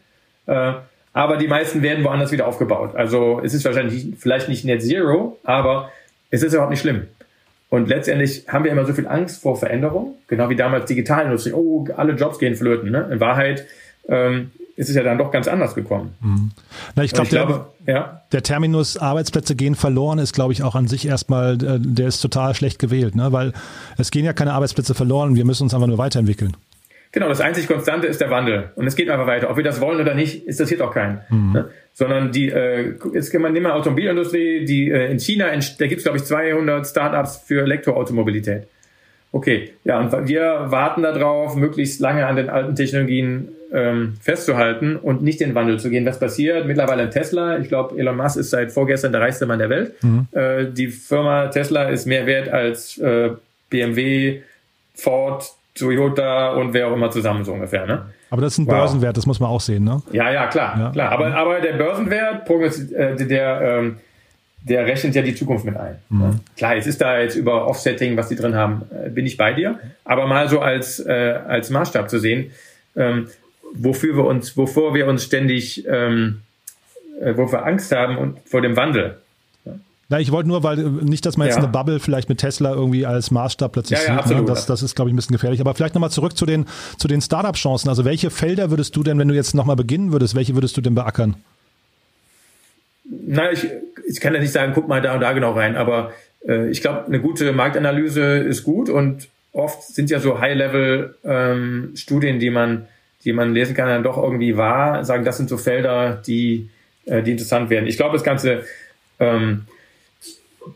Äh, 0.47 0.74
aber 1.13 1.36
die 1.36 1.50
meisten 1.50 1.82
werden 1.82 2.06
woanders 2.06 2.32
wieder 2.32 2.47
aufgebaut. 2.47 2.95
Also 2.95 3.41
es 3.43 3.54
ist 3.54 3.65
wahrscheinlich 3.65 4.08
vielleicht 4.17 4.47
nicht 4.47 4.63
Net 4.63 4.82
Zero, 4.82 5.38
aber 5.43 5.91
es 6.30 6.43
ist 6.43 6.54
überhaupt 6.54 6.71
nicht 6.71 6.80
schlimm. 6.80 7.08
Und 7.69 7.89
letztendlich 7.89 8.45
haben 8.47 8.63
wir 8.63 8.71
immer 8.71 8.86
so 8.86 8.93
viel 8.93 9.08
Angst 9.08 9.41
vor 9.41 9.58
Veränderung, 9.58 10.15
genau 10.30 10.50
wie 10.50 10.56
damals 10.56 10.86
Digitalindustrie. 10.86 11.52
Oh, 11.52 11.86
alle 11.97 12.13
Jobs 12.13 12.39
gehen 12.39 12.56
flöten. 12.56 12.89
Ne? 12.89 13.10
In 13.12 13.19
Wahrheit 13.19 13.65
ähm, 14.08 14.52
ist 14.82 14.89
es 14.89 14.96
ja 14.96 15.04
dann 15.04 15.20
doch 15.20 15.30
ganz 15.30 15.48
anders 15.48 15.76
gekommen. 15.76 16.15
Mhm. 16.22 16.52
Na, 16.96 17.04
ich, 17.04 17.13
glaub, 17.13 17.26
ich 17.26 17.30
der, 17.30 17.46
glaube, 17.46 17.67
ja. 17.86 18.24
der 18.32 18.41
Terminus 18.41 18.98
Arbeitsplätze 18.98 19.56
gehen 19.56 19.76
verloren 19.76 20.17
ist, 20.17 20.34
glaube 20.34 20.54
ich, 20.54 20.63
auch 20.63 20.74
an 20.74 20.88
sich 20.88 21.08
erstmal, 21.08 21.54
äh, 21.54 21.78
der 21.80 22.08
ist 22.08 22.20
total 22.20 22.56
schlecht 22.56 22.80
gewählt, 22.80 23.15
ne? 23.15 23.32
weil 23.32 23.54
es 24.00 24.10
gehen 24.10 24.26
ja 24.26 24.34
keine 24.34 24.54
Arbeitsplätze 24.54 24.96
verloren, 24.96 25.36
wir 25.36 25.46
müssen 25.46 25.63
uns 25.63 25.76
einfach 25.76 25.88
nur 25.88 26.00
weiterentwickeln. 26.00 26.58
Genau, 27.12 27.30
das 27.30 27.41
einzig 27.41 27.67
Konstante 27.67 28.08
ist 28.08 28.22
der 28.22 28.32
Wandel. 28.32 28.72
Und 28.76 28.88
es 28.88 28.96
geht 28.96 29.10
einfach 29.10 29.28
weiter. 29.28 29.52
Ob 29.52 29.58
wir 29.58 29.63
das 29.63 29.82
wollen 29.82 30.00
oder 30.00 30.15
nicht, 30.15 30.48
interessiert 30.48 30.82
auch 30.82 30.94
keinen. 30.94 31.22
Mhm. 31.30 31.52
Ne? 31.52 31.70
Sondern 31.94 32.32
die, 32.32 32.50
äh, 32.50 32.96
jetzt 33.13 33.32
kann 33.32 33.41
man 33.41 33.54
nehmen 33.54 33.67
Automobilindustrie, 33.67 34.65
die 34.65 34.89
äh, 34.89 35.12
in 35.12 35.20
China, 35.20 35.46
da 35.46 35.88
gibt 35.88 36.00
es, 36.00 36.04
glaube 36.04 36.17
ich, 36.17 36.24
200 36.24 36.88
Startups 36.88 37.44
für 37.46 37.62
Elektroautomobilität. 37.62 38.63
Okay, 39.32 39.74
ja, 39.84 40.00
und 40.00 40.28
wir 40.28 40.65
warten 40.70 41.04
darauf, 41.04 41.56
möglichst 41.56 42.00
lange 42.00 42.26
an 42.26 42.36
den 42.36 42.50
alten 42.50 42.76
Technologien 42.76 43.50
ähm, 43.73 44.17
festzuhalten 44.21 44.97
und 44.97 45.21
nicht 45.21 45.39
den 45.39 45.55
Wandel 45.55 45.79
zu 45.79 45.89
gehen. 45.89 46.05
Was 46.05 46.19
passiert? 46.19 46.65
Mittlerweile 46.65 47.03
in 47.03 47.12
Tesla, 47.12 47.57
ich 47.60 47.69
glaube, 47.69 47.97
Elon 47.97 48.17
Musk 48.17 48.38
ist 48.38 48.49
seit 48.49 48.71
vorgestern 48.71 49.12
der 49.12 49.21
reichste 49.21 49.45
Mann 49.45 49.60
der 49.60 49.69
Welt. 49.69 49.93
Mhm. 50.03 50.27
Äh, 50.31 50.65
die 50.65 50.88
Firma 50.88 51.47
Tesla 51.47 51.89
ist 51.89 52.05
mehr 52.05 52.25
wert 52.25 52.49
als 52.49 52.97
äh, 52.97 53.31
BMW, 53.69 54.41
Ford, 54.93 55.51
Toyota 55.75 56.53
und 56.53 56.73
wer 56.73 56.88
auch 56.88 56.93
immer 56.93 57.12
zusammen 57.12 57.45
so 57.45 57.53
ungefähr. 57.53 57.86
Ne? 57.86 58.05
Aber 58.29 58.41
das 58.41 58.53
ist 58.53 58.60
ein 58.60 58.67
wow. 58.67 58.75
Börsenwert, 58.75 59.15
das 59.15 59.25
muss 59.25 59.39
man 59.39 59.49
auch 59.49 59.62
sehen, 59.62 59.84
ne? 59.84 60.01
Ja, 60.12 60.31
ja, 60.31 60.47
klar, 60.47 60.77
ja. 60.77 60.89
klar. 60.91 61.12
Aber, 61.12 61.34
aber 61.34 61.62
der 61.62 61.73
Börsenwert, 61.73 62.49
äh, 62.49 63.15
der, 63.25 63.62
ähm, 63.62 63.97
der 64.63 64.86
rechnet 64.86 65.15
ja 65.15 65.21
die 65.21 65.34
Zukunft 65.34 65.65
mit 65.65 65.77
ein. 65.77 65.95
Mhm. 66.10 66.21
Ja. 66.21 66.31
Klar, 66.57 66.75
jetzt 66.75 66.88
ist 66.88 67.01
da 67.01 67.19
jetzt 67.19 67.36
über 67.36 67.67
Offsetting, 67.67 68.17
was 68.17 68.27
die 68.27 68.36
drin 68.36 68.55
haben, 68.55 68.84
äh, 68.91 69.10
bin 69.10 69.25
ich 69.25 69.38
bei 69.38 69.53
dir. 69.53 69.79
Aber 70.03 70.27
mal 70.27 70.49
so 70.49 70.60
als, 70.60 70.99
äh, 70.99 71.39
als 71.47 71.69
Maßstab 71.69 72.10
zu 72.10 72.19
sehen, 72.19 72.51
ähm, 72.95 73.27
wofür 73.73 74.15
wir 74.15 74.25
uns, 74.25 74.55
wovor 74.57 74.93
wir 74.93 75.07
uns 75.07 75.23
ständig, 75.23 75.86
ähm, 75.88 76.41
äh, 77.21 77.36
wo 77.36 77.51
wir 77.51 77.65
Angst 77.65 77.91
haben 77.91 78.17
und 78.17 78.39
vor 78.45 78.62
dem 78.62 78.75
Wandel. 78.75 79.17
Na, 80.12 80.19
ich 80.19 80.31
wollte 80.34 80.49
nur, 80.49 80.62
weil 80.62 80.77
äh, 80.77 80.84
nicht, 80.84 81.25
dass 81.25 81.38
man 81.38 81.47
jetzt 81.47 81.55
ja. 81.55 81.63
eine 81.63 81.71
Bubble 81.71 82.01
vielleicht 82.01 82.27
mit 82.27 82.39
Tesla 82.39 82.73
irgendwie 82.73 83.05
als 83.05 83.31
Maßstab 83.31 83.71
plötzlich 83.71 83.97
ja, 83.99 84.05
ja, 84.05 84.10
sieht. 84.10 84.15
Ne? 84.15 84.19
Absolut, 84.19 84.41
ne? 84.41 84.53
das, 84.53 84.65
das 84.65 84.84
ist, 84.84 84.93
glaube 84.93 85.10
ich, 85.10 85.13
ein 85.13 85.15
bisschen 85.15 85.34
gefährlich. 85.34 85.62
Aber 85.62 85.73
vielleicht 85.73 85.95
nochmal 85.95 86.12
zurück 86.12 86.36
zu 86.36 86.45
den, 86.45 86.65
zu 86.97 87.07
den 87.07 87.21
Startup-Chancen. 87.21 87.88
Also 87.88 88.03
welche 88.03 88.29
Felder 88.29 88.71
würdest 88.71 88.93
du 88.97 89.03
denn, 89.03 89.17
wenn 89.19 89.29
du 89.29 89.34
jetzt 89.34 89.55
nochmal 89.55 89.77
beginnen 89.77 90.12
würdest, 90.12 90.36
welche 90.36 90.53
würdest 90.53 90.75
du 90.75 90.81
denn 90.81 90.95
beackern? 90.95 91.36
Na, 93.05 93.51
ich, 93.53 93.65
ich 94.05 94.19
kann 94.19 94.34
ja 94.34 94.41
nicht 94.41 94.51
sagen, 94.51 94.73
guck 94.75 94.89
mal 94.89 95.01
da 95.01 95.13
und 95.13 95.21
da 95.21 95.31
genau 95.31 95.53
rein, 95.53 95.77
aber 95.77 96.12
äh, 96.45 96.69
ich 96.69 96.81
glaube, 96.81 97.05
eine 97.05 97.21
gute 97.21 97.53
Marktanalyse 97.53 98.39
ist 98.39 98.63
gut 98.63 98.89
und 98.89 99.29
oft 99.53 99.84
sind 99.84 100.10
ja 100.10 100.19
so 100.19 100.39
High-Level-Studien, 100.39 102.36
ähm, 102.36 102.39
die 102.39 102.49
man, 102.49 102.88
die 103.23 103.34
man 103.34 103.53
lesen 103.53 103.75
kann, 103.75 103.88
dann 103.88 104.03
doch 104.03 104.17
irgendwie 104.17 104.57
wahr, 104.57 105.03
sagen, 105.05 105.25
das 105.25 105.38
sind 105.38 105.49
so 105.49 105.57
Felder, 105.57 106.21
die, 106.25 106.69
äh, 107.05 107.21
die 107.21 107.31
interessant 107.31 107.69
werden. 107.69 107.88
Ich 107.88 107.97
glaube, 107.97 108.13
das 108.13 108.23
Ganze 108.23 108.63
ähm, 109.19 109.65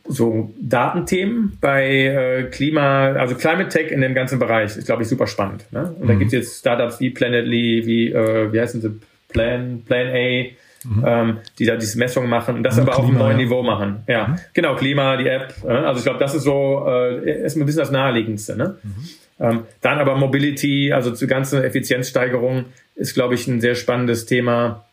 so 0.07 0.53
Datenthemen 0.59 1.57
bei 1.61 1.87
äh, 1.87 2.43
Klima, 2.45 3.13
also 3.13 3.35
Climate 3.35 3.69
Tech 3.69 3.91
in 3.91 4.01
dem 4.01 4.13
ganzen 4.13 4.39
Bereich 4.39 4.75
ist, 4.77 4.85
glaube 4.85 5.03
ich, 5.03 5.09
super 5.09 5.27
spannend. 5.27 5.65
Ne? 5.71 5.93
Und 5.99 6.05
mhm. 6.05 6.07
da 6.07 6.13
gibt 6.15 6.27
es 6.27 6.33
jetzt 6.33 6.59
Startups 6.59 6.99
wie 6.99 7.09
Planetly, 7.11 7.85
wie, 7.85 8.11
äh, 8.11 8.51
wie 8.51 8.59
heißen 8.59 8.81
sie, 8.81 8.99
Plan, 9.29 9.83
Plan 9.85 10.07
A, 10.07 10.45
mhm. 10.87 11.03
ähm, 11.05 11.37
die 11.59 11.65
da 11.65 11.75
diese 11.75 11.97
Messungen 11.97 12.29
machen 12.29 12.55
und 12.55 12.63
das 12.63 12.79
aber 12.79 12.93
Klima, 12.93 13.03
auf 13.03 13.09
einem 13.09 13.17
neuen 13.17 13.39
ja. 13.39 13.45
Niveau 13.45 13.63
machen. 13.63 14.03
Ja, 14.07 14.27
mhm. 14.27 14.35
genau, 14.53 14.75
Klima, 14.75 15.17
die 15.17 15.27
App. 15.27 15.53
Äh, 15.63 15.67
also 15.67 15.99
ich 15.99 16.05
glaube, 16.05 16.19
das 16.19 16.33
ist 16.33 16.43
so 16.43 16.85
äh, 16.87 17.41
erstmal 17.41 17.63
ein 17.63 17.65
bisschen 17.65 17.81
das 17.81 17.91
Naheliegendste. 17.91 18.55
Ne? 18.55 18.77
Mhm. 18.81 18.95
Ähm, 19.39 19.63
dann 19.81 19.99
aber 19.99 20.15
Mobility, 20.15 20.93
also 20.93 21.11
zur 21.11 21.27
ganzen 21.27 21.63
Effizienzsteigerung 21.63 22.65
ist, 22.95 23.13
glaube 23.13 23.35
ich, 23.35 23.47
ein 23.47 23.59
sehr 23.61 23.75
spannendes 23.75 24.25
Thema. 24.25 24.85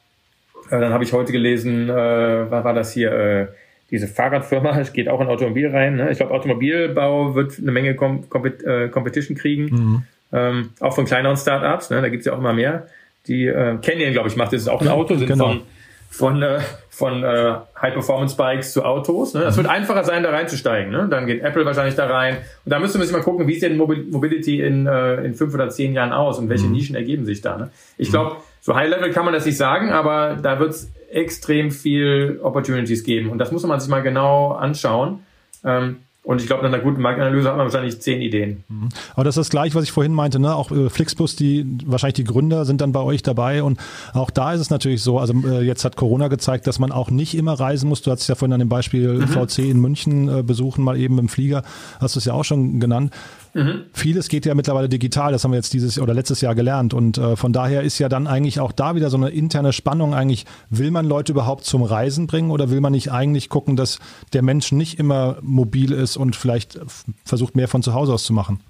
Äh, 0.70 0.80
dann 0.80 0.92
habe 0.92 1.04
ich 1.04 1.12
heute 1.12 1.32
gelesen, 1.32 1.88
äh, 1.88 2.50
was 2.50 2.64
war 2.64 2.74
das 2.74 2.92
hier? 2.92 3.12
Äh, 3.12 3.46
diese 3.90 4.08
Fahrradfirma, 4.08 4.78
es 4.80 4.92
geht 4.92 5.08
auch 5.08 5.20
in 5.20 5.28
Automobil 5.28 5.68
rein. 5.68 5.96
Ne? 5.96 6.10
Ich 6.10 6.18
glaube, 6.18 6.32
Automobilbau 6.34 7.34
wird 7.34 7.58
eine 7.58 7.72
Menge 7.72 7.94
Com 7.94 8.28
Compet 8.28 8.64
äh, 8.64 8.88
Competition 8.88 9.36
kriegen, 9.36 9.64
mhm. 9.64 10.02
ähm, 10.32 10.70
auch 10.80 10.94
von 10.94 11.04
kleineren 11.04 11.36
Startups. 11.36 11.90
Ne? 11.90 12.00
Da 12.00 12.08
gibt 12.08 12.20
es 12.20 12.26
ja 12.26 12.32
auch 12.32 12.38
immer 12.38 12.54
mehr. 12.54 12.88
Die 13.28 13.46
äh, 13.46 13.78
Canyon, 13.80 14.12
glaube 14.12 14.28
ich, 14.28 14.36
macht 14.36 14.52
das 14.52 14.62
ist 14.62 14.68
auch 14.68 14.80
ein 14.80 14.88
Auto, 14.88 15.14
sind 15.14 15.28
genau. 15.28 15.48
von 15.48 15.62
von 16.12 16.42
äh, 16.42 16.58
von 16.94 17.24
äh, 17.24 17.54
High 17.80 17.94
Performance 17.94 18.36
Bikes 18.36 18.74
zu 18.74 18.84
Autos. 18.84 19.32
Ne? 19.32 19.40
Das 19.40 19.56
mhm. 19.56 19.62
wird 19.62 19.70
einfacher 19.70 20.04
sein, 20.04 20.22
da 20.22 20.30
reinzusteigen. 20.30 20.92
Ne? 20.92 21.08
Dann 21.10 21.26
geht 21.26 21.42
Apple 21.42 21.64
wahrscheinlich 21.64 21.94
da 21.94 22.06
rein. 22.06 22.36
Und 22.66 22.70
da 22.70 22.78
müssen 22.78 23.00
wir 23.00 23.06
sich 23.06 23.16
mal 23.16 23.22
gucken, 23.22 23.46
wie 23.46 23.54
sieht 23.54 23.62
denn 23.62 23.78
Mobility 23.78 24.60
in, 24.60 24.86
äh, 24.86 25.24
in 25.24 25.34
fünf 25.34 25.54
oder 25.54 25.70
zehn 25.70 25.94
Jahren 25.94 26.12
aus 26.12 26.38
und 26.38 26.50
welche 26.50 26.66
mhm. 26.66 26.72
Nischen 26.72 26.94
ergeben 26.94 27.24
sich 27.24 27.40
da. 27.40 27.56
Ne? 27.56 27.70
Ich 27.96 28.10
glaube, 28.10 28.36
so 28.60 28.74
High 28.74 28.90
Level 28.90 29.10
kann 29.10 29.24
man 29.24 29.32
das 29.32 29.46
nicht 29.46 29.56
sagen, 29.56 29.90
aber 29.90 30.36
da 30.40 30.60
wird 30.60 30.72
es 30.72 30.92
extrem 31.10 31.70
viel 31.70 32.38
Opportunities 32.42 33.04
geben. 33.04 33.30
Und 33.30 33.38
das 33.38 33.52
muss 33.52 33.64
man 33.64 33.80
sich 33.80 33.88
mal 33.88 34.02
genau 34.02 34.52
anschauen. 34.52 35.20
Ähm, 35.64 36.00
und 36.24 36.40
ich 36.40 36.46
glaube, 36.46 36.62
nach 36.62 36.72
einer 36.72 36.82
guten 36.82 37.02
Marktanalyse 37.02 37.48
hat 37.48 37.56
man 37.56 37.66
wahrscheinlich 37.66 38.00
zehn 38.00 38.22
Ideen. 38.22 38.62
Mhm. 38.68 38.90
Aber 39.14 39.24
das 39.24 39.36
ist 39.36 39.46
das 39.46 39.50
gleiche, 39.50 39.74
was 39.74 39.82
ich 39.82 39.90
vorhin 39.90 40.12
meinte, 40.12 40.38
ne? 40.38 40.54
Auch 40.54 40.70
äh, 40.70 40.88
Flixbus, 40.88 41.34
die 41.34 41.66
wahrscheinlich 41.84 42.14
die 42.14 42.24
Gründer 42.24 42.64
sind 42.64 42.80
dann 42.80 42.92
bei 42.92 43.00
euch 43.00 43.22
dabei. 43.22 43.64
Und 43.64 43.80
auch 44.12 44.30
da 44.30 44.52
ist 44.52 44.60
es 44.60 44.70
natürlich 44.70 45.02
so, 45.02 45.18
also 45.18 45.34
äh, 45.44 45.62
jetzt 45.62 45.84
hat 45.84 45.96
Corona 45.96 46.28
gezeigt, 46.28 46.68
dass 46.68 46.78
man 46.78 46.92
auch 46.92 47.10
nicht 47.10 47.34
immer 47.34 47.54
reisen 47.54 47.88
muss. 47.88 48.02
Du 48.02 48.12
hast 48.12 48.28
ja 48.28 48.36
vorhin 48.36 48.52
an 48.52 48.60
dem 48.60 48.68
Beispiel 48.68 49.14
mhm. 49.14 49.28
VC 49.28 49.58
in 49.58 49.80
München 49.80 50.28
äh, 50.28 50.42
besuchen, 50.44 50.84
mal 50.84 50.96
eben 50.96 51.18
im 51.18 51.28
Flieger, 51.28 51.64
hast 52.00 52.14
du 52.14 52.20
es 52.20 52.24
ja 52.24 52.34
auch 52.34 52.44
schon 52.44 52.78
genannt. 52.78 53.12
Mhm. 53.54 53.84
Vieles 53.92 54.28
geht 54.28 54.46
ja 54.46 54.54
mittlerweile 54.54 54.88
digital, 54.88 55.32
das 55.32 55.44
haben 55.44 55.50
wir 55.50 55.58
jetzt 55.58 55.74
dieses 55.74 55.98
oder 55.98 56.14
letztes 56.14 56.40
Jahr 56.40 56.54
gelernt. 56.54 56.94
Und 56.94 57.18
äh, 57.18 57.36
von 57.36 57.52
daher 57.52 57.82
ist 57.82 57.98
ja 57.98 58.08
dann 58.08 58.26
eigentlich 58.26 58.60
auch 58.60 58.72
da 58.72 58.94
wieder 58.94 59.10
so 59.10 59.16
eine 59.16 59.28
interne 59.28 59.72
Spannung 59.72 60.14
eigentlich, 60.14 60.46
will 60.70 60.90
man 60.90 61.06
Leute 61.06 61.32
überhaupt 61.32 61.64
zum 61.64 61.82
Reisen 61.82 62.26
bringen 62.26 62.50
oder 62.50 62.70
will 62.70 62.80
man 62.80 62.92
nicht 62.92 63.12
eigentlich 63.12 63.48
gucken, 63.48 63.76
dass 63.76 63.98
der 64.32 64.42
Mensch 64.42 64.72
nicht 64.72 64.98
immer 64.98 65.36
mobil 65.42 65.92
ist 65.92 66.16
und 66.16 66.34
vielleicht 66.36 66.80
versucht, 67.24 67.54
mehr 67.54 67.68
von 67.68 67.82
zu 67.82 67.92
Hause 67.94 68.14
aus 68.14 68.24
zu 68.24 68.32
machen? 68.32 68.60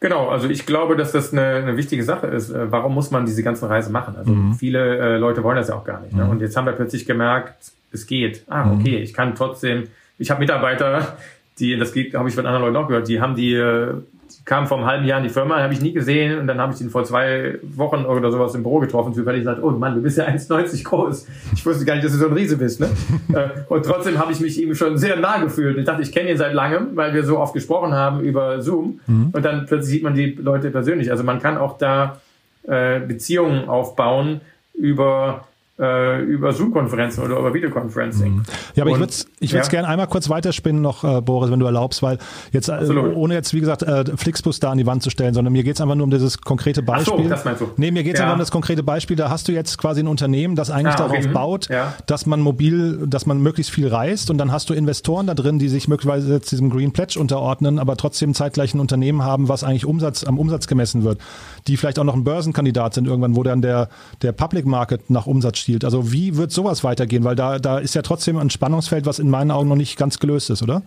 Genau, 0.00 0.28
also 0.28 0.48
ich 0.48 0.64
glaube, 0.64 0.96
dass 0.96 1.10
das 1.10 1.32
eine, 1.32 1.56
eine 1.56 1.76
wichtige 1.76 2.04
Sache 2.04 2.28
ist. 2.28 2.50
Äh, 2.50 2.70
warum 2.70 2.94
muss 2.94 3.10
man 3.10 3.26
diese 3.26 3.42
ganzen 3.42 3.66
Reisen 3.66 3.92
machen? 3.92 4.16
Also 4.16 4.32
mhm. 4.32 4.54
viele 4.54 4.98
äh, 4.98 5.16
Leute 5.16 5.42
wollen 5.42 5.56
das 5.56 5.68
ja 5.68 5.74
auch 5.74 5.84
gar 5.84 6.00
nicht. 6.00 6.14
Ne? 6.14 6.24
Mhm. 6.24 6.30
Und 6.30 6.40
jetzt 6.40 6.56
haben 6.56 6.66
wir 6.66 6.72
plötzlich 6.72 7.04
gemerkt, 7.04 7.72
es 7.90 8.06
geht. 8.06 8.44
Ah, 8.48 8.64
mhm. 8.64 8.80
okay, 8.80 8.98
ich 8.98 9.12
kann 9.12 9.34
trotzdem, 9.34 9.88
ich 10.18 10.30
habe 10.30 10.40
Mitarbeiter, 10.40 11.16
die, 11.60 11.76
das 11.76 11.94
habe 12.14 12.28
ich 12.28 12.34
von 12.34 12.46
anderen 12.46 12.64
Leuten 12.64 12.76
auch 12.76 12.88
gehört, 12.88 13.08
die 13.08 13.20
haben 13.20 13.34
die, 13.34 13.52
die 13.52 14.44
kamen 14.44 14.66
vor 14.66 14.78
einem 14.78 14.86
halben 14.86 15.06
Jahr 15.06 15.18
in 15.18 15.24
die 15.24 15.30
Firma, 15.30 15.60
habe 15.60 15.72
ich 15.72 15.80
nie 15.80 15.92
gesehen 15.92 16.38
und 16.38 16.46
dann 16.46 16.58
habe 16.58 16.72
ich 16.72 16.78
den 16.78 16.90
vor 16.90 17.04
zwei 17.04 17.58
Wochen 17.62 18.04
oder 18.04 18.30
sowas 18.30 18.54
im 18.54 18.62
Büro 18.62 18.78
getroffen, 18.78 19.14
zufällig 19.14 19.40
gesagt, 19.40 19.62
oh 19.62 19.70
Mann, 19.70 19.94
du 19.94 20.02
bist 20.02 20.18
ja 20.18 20.24
1,90 20.28 20.84
groß. 20.84 21.26
Ich 21.54 21.66
wusste 21.66 21.84
gar 21.84 21.94
nicht, 21.94 22.04
dass 22.04 22.12
du 22.12 22.18
so 22.18 22.26
ein 22.26 22.32
Riese 22.32 22.56
bist. 22.56 22.80
Ne? 22.80 22.88
Äh, 23.34 23.48
und 23.68 23.84
trotzdem 23.84 24.18
habe 24.18 24.32
ich 24.32 24.40
mich 24.40 24.60
ihm 24.60 24.74
schon 24.74 24.96
sehr 24.96 25.16
nah 25.16 25.36
gefühlt. 25.38 25.76
Ich 25.76 25.84
dachte, 25.84 26.00
ich 26.00 26.12
kenne 26.12 26.30
ihn 26.30 26.38
seit 26.38 26.54
langem, 26.54 26.96
weil 26.96 27.12
wir 27.12 27.24
so 27.24 27.38
oft 27.38 27.52
gesprochen 27.52 27.92
haben 27.92 28.20
über 28.20 28.62
Zoom 28.62 29.00
mhm. 29.06 29.30
und 29.32 29.44
dann 29.44 29.66
plötzlich 29.66 29.90
sieht 29.90 30.02
man 30.02 30.14
die 30.14 30.32
Leute 30.32 30.70
persönlich. 30.70 31.10
Also 31.10 31.24
man 31.24 31.40
kann 31.40 31.58
auch 31.58 31.76
da 31.76 32.20
äh, 32.66 33.00
Beziehungen 33.00 33.68
aufbauen 33.68 34.40
über 34.72 35.47
äh, 35.78 36.22
über 36.22 36.52
Zoom-Konferenzen 36.52 37.22
oder 37.22 37.38
über 37.38 37.54
Videoconferencing. 37.54 38.36
Mhm. 38.36 38.42
Ja, 38.74 38.84
aber 38.84 38.92
Und, 38.92 38.96
ich 38.96 39.00
würde 39.00 39.12
es 39.12 39.26
ich 39.40 39.52
ja. 39.52 39.62
gerne 39.62 39.88
einmal 39.88 40.08
kurz 40.08 40.28
weiterspinnen 40.28 40.82
noch, 40.82 41.04
äh, 41.04 41.20
Boris, 41.20 41.50
wenn 41.50 41.60
du 41.60 41.66
erlaubst, 41.66 42.02
weil 42.02 42.18
jetzt, 42.52 42.68
äh, 42.68 42.88
ohne 43.14 43.34
jetzt, 43.34 43.54
wie 43.54 43.60
gesagt, 43.60 43.82
äh, 43.82 44.04
Flixbus 44.16 44.60
da 44.60 44.70
an 44.70 44.78
die 44.78 44.86
Wand 44.86 45.02
zu 45.02 45.10
stellen, 45.10 45.34
sondern 45.34 45.52
mir 45.52 45.62
geht 45.62 45.76
es 45.76 45.80
einfach 45.80 45.94
nur 45.94 46.04
um 46.04 46.10
dieses 46.10 46.40
konkrete 46.40 46.82
Beispiel. 46.82 47.14
Ach 47.16 47.22
so, 47.22 47.28
das 47.28 47.44
meinst 47.44 47.60
du. 47.60 47.70
Nee, 47.76 47.90
mir 47.90 48.02
geht 48.02 48.14
es 48.14 48.18
ja. 48.18 48.24
einfach 48.24 48.34
um 48.34 48.40
das 48.40 48.50
konkrete 48.50 48.82
Beispiel. 48.82 49.16
Da 49.16 49.30
hast 49.30 49.48
du 49.48 49.52
jetzt 49.52 49.78
quasi 49.78 50.00
ein 50.00 50.08
Unternehmen, 50.08 50.56
das 50.56 50.70
eigentlich 50.70 50.96
ah, 50.96 51.04
okay. 51.04 51.14
darauf 51.14 51.26
mhm. 51.28 51.32
baut, 51.32 51.68
ja. 51.68 51.94
dass 52.06 52.26
man 52.26 52.40
mobil, 52.40 53.06
dass 53.06 53.26
man 53.26 53.40
möglichst 53.40 53.72
viel 53.72 53.88
reist 53.88 54.30
und 54.30 54.38
dann 54.38 54.50
hast 54.50 54.70
du 54.70 54.74
Investoren 54.74 55.26
da 55.26 55.34
drin, 55.34 55.58
die 55.58 55.68
sich 55.68 55.88
möglicherweise 55.88 56.32
jetzt 56.32 56.50
diesem 56.50 56.70
Green 56.70 56.92
Pledge 56.92 57.18
unterordnen, 57.20 57.78
aber 57.78 57.96
trotzdem 57.96 58.34
zeitgleich 58.34 58.74
ein 58.74 58.80
Unternehmen 58.80 59.22
haben, 59.22 59.48
was 59.48 59.64
eigentlich 59.64 59.86
Umsatz, 59.86 60.24
am 60.24 60.38
Umsatz 60.38 60.66
gemessen 60.66 61.04
wird, 61.04 61.20
die 61.66 61.76
vielleicht 61.76 61.98
auch 61.98 62.04
noch 62.04 62.14
ein 62.14 62.24
Börsenkandidat 62.24 62.94
sind 62.94 63.06
irgendwann, 63.06 63.36
wo 63.36 63.42
dann 63.42 63.62
der, 63.62 63.88
der 64.22 64.32
Public 64.32 64.66
Market 64.66 65.10
nach 65.10 65.26
Umsatz 65.26 65.58
stiehlt. 65.68 65.84
Also 65.84 66.12
wie 66.12 66.36
wird 66.36 66.50
sowas 66.50 66.82
weitergehen? 66.82 67.24
Weil 67.24 67.36
da, 67.36 67.58
da 67.58 67.78
ist 67.78 67.94
ja 67.94 68.02
trotzdem 68.02 68.38
ein 68.38 68.48
Spannungsfeld, 68.48 69.04
was 69.04 69.18
in 69.18 69.28
meinen 69.28 69.50
Augen 69.50 69.68
noch 69.68 69.76
nicht 69.76 69.98
ganz 69.98 70.18
gelöst 70.18 70.48
ist, 70.48 70.62
oder? 70.62 70.82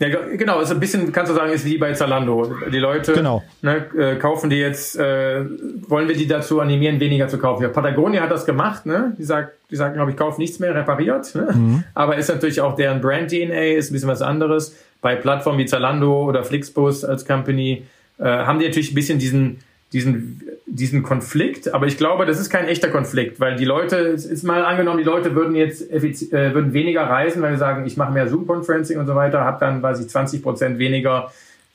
Ja, 0.00 0.08
genau, 0.08 0.60
ist 0.60 0.72
ein 0.72 0.80
bisschen, 0.80 1.12
kannst 1.12 1.30
du 1.30 1.36
sagen, 1.36 1.52
ist 1.52 1.64
wie 1.64 1.78
bei 1.78 1.92
Zalando. 1.92 2.52
Die 2.72 2.78
Leute 2.78 3.12
genau. 3.12 3.44
ne, 3.62 3.86
äh, 3.96 4.16
kaufen 4.16 4.50
die 4.50 4.56
jetzt, 4.56 4.96
äh, 4.98 5.44
wollen 5.88 6.08
wir 6.08 6.16
die 6.16 6.26
dazu 6.26 6.60
animieren, 6.60 6.98
weniger 6.98 7.28
zu 7.28 7.38
kaufen. 7.38 7.62
Ja, 7.62 7.68
Patagonia 7.68 8.22
hat 8.22 8.30
das 8.30 8.44
gemacht, 8.44 8.86
ne? 8.86 9.14
Die 9.18 9.22
sagt, 9.22 9.52
die 9.70 9.76
sagen, 9.76 9.94
glaube 9.94 10.10
ich, 10.10 10.16
kauf 10.16 10.36
nichts 10.36 10.58
mehr, 10.58 10.74
repariert. 10.74 11.32
Ne? 11.36 11.48
Mhm. 11.54 11.84
Aber 11.94 12.16
ist 12.16 12.28
natürlich 12.28 12.60
auch 12.60 12.74
deren 12.74 13.00
Brand-DNA, 13.00 13.76
ist 13.76 13.90
ein 13.90 13.94
bisschen 13.94 14.08
was 14.08 14.20
anderes. 14.20 14.76
Bei 15.00 15.14
Plattformen 15.14 15.58
wie 15.58 15.66
Zalando 15.66 16.24
oder 16.24 16.42
Flixbus 16.42 17.04
als 17.04 17.24
Company 17.24 17.84
äh, 18.18 18.24
haben 18.24 18.58
die 18.58 18.66
natürlich 18.66 18.90
ein 18.90 18.96
bisschen 18.96 19.20
diesen, 19.20 19.58
diesen, 19.94 20.42
diesen 20.66 21.02
Konflikt, 21.02 21.72
aber 21.72 21.86
ich 21.86 21.96
glaube, 21.96 22.26
das 22.26 22.38
ist 22.38 22.50
kein 22.50 22.66
echter 22.66 22.88
Konflikt, 22.88 23.40
weil 23.40 23.56
die 23.56 23.64
Leute, 23.64 23.96
es 23.96 24.26
ist 24.26 24.42
mal 24.42 24.64
angenommen, 24.64 24.98
die 24.98 25.04
Leute 25.04 25.34
würden 25.34 25.54
jetzt 25.54 25.90
äh, 25.90 26.52
würden 26.54 26.74
weniger 26.74 27.04
reisen, 27.04 27.40
weil 27.40 27.52
sie 27.52 27.58
sagen, 27.58 27.86
ich 27.86 27.96
mache 27.96 28.12
mehr 28.12 28.28
Zoom-Conferencing 28.28 28.98
und 28.98 29.06
so 29.06 29.14
weiter, 29.14 29.40
habe 29.40 29.58
dann, 29.60 29.82
weiß 29.82 30.00
ich, 30.00 30.08
20 30.08 30.42
Prozent 30.42 30.78
weniger 30.78 31.32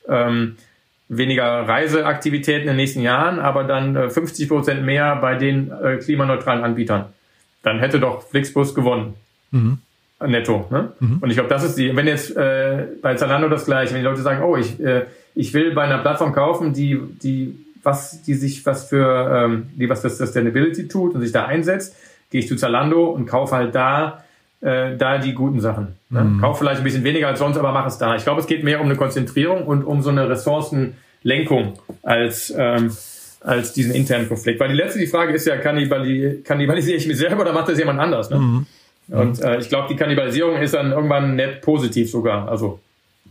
ähm, 0.08 0.56
weniger 1.08 1.66
Reiseaktivitäten 1.66 2.62
in 2.62 2.68
den 2.68 2.76
nächsten 2.76 3.00
Jahren, 3.00 3.40
aber 3.40 3.64
dann 3.64 3.96
äh, 3.96 4.10
50 4.10 4.48
Prozent 4.48 4.84
mehr 4.84 5.16
bei 5.16 5.34
den 5.34 5.72
äh, 5.72 5.96
klimaneutralen 5.96 6.62
Anbietern. 6.62 7.06
Dann 7.62 7.80
hätte 7.80 7.98
doch 7.98 8.22
Flixbus 8.22 8.74
gewonnen. 8.74 9.14
Mhm. 9.50 9.78
Netto. 10.24 10.66
Ne? 10.70 10.92
Mhm. 11.00 11.18
Und 11.20 11.30
ich 11.30 11.36
glaube, 11.36 11.48
das 11.48 11.64
ist 11.64 11.76
die, 11.76 11.96
wenn 11.96 12.06
jetzt 12.06 12.36
äh, 12.36 12.86
bei 13.02 13.14
Zalando 13.14 13.48
das 13.48 13.64
gleiche, 13.64 13.94
wenn 13.94 14.02
die 14.02 14.06
Leute 14.06 14.22
sagen, 14.22 14.42
oh, 14.42 14.56
ich, 14.56 14.78
äh, 14.80 15.06
ich 15.34 15.52
will 15.54 15.72
bei 15.72 15.82
einer 15.82 15.98
Plattform 15.98 16.32
kaufen, 16.32 16.72
die, 16.74 17.00
die 17.22 17.58
was 17.82 18.22
die 18.22 18.34
sich 18.34 18.64
was 18.66 18.88
für 18.88 19.44
ähm, 19.44 19.70
die 19.74 19.88
was 19.88 20.02
für 20.02 20.10
Sustainability 20.10 20.88
tut 20.88 21.14
und 21.14 21.20
sich 21.20 21.32
da 21.32 21.46
einsetzt, 21.46 21.94
gehe 22.30 22.40
ich 22.40 22.48
zu 22.48 22.56
Zalando 22.56 23.06
und 23.06 23.26
kaufe 23.26 23.54
halt 23.56 23.74
da 23.74 24.24
äh, 24.60 24.96
da 24.96 25.18
die 25.18 25.34
guten 25.34 25.60
Sachen. 25.60 25.96
Ne? 26.10 26.22
Mhm. 26.22 26.40
Kauf 26.40 26.58
vielleicht 26.58 26.78
ein 26.80 26.84
bisschen 26.84 27.04
weniger 27.04 27.28
als 27.28 27.38
sonst, 27.38 27.56
aber 27.56 27.72
mach 27.72 27.86
es 27.86 27.98
da. 27.98 28.16
Ich 28.16 28.24
glaube, 28.24 28.40
es 28.40 28.46
geht 28.46 28.62
mehr 28.62 28.80
um 28.80 28.86
eine 28.86 28.96
Konzentrierung 28.96 29.64
und 29.66 29.84
um 29.84 30.02
so 30.02 30.10
eine 30.10 30.28
Ressourcenlenkung 30.28 31.78
als 32.02 32.52
ähm, 32.56 32.90
als 33.42 33.72
diesen 33.72 33.94
internen 33.94 34.28
Konflikt. 34.28 34.60
Weil 34.60 34.68
die 34.68 34.74
letzte 34.74 34.98
die 34.98 35.06
Frage 35.06 35.32
ist 35.32 35.46
ja, 35.46 35.56
kannibali 35.56 36.42
kannibalisiere 36.44 36.98
ich 36.98 37.06
mich 37.06 37.16
selber 37.16 37.40
oder 37.40 37.52
macht 37.52 37.68
das 37.68 37.78
jemand 37.78 37.98
anders? 37.98 38.28
Ne? 38.30 38.38
Mhm. 38.38 38.66
Und 39.08 39.40
äh, 39.40 39.58
ich 39.58 39.68
glaube, 39.68 39.88
die 39.88 39.96
Kannibalisierung 39.96 40.60
ist 40.60 40.74
dann 40.74 40.92
irgendwann 40.92 41.34
net 41.36 41.62
positiv 41.62 42.10
sogar. 42.10 42.48
Also 42.48 42.80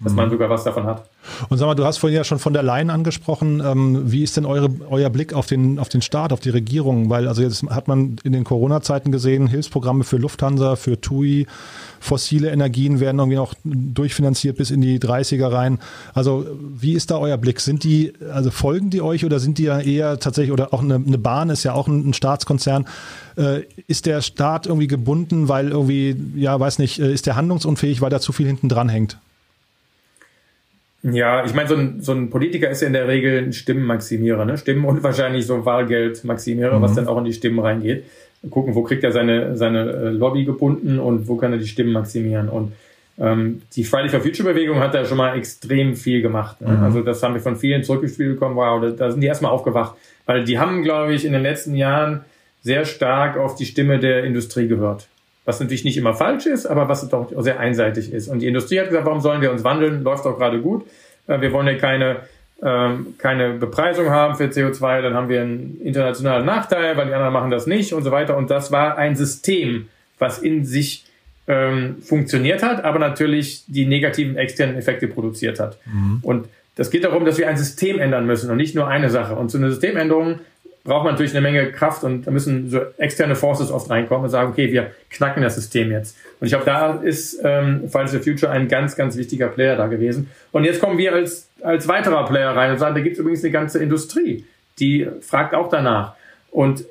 dass 0.01 0.13
man 0.13 0.27
mhm. 0.27 0.31
sogar 0.31 0.49
was 0.49 0.63
davon 0.63 0.85
hat. 0.85 1.09
Und 1.49 1.57
sag 1.57 1.67
mal, 1.67 1.75
du 1.75 1.85
hast 1.85 1.97
vorhin 1.97 2.15
ja 2.15 2.23
schon 2.23 2.39
von 2.39 2.53
der 2.53 2.63
Leyen 2.63 2.89
angesprochen. 2.89 3.61
Ähm, 3.63 4.11
wie 4.11 4.23
ist 4.23 4.37
denn 4.37 4.45
eure, 4.45 4.69
euer 4.89 5.09
Blick 5.09 5.33
auf 5.33 5.45
den, 5.45 5.77
auf 5.77 5.89
den 5.89 6.01
Staat, 6.01 6.31
auf 6.31 6.39
die 6.39 6.49
Regierung? 6.49 7.09
Weil 7.09 7.27
also 7.27 7.41
jetzt 7.41 7.63
hat 7.63 7.87
man 7.87 8.15
in 8.23 8.31
den 8.31 8.45
Corona-Zeiten 8.45 9.11
gesehen, 9.11 9.47
Hilfsprogramme 9.47 10.05
für 10.05 10.17
Lufthansa, 10.17 10.77
für 10.77 10.99
TUI, 11.01 11.47
fossile 11.99 12.49
Energien 12.51 13.01
werden 13.01 13.19
irgendwie 13.19 13.35
noch 13.35 13.53
durchfinanziert 13.63 14.57
bis 14.57 14.71
in 14.71 14.79
die 14.79 14.99
30er 14.99 15.51
rein. 15.51 15.79
Also 16.13 16.45
wie 16.59 16.93
ist 16.93 17.11
da 17.11 17.17
euer 17.17 17.37
Blick? 17.37 17.59
Sind 17.59 17.83
die, 17.83 18.13
also 18.33 18.51
folgen 18.51 18.89
die 18.89 19.01
euch 19.01 19.25
oder 19.25 19.39
sind 19.39 19.57
die 19.57 19.63
ja 19.63 19.79
eher 19.79 20.19
tatsächlich, 20.19 20.53
oder 20.53 20.73
auch 20.73 20.81
eine, 20.81 20.95
eine 20.95 21.17
Bahn 21.17 21.49
ist 21.49 21.63
ja 21.63 21.73
auch 21.73 21.87
ein, 21.87 22.09
ein 22.09 22.13
Staatskonzern, 22.13 22.85
äh, 23.37 23.63
ist 23.87 24.05
der 24.05 24.21
Staat 24.21 24.65
irgendwie 24.65 24.87
gebunden, 24.87 25.49
weil 25.49 25.69
irgendwie, 25.69 26.15
ja, 26.35 26.57
weiß 26.57 26.79
nicht, 26.79 26.99
äh, 26.99 27.11
ist 27.11 27.25
der 27.25 27.35
handlungsunfähig, 27.35 28.01
weil 28.01 28.09
da 28.09 28.21
zu 28.21 28.31
viel 28.31 28.47
hinten 28.47 28.69
dran 28.69 28.87
hängt? 28.87 29.17
Ja, 31.01 31.45
ich 31.45 31.53
meine, 31.53 31.69
so 31.69 31.75
ein, 31.75 32.01
so 32.01 32.11
ein 32.11 32.29
Politiker 32.29 32.69
ist 32.69 32.81
ja 32.81 32.87
in 32.87 32.93
der 32.93 33.07
Regel 33.07 33.43
ein 33.43 33.53
Stimmenmaximierer, 33.53 34.43
ne? 34.45 34.57
Stimmen 34.57 34.85
und 34.85 35.01
wahrscheinlich 35.03 35.45
so 35.45 35.65
Wahlgeldmaximierer, 35.65 36.77
mhm. 36.77 36.81
was 36.81 36.95
dann 36.95 37.07
auch 37.07 37.17
in 37.17 37.25
die 37.25 37.33
Stimmen 37.33 37.59
reingeht. 37.59 38.05
Gucken, 38.49 38.75
wo 38.75 38.83
kriegt 38.83 39.03
er 39.03 39.11
seine, 39.11 39.57
seine 39.57 39.89
äh, 39.91 40.09
Lobby 40.09 40.45
gebunden 40.45 40.99
und 40.99 41.27
wo 41.27 41.35
kann 41.35 41.51
er 41.51 41.59
die 41.59 41.67
Stimmen 41.67 41.91
maximieren. 41.91 42.47
Und 42.47 42.71
ähm, 43.17 43.61
die 43.75 43.83
Friday 43.83 44.09
for 44.09 44.21
Future 44.21 44.47
Bewegung 44.47 44.79
hat 44.79 44.93
da 44.93 45.03
schon 45.03 45.17
mal 45.17 45.37
extrem 45.37 45.95
viel 45.95 46.21
gemacht. 46.21 46.61
Ne? 46.61 46.69
Mhm. 46.69 46.83
Also 46.83 47.01
das 47.01 47.21
haben 47.21 47.33
wir 47.33 47.41
von 47.41 47.57
vielen 47.57 47.83
zurückgespielt 47.83 48.35
bekommen. 48.35 48.55
Wow, 48.55 48.81
da, 48.81 48.91
da 48.91 49.11
sind 49.11 49.21
die 49.21 49.27
erstmal 49.27 49.51
aufgewacht. 49.51 49.95
Weil 50.25 50.45
die 50.45 50.57
haben, 50.57 50.83
glaube 50.83 51.13
ich, 51.13 51.25
in 51.25 51.33
den 51.33 51.43
letzten 51.43 51.75
Jahren 51.75 52.21
sehr 52.61 52.85
stark 52.85 53.37
auf 53.37 53.55
die 53.55 53.65
Stimme 53.65 53.99
der 53.99 54.23
Industrie 54.23 54.67
gehört 54.67 55.08
was 55.49 55.59
natürlich 55.59 55.83
nicht 55.83 55.97
immer 55.97 56.13
falsch 56.13 56.45
ist, 56.45 56.67
aber 56.67 56.87
was 56.89 57.09
doch 57.09 57.31
sehr 57.39 57.59
einseitig 57.59 58.13
ist. 58.13 58.27
Und 58.27 58.39
die 58.39 58.47
Industrie 58.47 58.79
hat 58.79 58.89
gesagt, 58.89 59.07
warum 59.07 59.19
sollen 59.19 59.41
wir 59.41 59.51
uns 59.51 59.63
wandeln? 59.63 60.03
Läuft 60.03 60.23
doch 60.23 60.37
gerade 60.37 60.61
gut. 60.61 60.85
Äh, 61.25 61.41
wir 61.41 61.51
wollen 61.51 61.65
ja 61.65 61.73
keine, 61.73 62.17
ähm, 62.61 63.15
keine 63.17 63.53
Bepreisung 63.53 64.11
haben 64.11 64.35
für 64.35 64.43
CO2, 64.43 65.01
dann 65.01 65.15
haben 65.15 65.27
wir 65.27 65.41
einen 65.41 65.81
internationalen 65.83 66.45
Nachteil, 66.45 66.95
weil 66.97 67.07
die 67.07 67.13
anderen 67.13 67.33
machen 67.33 67.49
das 67.49 67.65
nicht 67.65 67.93
und 67.93 68.03
so 68.03 68.11
weiter. 68.11 68.37
Und 68.37 68.51
das 68.51 68.71
war 68.71 68.99
ein 68.99 69.15
System, 69.15 69.89
was 70.19 70.37
in 70.37 70.65
sich 70.65 71.05
ähm, 71.47 71.95
funktioniert 72.03 72.61
hat, 72.61 72.83
aber 72.83 72.99
natürlich 72.99 73.63
die 73.65 73.87
negativen 73.87 74.37
externen 74.37 74.75
Effekte 74.75 75.07
produziert 75.07 75.59
hat. 75.59 75.79
Mhm. 75.91 76.19
Und 76.21 76.47
das 76.75 76.91
geht 76.91 77.05
darum, 77.05 77.25
dass 77.25 77.39
wir 77.39 77.49
ein 77.49 77.57
System 77.57 77.97
ändern 77.97 78.27
müssen 78.27 78.51
und 78.51 78.57
nicht 78.57 78.75
nur 78.75 78.87
eine 78.87 79.09
Sache. 79.09 79.33
Und 79.33 79.49
so 79.49 79.57
eine 79.57 79.71
Systemänderung 79.71 80.41
braucht 80.83 81.03
man 81.03 81.13
natürlich 81.13 81.35
eine 81.35 81.41
Menge 81.41 81.71
Kraft 81.71 82.03
und 82.03 82.25
da 82.25 82.31
müssen 82.31 82.69
so 82.69 82.79
externe 82.97 83.35
Forces 83.35 83.71
oft 83.71 83.89
reinkommen 83.89 84.23
und 84.23 84.29
sagen, 84.29 84.51
okay, 84.51 84.71
wir 84.71 84.91
knacken 85.09 85.43
das 85.43 85.55
System 85.55 85.91
jetzt. 85.91 86.17
Und 86.39 86.47
ich 86.47 86.51
glaube, 86.51 86.65
da 86.65 86.93
ist 86.93 87.39
ähm, 87.43 87.89
Fridays 87.89 88.11
for 88.11 88.21
Future 88.21 88.51
ein 88.51 88.67
ganz, 88.67 88.95
ganz 88.95 89.17
wichtiger 89.17 89.47
Player 89.49 89.75
da 89.75 89.87
gewesen. 89.87 90.31
Und 90.51 90.63
jetzt 90.63 90.79
kommen 90.79 90.97
wir 90.97 91.13
als, 91.13 91.49
als 91.61 91.87
weiterer 91.87 92.25
Player 92.25 92.55
rein 92.55 92.71
und 92.71 92.77
sagen, 92.77 92.95
da 92.95 93.01
gibt 93.01 93.13
es 93.13 93.19
übrigens 93.19 93.43
eine 93.43 93.51
ganze 93.51 93.83
Industrie, 93.83 94.45
die 94.79 95.07
fragt 95.21 95.53
auch 95.53 95.69
danach. 95.69 96.13
Und 96.51 96.85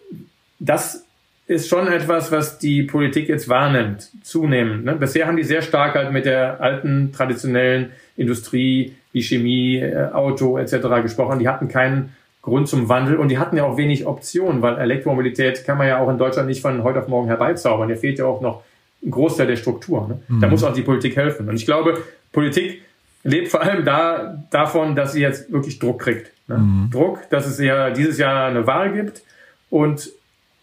das 0.58 1.04
ist 1.46 1.68
schon 1.68 1.88
etwas, 1.88 2.30
was 2.30 2.58
die 2.58 2.82
Politik 2.82 3.28
jetzt 3.28 3.48
wahrnimmt, 3.48 4.10
zunehmend. 4.22 4.84
Ne? 4.84 4.96
Bisher 4.96 5.26
haben 5.26 5.38
die 5.38 5.44
sehr 5.44 5.62
stark 5.62 5.94
halt 5.94 6.12
mit 6.12 6.26
der 6.26 6.60
alten, 6.60 7.10
traditionellen 7.12 7.92
Industrie 8.18 8.94
wie 9.12 9.22
Chemie, 9.22 9.78
äh, 9.78 10.10
Auto 10.12 10.58
etc. 10.58 11.02
gesprochen. 11.02 11.38
Die 11.38 11.48
hatten 11.48 11.68
keinen 11.68 12.14
Grund 12.48 12.68
zum 12.68 12.88
Wandel 12.88 13.16
und 13.16 13.28
die 13.28 13.38
hatten 13.38 13.56
ja 13.56 13.64
auch 13.64 13.76
wenig 13.76 14.06
Optionen, 14.06 14.62
weil 14.62 14.78
Elektromobilität 14.78 15.64
kann 15.64 15.78
man 15.78 15.88
ja 15.88 15.98
auch 15.98 16.08
in 16.08 16.18
Deutschland 16.18 16.48
nicht 16.48 16.62
von 16.62 16.82
heute 16.82 17.00
auf 17.00 17.08
morgen 17.08 17.28
herbeizaubern. 17.28 17.88
Da 17.88 17.96
fehlt 17.96 18.18
ja 18.18 18.26
auch 18.26 18.40
noch 18.40 18.62
ein 19.04 19.10
Großteil 19.10 19.46
der 19.46 19.56
Struktur. 19.56 20.08
Ne? 20.08 20.20
Mhm. 20.28 20.40
Da 20.40 20.48
muss 20.48 20.64
auch 20.64 20.72
die 20.72 20.82
Politik 20.82 21.16
helfen. 21.16 21.48
Und 21.48 21.56
ich 21.56 21.66
glaube, 21.66 22.02
Politik 22.32 22.82
lebt 23.22 23.48
vor 23.48 23.62
allem 23.62 23.84
da, 23.84 24.44
davon, 24.50 24.96
dass 24.96 25.12
sie 25.12 25.20
jetzt 25.20 25.52
wirklich 25.52 25.78
Druck 25.78 26.00
kriegt. 26.00 26.32
Ne? 26.48 26.58
Mhm. 26.58 26.90
Druck, 26.90 27.28
dass 27.30 27.46
es 27.46 27.58
ja 27.58 27.90
dieses 27.90 28.18
Jahr 28.18 28.48
eine 28.48 28.66
Wahl 28.66 28.92
gibt 28.92 29.22
und 29.70 30.10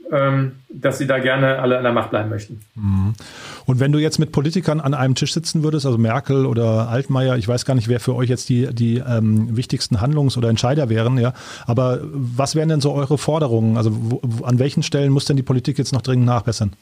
dass 0.09 0.97
sie 0.97 1.07
da 1.07 1.19
gerne 1.19 1.59
alle 1.59 1.77
an 1.77 1.83
der 1.83 1.93
Macht 1.93 2.11
bleiben 2.11 2.29
möchten. 2.29 2.61
Mhm. 2.75 3.13
Und 3.65 3.79
wenn 3.79 3.91
du 3.91 3.97
jetzt 3.97 4.19
mit 4.19 4.31
Politikern 4.31 4.79
an 4.79 4.93
einem 4.93 5.15
Tisch 5.15 5.33
sitzen 5.33 5.63
würdest, 5.63 5.85
also 5.85 5.97
Merkel 5.97 6.45
oder 6.45 6.89
Altmaier, 6.89 7.37
ich 7.37 7.47
weiß 7.47 7.65
gar 7.65 7.73
nicht, 7.73 7.87
wer 7.87 7.99
für 7.99 8.13
euch 8.15 8.29
jetzt 8.29 8.49
die, 8.49 8.67
die 8.73 8.97
ähm, 8.97 9.57
wichtigsten 9.57 10.01
Handlungs- 10.01 10.37
oder 10.37 10.49
Entscheider 10.49 10.89
wären, 10.89 11.17
ja, 11.17 11.33
aber 11.65 12.01
was 12.03 12.55
wären 12.55 12.69
denn 12.69 12.81
so 12.81 12.93
eure 12.93 13.17
Forderungen? 13.17 13.77
Also 13.77 13.91
wo, 13.93 14.45
an 14.45 14.59
welchen 14.59 14.83
Stellen 14.83 15.11
muss 15.11 15.25
denn 15.25 15.37
die 15.37 15.43
Politik 15.43 15.77
jetzt 15.79 15.93
noch 15.93 16.03
dringend 16.03 16.27
nachbessern? 16.27 16.73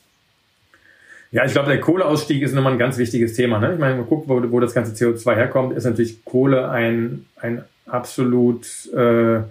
Ja, 1.31 1.45
ich 1.45 1.53
glaube, 1.53 1.69
der 1.69 1.79
Kohleausstieg 1.79 2.43
ist 2.43 2.53
nochmal 2.53 2.73
ein 2.73 2.79
ganz 2.79 2.97
wichtiges 2.97 3.33
Thema. 3.33 3.57
Ne? 3.57 3.73
Ich 3.73 3.79
meine, 3.79 3.95
man 3.95 4.05
guckt, 4.05 4.29
wo, 4.29 4.51
wo 4.51 4.59
das 4.59 4.73
ganze 4.73 4.93
CO2 4.93 5.33
herkommt, 5.33 5.75
ist 5.75 5.85
natürlich 5.85 6.23
Kohle 6.25 6.69
ein, 6.69 7.25
ein 7.37 7.63
absolut 7.87 8.67
äh, 8.93 9.41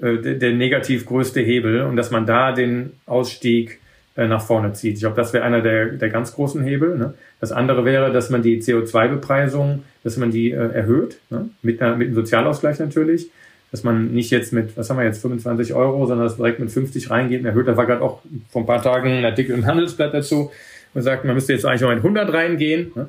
äh, 0.00 0.36
der, 0.36 0.52
negativ 0.52 1.06
größte 1.06 1.40
Hebel 1.40 1.82
und 1.82 1.96
dass 1.96 2.10
man 2.10 2.26
da 2.26 2.52
den 2.52 2.92
Ausstieg 3.06 3.80
äh, 4.16 4.26
nach 4.26 4.42
vorne 4.42 4.72
zieht. 4.72 4.94
Ich 4.94 5.00
glaube, 5.00 5.16
das 5.16 5.32
wäre 5.32 5.44
einer 5.44 5.60
der, 5.60 5.86
der 5.86 6.08
ganz 6.08 6.34
großen 6.34 6.62
Hebel. 6.62 6.96
Ne? 6.96 7.14
Das 7.40 7.52
andere 7.52 7.84
wäre, 7.84 8.12
dass 8.12 8.30
man 8.30 8.42
die 8.42 8.60
CO2-Bepreisung, 8.62 9.84
dass 10.02 10.16
man 10.16 10.30
die 10.30 10.50
äh, 10.50 10.56
erhöht, 10.56 11.18
ne? 11.30 11.50
mit, 11.62 11.80
einer, 11.80 11.96
mit 11.96 12.08
einem 12.08 12.14
Sozialausgleich 12.14 12.78
natürlich, 12.78 13.30
dass 13.70 13.84
man 13.84 14.12
nicht 14.12 14.30
jetzt 14.30 14.52
mit, 14.52 14.76
was 14.76 14.90
haben 14.90 14.96
wir 14.96 15.04
jetzt, 15.04 15.22
25 15.22 15.74
Euro, 15.74 16.06
sondern 16.06 16.26
das 16.26 16.36
direkt 16.36 16.60
mit 16.60 16.70
50 16.70 17.10
reingeht 17.10 17.40
und 17.40 17.46
erhöht. 17.46 17.68
Da 17.68 17.76
war 17.76 17.86
gerade 17.86 18.02
auch 18.02 18.20
vor 18.48 18.62
ein 18.62 18.66
paar 18.66 18.82
Tagen 18.82 19.10
ein 19.10 19.24
Artikel 19.24 19.54
im 19.54 19.66
Handelsblatt 19.66 20.12
dazu, 20.12 20.50
wo 20.92 21.00
sagt, 21.00 21.24
man 21.24 21.34
müsste 21.34 21.52
jetzt 21.52 21.64
eigentlich 21.64 21.82
mal 21.82 21.94
mit 21.94 22.04
100 22.04 22.32
reingehen. 22.32 22.92
Ne? 22.94 23.08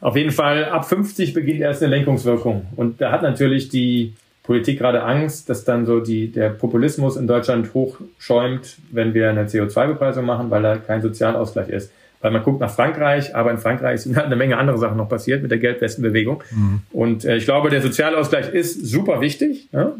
Auf 0.00 0.16
jeden 0.16 0.30
Fall 0.30 0.64
ab 0.64 0.88
50 0.88 1.34
beginnt 1.34 1.60
erst 1.60 1.82
eine 1.82 1.94
Lenkungswirkung. 1.94 2.66
Und 2.76 3.00
da 3.00 3.12
hat 3.12 3.22
natürlich 3.22 3.68
die 3.68 4.14
Politik 4.50 4.80
gerade 4.80 5.04
Angst, 5.04 5.48
dass 5.48 5.62
dann 5.62 5.86
so 5.86 6.00
die, 6.00 6.32
der 6.32 6.50
Populismus 6.50 7.16
in 7.16 7.28
Deutschland 7.28 7.72
hochschäumt, 7.72 8.78
wenn 8.90 9.14
wir 9.14 9.30
eine 9.30 9.44
CO2-Bepreisung 9.44 10.24
machen, 10.24 10.50
weil 10.50 10.60
da 10.60 10.76
kein 10.76 11.02
Sozialausgleich 11.02 11.68
ist. 11.68 11.92
Weil 12.20 12.32
man 12.32 12.42
guckt 12.42 12.58
nach 12.58 12.74
Frankreich, 12.74 13.36
aber 13.36 13.52
in 13.52 13.58
Frankreich 13.58 14.00
sind 14.00 14.16
halt 14.16 14.26
eine 14.26 14.34
Menge 14.34 14.58
andere 14.58 14.76
Sachen 14.76 14.96
noch 14.96 15.08
passiert 15.08 15.42
mit 15.42 15.52
der 15.52 15.58
Geldwestenbewegung. 15.58 16.42
Mhm. 16.50 16.80
Und 16.90 17.24
äh, 17.24 17.36
ich 17.36 17.44
glaube, 17.44 17.70
der 17.70 17.80
Sozialausgleich 17.80 18.52
ist 18.52 18.84
super 18.84 19.20
wichtig. 19.20 19.68
Ja? 19.70 19.92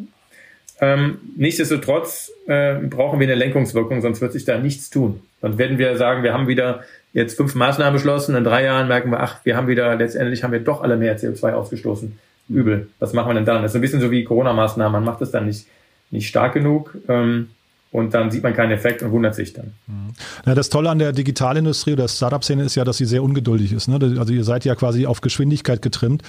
Ähm, 0.80 1.18
nichtsdestotrotz 1.36 2.32
äh, 2.48 2.74
brauchen 2.74 3.20
wir 3.20 3.28
eine 3.28 3.36
Lenkungswirkung, 3.36 4.00
sonst 4.00 4.20
wird 4.20 4.32
sich 4.32 4.46
da 4.46 4.58
nichts 4.58 4.90
tun. 4.90 5.20
Dann 5.40 5.58
werden 5.58 5.78
wir 5.78 5.96
sagen, 5.96 6.24
wir 6.24 6.34
haben 6.34 6.48
wieder 6.48 6.82
jetzt 7.12 7.36
fünf 7.36 7.54
Maßnahmen 7.54 7.92
beschlossen, 7.92 8.34
in 8.34 8.42
drei 8.42 8.64
Jahren 8.64 8.88
merken 8.88 9.10
wir, 9.10 9.20
ach, 9.20 9.44
wir 9.44 9.56
haben 9.56 9.68
wieder, 9.68 9.94
letztendlich 9.94 10.42
haben 10.42 10.50
wir 10.50 10.58
doch 10.58 10.82
alle 10.82 10.96
mehr 10.96 11.16
CO2 11.16 11.52
ausgestoßen 11.52 12.18
übel. 12.50 12.88
Was 12.98 13.12
machen 13.12 13.30
wir 13.30 13.34
denn 13.34 13.44
dann? 13.44 13.62
Das 13.62 13.72
ist 13.72 13.76
ein 13.76 13.80
bisschen 13.80 14.00
so 14.00 14.10
wie 14.10 14.24
Corona-Maßnahmen. 14.24 14.92
Man 14.92 15.04
macht 15.04 15.22
es 15.22 15.30
dann 15.30 15.46
nicht, 15.46 15.66
nicht 16.10 16.28
stark 16.28 16.54
genug. 16.54 16.96
Ähm, 17.08 17.48
und 17.92 18.14
dann 18.14 18.30
sieht 18.30 18.42
man 18.42 18.54
keinen 18.54 18.70
Effekt 18.70 19.02
und 19.02 19.10
wundert 19.10 19.34
sich 19.34 19.52
dann. 19.52 19.72
Mhm. 19.86 20.12
Ja, 20.46 20.54
das 20.54 20.68
Tolle 20.68 20.90
an 20.90 20.98
der 20.98 21.12
Digitalindustrie 21.12 21.94
oder 21.94 22.06
Startup-Szene 22.06 22.62
ist 22.62 22.76
ja, 22.76 22.84
dass 22.84 22.98
sie 22.98 23.04
sehr 23.04 23.22
ungeduldig 23.22 23.72
ist. 23.72 23.88
Ne? 23.88 23.98
Also 24.18 24.32
ihr 24.32 24.44
seid 24.44 24.64
ja 24.64 24.74
quasi 24.74 25.06
auf 25.06 25.20
Geschwindigkeit 25.20 25.82
getrimmt. 25.82 26.22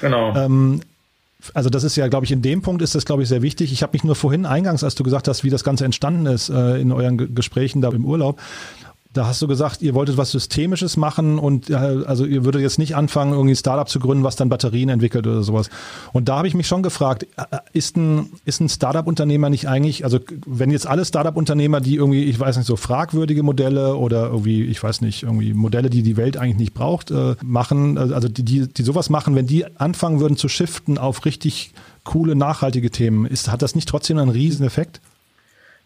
Genau. 0.00 0.34
Ähm, 0.34 0.80
also 1.54 1.68
das 1.68 1.84
ist 1.84 1.96
ja, 1.96 2.08
glaube 2.08 2.24
ich, 2.24 2.32
in 2.32 2.40
dem 2.40 2.62
Punkt 2.62 2.82
ist 2.82 2.94
das, 2.94 3.04
glaube 3.04 3.22
ich, 3.22 3.28
sehr 3.28 3.42
wichtig. 3.42 3.72
Ich 3.72 3.82
habe 3.82 3.92
mich 3.92 4.04
nur 4.04 4.14
vorhin 4.14 4.46
eingangs, 4.46 4.84
als 4.84 4.94
du 4.94 5.02
gesagt 5.02 5.28
hast, 5.28 5.44
wie 5.44 5.50
das 5.50 5.64
Ganze 5.64 5.84
entstanden 5.84 6.26
ist 6.26 6.48
äh, 6.48 6.80
in 6.80 6.92
euren 6.92 7.18
G 7.18 7.26
Gesprächen 7.28 7.82
da 7.82 7.90
im 7.90 8.04
Urlaub, 8.04 8.40
da 9.12 9.26
hast 9.26 9.42
du 9.42 9.48
gesagt, 9.48 9.82
ihr 9.82 9.94
wolltet 9.94 10.16
was 10.16 10.30
Systemisches 10.30 10.96
machen 10.96 11.38
und 11.38 11.68
äh, 11.68 11.74
also 11.74 12.24
ihr 12.24 12.44
würdet 12.44 12.62
jetzt 12.62 12.78
nicht 12.78 12.96
anfangen, 12.96 13.32
irgendwie 13.32 13.52
ein 13.52 13.56
Startup 13.56 13.88
zu 13.88 14.00
gründen, 14.00 14.24
was 14.24 14.36
dann 14.36 14.48
Batterien 14.48 14.88
entwickelt 14.88 15.26
oder 15.26 15.42
sowas. 15.42 15.68
Und 16.12 16.28
da 16.28 16.38
habe 16.38 16.48
ich 16.48 16.54
mich 16.54 16.66
schon 16.66 16.82
gefragt, 16.82 17.26
äh, 17.36 17.58
ist 17.72 17.96
ein, 17.96 18.30
ist 18.44 18.60
ein 18.60 18.68
Startup-Unternehmer 18.68 19.50
nicht 19.50 19.68
eigentlich, 19.68 20.04
also 20.04 20.18
wenn 20.46 20.70
jetzt 20.70 20.86
alle 20.86 21.04
Startup-Unternehmer, 21.04 21.80
die 21.80 21.96
irgendwie, 21.96 22.24
ich 22.24 22.40
weiß 22.40 22.56
nicht, 22.56 22.66
so 22.66 22.76
fragwürdige 22.76 23.42
Modelle 23.42 23.96
oder 23.96 24.28
irgendwie, 24.28 24.64
ich 24.64 24.82
weiß 24.82 25.02
nicht, 25.02 25.24
irgendwie 25.24 25.52
Modelle, 25.52 25.90
die 25.90 26.02
die 26.02 26.16
Welt 26.16 26.36
eigentlich 26.36 26.58
nicht 26.58 26.74
braucht, 26.74 27.10
äh, 27.10 27.36
machen, 27.42 27.98
also 27.98 28.28
die, 28.28 28.44
die, 28.44 28.66
die 28.66 28.82
sowas 28.82 29.10
machen, 29.10 29.34
wenn 29.34 29.46
die 29.46 29.64
anfangen 29.78 30.20
würden 30.20 30.36
zu 30.36 30.48
shiften 30.48 30.96
auf 30.96 31.24
richtig 31.26 31.72
coole, 32.04 32.34
nachhaltige 32.34 32.90
Themen, 32.90 33.26
ist, 33.26 33.50
hat 33.50 33.62
das 33.62 33.74
nicht 33.74 33.88
trotzdem 33.88 34.18
einen 34.18 34.30
riesen 34.30 34.64
Effekt? 34.66 35.00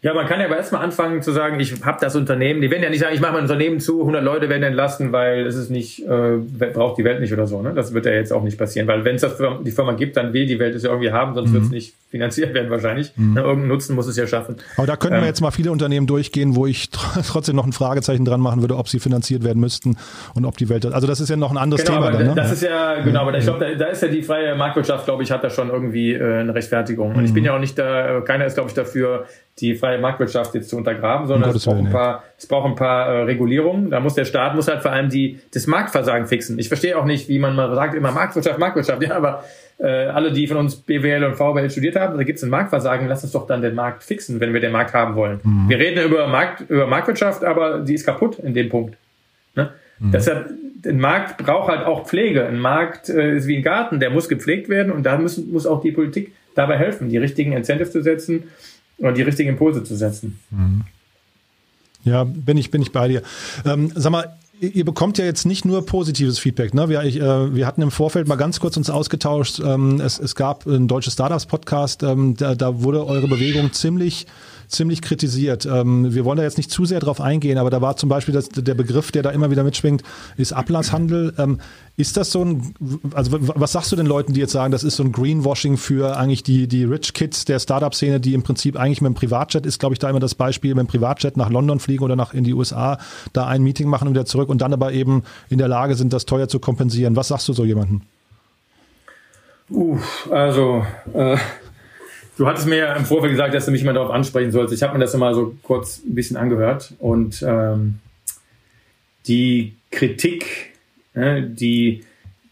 Ja, 0.03 0.13
man 0.13 0.27
kann 0.27 0.39
ja 0.39 0.45
aber 0.45 0.57
erstmal 0.57 0.83
anfangen 0.83 1.23
zu 1.23 1.31
sagen, 1.31 1.59
ich 1.59 1.83
habe 1.83 1.97
das 1.99 2.15
Unternehmen. 2.15 2.61
Die 2.61 2.69
werden 2.69 2.83
ja 2.83 2.89
nicht 2.91 2.99
sagen, 2.99 3.15
ich 3.15 3.19
mache 3.19 3.33
mein 3.33 3.41
Unternehmen 3.41 3.79
zu, 3.79 4.01
100 4.01 4.23
Leute 4.23 4.47
werden 4.47 4.61
entlassen, 4.61 5.11
weil 5.11 5.47
es 5.47 5.55
ist 5.55 5.71
nicht, 5.71 6.05
äh, 6.05 6.37
braucht 6.71 6.99
die 6.99 7.03
Welt 7.03 7.19
nicht 7.19 7.33
oder 7.33 7.47
so. 7.47 7.63
Ne? 7.63 7.73
Das 7.73 7.95
wird 7.95 8.05
ja 8.05 8.11
jetzt 8.11 8.31
auch 8.31 8.43
nicht 8.43 8.59
passieren, 8.59 8.87
weil 8.87 9.03
wenn 9.05 9.15
es 9.15 9.25
die 9.65 9.71
Firma 9.71 9.93
gibt, 9.93 10.15
dann 10.15 10.33
will 10.33 10.45
die 10.45 10.59
Welt 10.59 10.75
es 10.75 10.83
ja 10.83 10.91
irgendwie 10.91 11.11
haben, 11.11 11.33
sonst 11.33 11.49
mhm. 11.49 11.53
wird 11.53 11.63
es 11.63 11.69
nicht 11.71 11.93
finanziert 12.11 12.53
werden 12.53 12.69
wahrscheinlich. 12.69 13.11
Mhm. 13.15 13.33
Ne? 13.33 13.41
Irgendeinen 13.41 13.69
Nutzen 13.69 13.95
muss 13.95 14.05
es 14.05 14.15
ja 14.17 14.27
schaffen. 14.27 14.57
Aber 14.77 14.85
da 14.85 14.97
könnten 14.97 15.15
ähm, 15.15 15.21
wir 15.23 15.27
jetzt 15.29 15.41
mal 15.41 15.49
viele 15.49 15.71
Unternehmen 15.71 16.05
durchgehen, 16.05 16.55
wo 16.55 16.67
ich 16.67 16.91
trotzdem 17.27 17.55
noch 17.55 17.65
ein 17.65 17.73
Fragezeichen 17.73 18.23
dran 18.23 18.39
machen 18.39 18.61
würde, 18.61 18.77
ob 18.77 18.89
sie 18.89 18.99
finanziert 18.99 19.43
werden 19.43 19.59
müssten 19.59 19.97
und 20.35 20.45
ob 20.45 20.57
die 20.57 20.69
Welt, 20.69 20.85
also 20.85 21.07
das 21.07 21.19
ist 21.21 21.29
ja 21.29 21.37
noch 21.37 21.49
ein 21.49 21.57
anderes 21.57 21.83
genau, 21.83 21.97
Thema. 21.97 22.11
Dann, 22.11 22.27
ne? 22.27 22.33
Das 22.35 22.51
ist 22.51 22.61
ja, 22.61 23.01
genau, 23.01 23.21
aber 23.21 23.35
ich 23.35 23.45
glaube, 23.45 23.65
da, 23.65 23.73
da, 23.73 23.85
ist 23.85 24.03
ja 24.03 24.09
die 24.09 24.21
freie 24.21 24.53
Marktwirtschaft, 24.53 25.05
glaube 25.05 25.23
ich, 25.23 25.31
hat 25.31 25.43
da 25.43 25.49
schon 25.49 25.69
irgendwie 25.69 26.13
äh, 26.13 26.41
eine 26.41 26.53
Rechtfertigung. 26.53 27.13
Und 27.13 27.17
mhm. 27.17 27.25
ich 27.25 27.33
bin 27.33 27.43
ja 27.43 27.55
auch 27.55 27.59
nicht 27.59 27.79
da, 27.79 28.21
keiner 28.21 28.45
ist, 28.45 28.53
glaube 28.53 28.69
ich, 28.69 28.75
dafür, 28.75 29.25
die 29.59 29.75
freie 29.75 29.97
Marktwirtschaft 29.97 30.53
jetzt 30.53 30.69
zu 30.69 30.77
untergraben, 30.77 31.27
sondern 31.27 31.49
es 31.49 31.65
braucht, 31.65 31.77
ein 31.77 31.89
paar, 31.89 32.23
es 32.37 32.45
braucht 32.45 32.67
ein 32.67 32.75
paar 32.75 33.07
äh, 33.07 33.21
Regulierungen. 33.23 33.89
Da 33.89 33.99
muss 33.99 34.13
der 34.13 34.25
Staat 34.25 34.55
muss 34.55 34.67
halt 34.67 34.81
vor 34.81 34.91
allem 34.91 35.09
die 35.09 35.39
das 35.53 35.65
Marktversagen 35.65 36.27
fixen. 36.27 36.59
Ich 36.59 36.67
verstehe 36.67 36.97
auch 36.97 37.05
nicht, 37.05 37.27
wie 37.27 37.39
man 37.39 37.55
mal 37.55 37.73
sagt 37.73 37.95
immer 37.95 38.11
Marktwirtschaft, 38.11 38.59
Marktwirtschaft. 38.59 39.01
Ja, 39.01 39.15
aber 39.15 39.43
äh, 39.79 39.87
alle, 39.87 40.31
die 40.31 40.45
von 40.45 40.57
uns 40.57 40.75
BWL 40.75 41.23
und 41.23 41.35
VWL 41.35 41.69
studiert 41.71 41.95
haben, 41.95 42.17
da 42.17 42.23
gibt 42.23 42.37
es 42.37 42.43
ein 42.43 42.51
Marktversagen. 42.51 43.07
Lass 43.07 43.23
uns 43.23 43.31
doch 43.31 43.47
dann 43.47 43.63
den 43.63 43.73
Markt 43.73 44.03
fixen, 44.03 44.39
wenn 44.39 44.53
wir 44.53 44.61
den 44.61 44.71
Markt 44.71 44.93
haben 44.93 45.15
wollen. 45.15 45.39
Mhm. 45.43 45.69
Wir 45.69 45.79
reden 45.79 46.05
über 46.05 46.27
Markt 46.27 46.69
über 46.69 46.85
Marktwirtschaft, 46.85 47.43
aber 47.43 47.79
die 47.79 47.95
ist 47.95 48.05
kaputt 48.05 48.37
in 48.37 48.53
dem 48.53 48.69
Punkt. 48.69 48.95
Ne? 49.55 49.71
Mhm. 49.99 50.11
Deshalb 50.11 50.51
ein 50.85 50.99
Markt 50.99 51.37
braucht 51.37 51.69
halt 51.69 51.83
auch 51.83 52.05
Pflege. 52.05 52.45
Ein 52.45 52.59
Markt 52.59 53.09
äh, 53.09 53.37
ist 53.37 53.47
wie 53.47 53.57
ein 53.57 53.63
Garten, 53.63 53.99
der 53.99 54.11
muss 54.11 54.29
gepflegt 54.29 54.69
werden 54.69 54.91
und 54.91 55.03
da 55.03 55.17
müssen, 55.17 55.51
muss 55.51 55.65
auch 55.65 55.81
die 55.81 55.91
Politik 55.91 56.33
dabei 56.53 56.77
helfen, 56.77 57.09
die 57.09 57.17
richtigen 57.17 57.53
Incentives 57.53 57.91
zu 57.91 58.03
setzen 58.03 58.43
und 58.97 59.17
die 59.17 59.21
richtigen 59.21 59.49
Impulse 59.49 59.83
zu 59.83 59.95
setzen. 59.95 60.39
Mhm. 60.49 60.81
Ja, 62.03 62.23
bin 62.23 62.57
ich, 62.57 62.71
bin 62.71 62.81
ich 62.81 62.91
bei 62.91 63.07
dir. 63.07 63.21
Ähm, 63.65 63.91
sag 63.93 64.11
mal, 64.11 64.37
ihr 64.59 64.85
bekommt 64.85 65.17
ja 65.17 65.25
jetzt 65.25 65.45
nicht 65.45 65.65
nur 65.65 65.85
positives 65.85 66.39
Feedback. 66.39 66.73
Ne? 66.73 66.89
Wir, 66.89 67.03
ich, 67.03 67.17
äh, 67.17 67.55
wir 67.55 67.67
hatten 67.67 67.81
im 67.81 67.91
Vorfeld 67.91 68.27
mal 68.27 68.35
ganz 68.35 68.59
kurz 68.59 68.77
uns 68.77 68.89
ausgetauscht. 68.89 69.59
Ähm, 69.59 69.99
es, 69.99 70.19
es 70.19 70.35
gab 70.35 70.65
ein 70.65 70.87
deutsches 70.87 71.13
Startups-Podcast, 71.13 72.03
ähm, 72.03 72.35
da, 72.35 72.55
da 72.55 72.81
wurde 72.81 73.05
eure 73.05 73.27
Bewegung 73.27 73.73
ziemlich 73.73 74.25
ziemlich 74.67 75.01
kritisiert. 75.01 75.65
Ähm, 75.65 76.13
wir 76.13 76.25
wollen 76.25 76.37
da 76.37 76.43
jetzt 76.43 76.57
nicht 76.57 76.71
zu 76.71 76.85
sehr 76.85 76.99
drauf 76.99 77.21
eingehen, 77.21 77.57
aber 77.57 77.69
da 77.69 77.81
war 77.81 77.97
zum 77.97 78.09
Beispiel 78.09 78.33
das, 78.33 78.49
der 78.49 78.73
Begriff, 78.73 79.11
der 79.11 79.23
da 79.23 79.31
immer 79.31 79.49
wieder 79.51 79.63
mitschwingt, 79.63 80.03
ist 80.35 80.53
Ablasshandel. 80.53 81.33
Ähm, 81.37 81.59
ist 81.95 82.15
das 82.15 82.31
so 82.31 82.43
ein, 82.43 82.73
also 83.13 83.37
was 83.39 83.71
sagst 83.71 83.91
du 83.91 83.95
den 83.95 84.05
Leuten, 84.05 84.33
die 84.33 84.39
jetzt 84.39 84.51
sagen, 84.51 84.71
das 84.71 84.83
ist 84.83 84.97
so 84.97 85.03
ein 85.03 85.11
Greenwashing 85.11 85.77
für 85.77 86.17
eigentlich 86.17 86.43
die, 86.43 86.67
die 86.67 86.83
Rich 86.83 87.13
Kids 87.13 87.45
der 87.45 87.59
Startup-Szene, 87.59 88.19
die 88.19 88.33
im 88.33 88.43
Prinzip 88.43 88.77
eigentlich 88.77 89.01
mit 89.01 89.09
dem 89.09 89.15
Privatjet 89.15 89.65
ist, 89.65 89.79
glaube 89.79 89.93
ich, 89.93 89.99
da 89.99 90.09
immer 90.09 90.19
das 90.19 90.35
Beispiel, 90.35 90.75
mit 90.75 90.85
dem 90.85 90.87
Privatjet 90.87 91.37
nach 91.37 91.49
London 91.49 91.79
fliegen 91.79 92.03
oder 92.03 92.15
nach 92.15 92.33
in 92.33 92.43
die 92.43 92.53
USA, 92.53 92.99
da 93.33 93.47
ein 93.47 93.63
Meeting 93.63 93.87
machen 93.87 94.07
und 94.07 94.13
wieder 94.13 94.25
zurück 94.25 94.49
und 94.49 94.61
dann 94.61 94.73
aber 94.73 94.91
eben 94.91 95.23
in 95.49 95.57
der 95.57 95.67
Lage 95.67 95.95
sind, 95.95 96.13
das 96.13 96.25
teuer 96.25 96.47
zu 96.47 96.59
kompensieren. 96.59 97.15
Was 97.15 97.29
sagst 97.29 97.47
du 97.47 97.53
so 97.53 97.65
jemandem? 97.65 98.01
Uh, 99.69 99.97
also 100.31 100.85
äh, 101.13 101.37
Du 102.37 102.45
hattest 102.45 102.67
mir 102.67 102.77
ja 102.77 102.93
im 102.93 103.05
Vorfeld 103.05 103.31
gesagt, 103.31 103.55
dass 103.55 103.65
du 103.65 103.71
mich 103.71 103.83
mal 103.83 103.93
darauf 103.93 104.11
ansprechen 104.11 104.51
sollst. 104.51 104.73
Ich 104.73 104.83
habe 104.83 104.93
mir 104.93 104.99
das 104.99 105.13
immer 105.13 105.33
so 105.33 105.55
kurz 105.63 106.03
ein 106.05 106.13
bisschen 106.13 106.37
angehört 106.37 106.93
und 106.99 107.43
ähm, 107.45 107.95
die 109.25 109.75
Kritik, 109.89 110.73
äh, 111.15 111.41
die, 111.41 112.03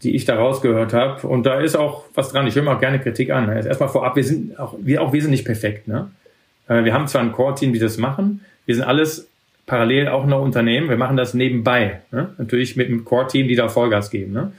die 0.02 0.16
ich 0.16 0.26
da 0.26 0.38
rausgehört 0.38 0.94
habe, 0.94 1.28
und 1.28 1.46
da 1.46 1.60
ist 1.60 1.76
auch 1.76 2.06
was 2.16 2.30
dran. 2.30 2.48
Ich 2.48 2.56
höre 2.56 2.64
mir 2.64 2.76
auch 2.76 2.80
gerne 2.80 3.00
Kritik 3.00 3.30
an. 3.30 3.48
Also 3.48 3.70
erstmal 3.70 3.90
vorab, 3.90 4.16
wir 4.16 4.24
sind 4.24 4.60
auch 4.60 4.76
wir, 4.80 5.04
auch 5.04 5.14
wir 5.14 5.22
sind 5.22 5.32
nicht 5.32 5.46
perfekt. 5.46 5.88
Ne? 5.88 6.10
Äh, 6.68 6.84
wir 6.84 6.94
haben 6.94 7.08
zwar 7.08 7.22
ein 7.22 7.32
Core-Team, 7.32 7.72
die 7.72 7.80
das 7.80 7.98
machen. 7.98 8.44
Wir 8.66 8.74
sind 8.74 8.84
alles 8.84 9.28
parallel 9.68 10.08
auch 10.08 10.26
noch 10.26 10.42
Unternehmen. 10.42 10.90
Wir 10.90 10.98
machen 10.98 11.16
das 11.16 11.36
nebenbei. 11.36 12.02
Ne? 12.12 12.34
Natürlich 12.40 12.76
mit 12.76 12.88
einem 12.88 13.06
Core-Team, 13.06 13.48
die 13.48 13.56
da 13.56 13.70
Vollgas 13.70 14.10
geben. 14.10 14.34
Ne? 14.34 14.52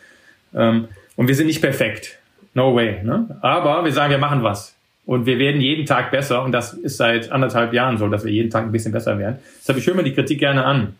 Ähm, 0.54 0.88
und 1.16 1.26
wir 1.26 1.34
sind 1.34 1.48
nicht 1.48 1.62
perfekt. 1.62 2.20
No 2.54 2.76
way. 2.76 3.02
Ne? 3.02 3.38
Aber 3.42 3.84
wir 3.84 3.92
sagen, 3.92 4.12
wir 4.12 4.18
machen 4.18 4.44
was. 4.44 4.75
Und 5.06 5.24
wir 5.24 5.38
werden 5.38 5.60
jeden 5.60 5.86
Tag 5.86 6.10
besser. 6.10 6.42
Und 6.42 6.52
das 6.52 6.74
ist 6.74 6.98
seit 6.98 7.32
anderthalb 7.32 7.72
Jahren 7.72 7.96
so, 7.96 8.08
dass 8.08 8.24
wir 8.24 8.32
jeden 8.32 8.50
Tag 8.50 8.64
ein 8.64 8.72
bisschen 8.72 8.92
besser 8.92 9.18
werden. 9.18 9.38
Deshalb 9.60 9.78
ich 9.78 9.86
höre 9.86 9.94
mir 9.94 10.02
die 10.02 10.12
Kritik 10.12 10.40
gerne 10.40 10.64
an. 10.64 10.96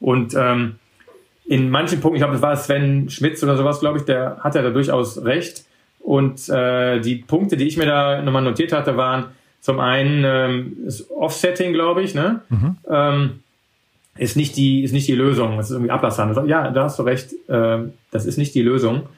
Und 0.00 0.34
ähm, 0.34 0.74
in 1.46 1.70
manchen 1.70 2.00
Punkten, 2.00 2.16
ich 2.16 2.20
glaube, 2.20 2.34
das 2.34 2.42
war 2.42 2.56
Sven 2.56 3.08
Schmitz 3.08 3.42
oder 3.42 3.56
sowas, 3.56 3.78
glaube 3.80 3.98
ich, 3.98 4.04
der 4.04 4.38
hat 4.40 4.56
ja 4.56 4.62
da 4.62 4.70
durchaus 4.70 5.24
recht. 5.24 5.64
Und 6.00 6.48
äh, 6.48 7.00
die 7.00 7.16
Punkte, 7.16 7.56
die 7.56 7.68
ich 7.68 7.76
mir 7.76 7.86
da 7.86 8.20
nochmal 8.20 8.42
notiert 8.42 8.72
hatte, 8.72 8.96
waren, 8.96 9.26
Zum 9.66 9.80
einen 9.80 10.22
ähm, 10.24 10.76
ist 10.86 11.10
Offsetting, 11.10 11.72
glaube 11.72 12.02
ich, 12.02 12.14
ne? 12.14 12.40
Mhm. 12.50 12.76
Ähm, 12.88 13.30
ist 14.16 14.36
nicht 14.36 14.56
die 14.56 14.84
ist 14.84 14.92
nicht 14.92 15.08
die 15.08 15.16
Lösung. 15.16 15.56
Das 15.56 15.66
ist 15.66 15.72
irgendwie 15.72 15.90
Ablasshandel. 15.90 16.48
Ja, 16.48 16.70
da 16.70 16.84
hast 16.84 17.00
du 17.00 17.02
recht. 17.02 17.32
Äh, 17.48 17.78
das 18.12 18.26
ist 18.26 18.38
nicht 18.38 18.54
die 18.54 18.62
Lösung. 18.62 19.08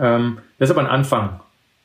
Ähm, 0.00 0.38
das 0.58 0.70
ist 0.70 0.76
aber 0.76 0.86
ein 0.86 0.90
Anfang, 0.90 1.40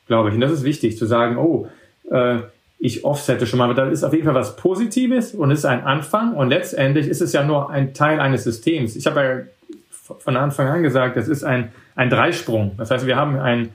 glaube 0.06 0.30
ich. 0.30 0.34
Und 0.34 0.40
das 0.40 0.52
ist 0.52 0.64
wichtig 0.64 0.96
zu 0.96 1.04
sagen. 1.04 1.36
Oh, 1.36 1.68
äh, 2.10 2.38
ich 2.78 3.04
offsette 3.04 3.46
schon 3.46 3.58
mal. 3.58 3.72
Da 3.74 3.88
ist 3.88 4.04
auf 4.04 4.12
jeden 4.12 4.24
Fall 4.24 4.34
was 4.34 4.56
Positives 4.56 5.34
und 5.34 5.50
ist 5.50 5.64
ein 5.64 5.84
Anfang. 5.84 6.34
Und 6.34 6.48
letztendlich 6.48 7.08
ist 7.08 7.20
es 7.20 7.32
ja 7.32 7.42
nur 7.42 7.70
ein 7.70 7.92
Teil 7.92 8.20
eines 8.20 8.44
Systems. 8.44 8.94
Ich 8.94 9.06
habe 9.06 9.20
ja 9.20 10.14
von 10.18 10.36
Anfang 10.36 10.68
an 10.68 10.82
gesagt, 10.82 11.16
das 11.16 11.28
ist 11.28 11.44
ein 11.44 11.72
ein 11.96 12.10
Dreisprung. 12.10 12.72
Das 12.78 12.90
heißt, 12.90 13.06
wir 13.06 13.16
haben 13.16 13.38
ein 13.38 13.70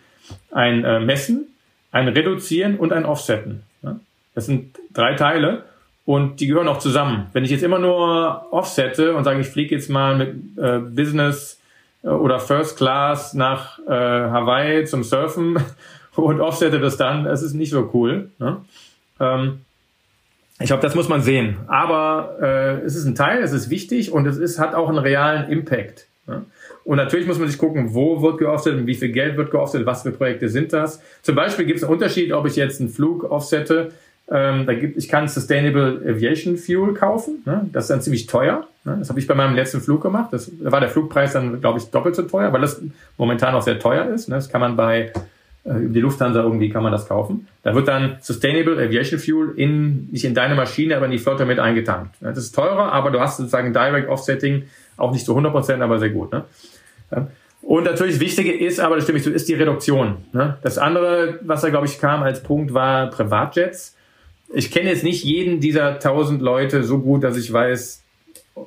ein 0.52 0.86
äh, 0.86 1.00
Messen, 1.00 1.48
ein 1.92 2.08
Reduzieren 2.08 2.78
und 2.78 2.94
ein 2.94 3.06
Offsetten. 3.06 3.64
Ja? 3.82 4.00
Das 4.34 4.46
sind 4.46 4.80
drei 4.94 5.16
Teile 5.16 5.66
und 6.06 6.40
die 6.40 6.48
gehören 6.48 6.70
auch 6.70 6.80
zusammen. 6.80 7.28
Wenn 7.34 7.44
ich 7.44 7.52
jetzt 7.52 7.64
immer 7.64 7.80
nur 7.80 8.48
offsette 8.52 9.16
und 9.16 9.26
sage, 9.26 9.42
ich 9.42 9.48
fliege 9.48 9.76
jetzt 9.76 9.90
mal 9.90 10.18
mit 10.18 10.58
äh, 10.58 10.80
Business 10.80 11.60
äh, 12.04 12.08
oder 12.08 12.40
First 12.40 12.78
Class 12.78 13.34
nach 13.34 13.80
äh, 13.80 13.92
Hawaii 13.92 14.86
zum 14.86 15.04
Surfen 15.04 15.58
und 16.16 16.41
offsette 16.41 16.80
das 16.80 16.97
dann, 16.97 17.24
das 17.24 17.41
ist 17.41 17.53
nicht 17.53 17.72
so 17.72 17.89
cool. 17.93 18.30
Ne? 18.39 18.57
Ähm, 19.20 19.61
ich 20.59 20.68
glaube, 20.68 20.82
das 20.82 20.95
muss 20.95 21.09
man 21.09 21.22
sehen. 21.22 21.57
Aber 21.68 22.38
äh, 22.41 22.86
es 22.86 22.95
ist 22.95 23.05
ein 23.05 23.16
Teil, 23.16 23.41
es 23.41 23.51
ist 23.51 23.70
wichtig 23.70 24.11
und 24.11 24.26
es 24.28 24.38
ist, 24.38 24.59
hat 24.59 24.76
auch 24.76 24.89
einen 24.89 24.99
realen 24.99 25.51
Impact. 25.51 26.07
Ne? 26.28 26.45
Und 26.86 26.97
natürlich 26.97 27.28
muss 27.28 27.39
man 27.39 27.47
sich 27.47 27.57
gucken, 27.57 27.93
wo 27.93 28.22
wird 28.22 28.38
geoffset, 28.38 28.86
wie 28.86 28.95
viel 28.95 29.11
Geld 29.11 29.38
wird 29.38 29.51
geoffset, 29.51 29.86
was 29.86 30.03
für 30.03 30.11
Projekte 30.11 30.49
sind 30.49 30.74
das. 30.74 31.01
Zum 31.22 31.36
Beispiel 31.36 31.66
gibt 31.66 31.78
es 31.78 31.84
einen 31.84 31.93
Unterschied, 31.93 32.32
ob 32.34 32.45
ich 32.45 32.55
jetzt 32.55 32.80
einen 32.80 32.89
Flug 32.89 33.24
offsette. 33.24 33.91
Ähm, 34.30 34.66
da 34.66 34.74
gibt, 34.74 34.97
ich 34.97 35.09
kann 35.09 35.28
Sustainable 35.28 36.01
Aviation 36.07 36.57
Fuel 36.57 36.93
kaufen. 36.93 37.41
Ne? 37.45 37.70
Das 37.74 37.86
ist 37.86 37.89
dann 37.89 38.01
ziemlich 38.01 38.28
teuer. 38.28 38.68
Ne? 38.86 38.97
Das 38.99 39.09
habe 39.09 39.20
ich 39.20 39.28
bei 39.28 39.36
meinem 39.36 39.55
letzten 39.55 39.82
Flug 39.82 40.01
gemacht. 40.01 40.30
Das, 40.32 40.49
da 40.61 40.72
war 40.72 40.80
der 40.80 40.89
Flugpreis 40.89 41.34
dann, 41.34 41.59
glaube 41.59 41.80
ich, 41.80 41.86
doppelt 41.89 42.16
so 42.16 42.24
teuer, 42.24 42.51
weil 42.53 42.61
das 42.61 42.82
momentan 43.18 43.55
auch 43.55 43.61
sehr 43.61 43.80
teuer 43.80 44.05
ist. 44.05 44.30
Ne? 44.30 44.36
Das 44.36 44.49
kann 44.49 44.61
man 44.61 44.76
bei 44.76 45.11
über 45.66 45.93
die 45.93 46.01
Lufthansa 46.01 46.41
irgendwie 46.41 46.70
kann 46.70 46.84
man 46.84 46.91
das 46.91 47.07
kaufen. 47.07 47.47
Da 47.64 47.74
wird 47.74 47.88
dann 47.88 48.18
Sustainable 48.20 48.74
Aviation 48.84 49.20
Fuel 49.20 49.53
in, 49.55 50.09
nicht 50.11 50.26
in 50.26 50.34
deine 50.34 50.55
Maschine, 50.55 50.97
aber 50.97 51.05
in 51.05 51.11
die 51.11 51.20
Flotte 51.20 51.45
mit 51.45 51.59
eingetankt. 51.59 52.16
Das 52.20 52.38
ist 52.38 52.53
teurer, 52.53 52.91
aber 52.91 53.11
du 53.11 53.20
hast 53.20 53.38
sozusagen 53.38 53.74
Direct 53.74 54.09
Offsetting, 54.09 54.64
auch 54.97 55.14
nicht 55.14 55.26
zu 55.26 55.32
100 55.32 55.53
Prozent, 55.53 55.82
aber 55.82 55.99
sehr 55.99 56.09
gut. 56.09 56.34
Ne? 56.34 56.43
Und 57.61 57.86
natürlich 57.86 58.20
Wichtige 58.20 58.51
ist, 58.51 58.82
aber 58.82 58.95
das 58.95 59.05
stimme 59.05 59.20
ich 59.20 59.24
zu, 59.24 59.32
ist 59.32 59.47
die 59.47 59.53
Reduktion. 59.53 60.18
Ne? 60.34 60.57
Das 60.61 60.78
andere, 60.78 61.39
was 61.43 61.61
da 61.61 61.70
glaube 61.70 61.86
ich 61.86 61.99
kam 61.99 62.24
als 62.24 62.43
Punkt, 62.43 62.74
war 62.74 63.09
Privatjets. 63.09 63.95
Ich 64.53 64.70
kenne 64.70 64.89
jetzt 64.89 65.03
nicht 65.03 65.24
jeden 65.24 65.61
dieser 65.61 65.97
tausend 65.99 66.41
Leute 66.41 66.84
so 66.84 66.99
gut, 66.99 67.24
dass 67.24 67.38
ich 67.38 67.51
weiß, 67.51 68.03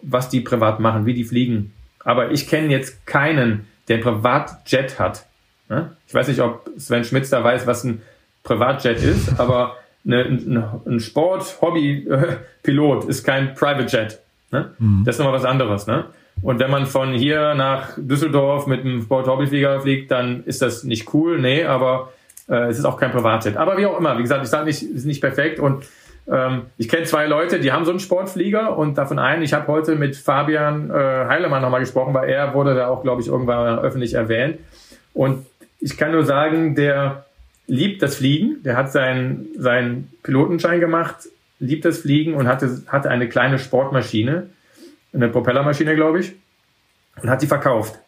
was 0.03 0.31
die 0.31 0.41
privat 0.41 0.81
machen, 0.81 1.05
wie 1.05 1.13
die 1.13 1.25
fliegen. 1.25 1.75
Aber 2.01 2.31
ich 2.31 2.49
kenne 2.49 2.69
jetzt 2.69 3.07
keinen, 3.07 3.67
der 3.89 3.99
ein 3.99 4.03
Privatjet 4.03 4.99
hat. 4.99 5.27
Ne? 5.69 5.97
Ich 6.07 6.15
weiß 6.15 6.29
nicht, 6.29 6.41
ob 6.41 6.69
Sven 6.79 7.05
Schmitz 7.05 7.31
da 7.31 7.43
weiß, 7.43 7.67
was 7.67 7.85
ein 7.85 8.03
Privatjet 8.43 9.03
ist, 9.03 9.35
aber 9.41 9.77
eine, 10.05 10.25
ein, 10.25 10.65
ein 10.87 11.01
Sport-Hobby-Pilot 11.01 13.05
ist 13.05 13.25
kein 13.25 13.55
Private 13.55 13.97
Jet. 13.97 14.21
Ne? 14.53 14.71
Mhm. 14.79 15.03
Das 15.05 15.17
ist 15.17 15.19
nochmal 15.19 15.35
was 15.35 15.45
anderes. 15.45 15.87
Ne? 15.87 16.05
Und 16.43 16.61
wenn 16.61 16.71
man 16.71 16.87
von 16.87 17.13
hier 17.13 17.55
nach 17.55 17.91
Düsseldorf 17.97 18.67
mit 18.67 18.81
einem 18.81 19.03
Sport-Hobbyflieger 19.03 19.81
fliegt, 19.81 20.11
dann 20.11 20.45
ist 20.45 20.63
das 20.63 20.85
nicht 20.85 21.13
cool, 21.15 21.41
nee, 21.41 21.65
aber 21.65 22.13
äh, 22.49 22.69
es 22.69 22.79
ist 22.79 22.85
auch 22.85 22.99
kein 22.99 23.11
Privatjet. 23.11 23.57
Aber 23.57 23.77
wie 23.79 23.87
auch 23.87 23.99
immer, 23.99 24.17
wie 24.19 24.23
gesagt, 24.23 24.45
ich 24.45 24.51
sage 24.51 24.67
nicht, 24.67 24.83
es 24.83 24.91
ist 24.91 25.07
nicht 25.07 25.21
perfekt 25.21 25.59
und 25.59 25.85
ähm, 26.29 26.63
ich 26.77 26.89
kenne 26.89 27.05
zwei 27.05 27.27
Leute, 27.27 27.61
die 27.61 27.73
haben 27.73 27.85
so 27.85 27.91
einen 27.91 28.01
Sportflieger 28.01 28.77
und 28.77 28.99
davon 28.99 29.19
einen, 29.19 29.43
ich 29.43 29.53
habe 29.53 29.67
heute 29.69 29.95
mit 29.95 30.17
Fabian 30.17 30.91
äh, 30.91 30.95
Heilemann 30.95 31.63
nochmal 31.63 31.81
gesprochen, 31.81 32.15
weil 32.15 32.29
er 32.29 32.53
wurde 32.55 32.75
da 32.75 32.89
auch, 32.89 33.03
glaube 33.03 33.23
ich, 33.23 33.29
irgendwann 33.29 33.79
öffentlich 33.79 34.15
erwähnt. 34.15 34.59
Und 35.15 35.47
ich 35.81 35.97
kann 35.97 36.13
nur 36.13 36.25
sagen, 36.25 36.75
der 36.75 37.27
liebt 37.67 38.03
das 38.03 38.17
Fliegen, 38.17 38.63
der 38.63 38.77
hat 38.77 38.93
seinen, 38.93 39.49
seinen 39.59 40.13
Pilotenschein 40.23 40.81
gemacht, 40.81 41.17
liebt 41.59 41.85
das 41.85 41.99
Fliegen 41.99 42.35
und 42.35 42.47
hatte, 42.47 42.83
hatte 42.89 43.11
eine 43.11 43.29
kleine 43.29 43.59
Sportmaschine 43.59 44.49
eine 45.17 45.29
Propellermaschine, 45.29 45.95
glaube 45.97 46.21
ich, 46.21 46.33
und 47.23 47.29
hat 47.29 47.41
sie 47.41 47.47
verkauft. 47.47 47.99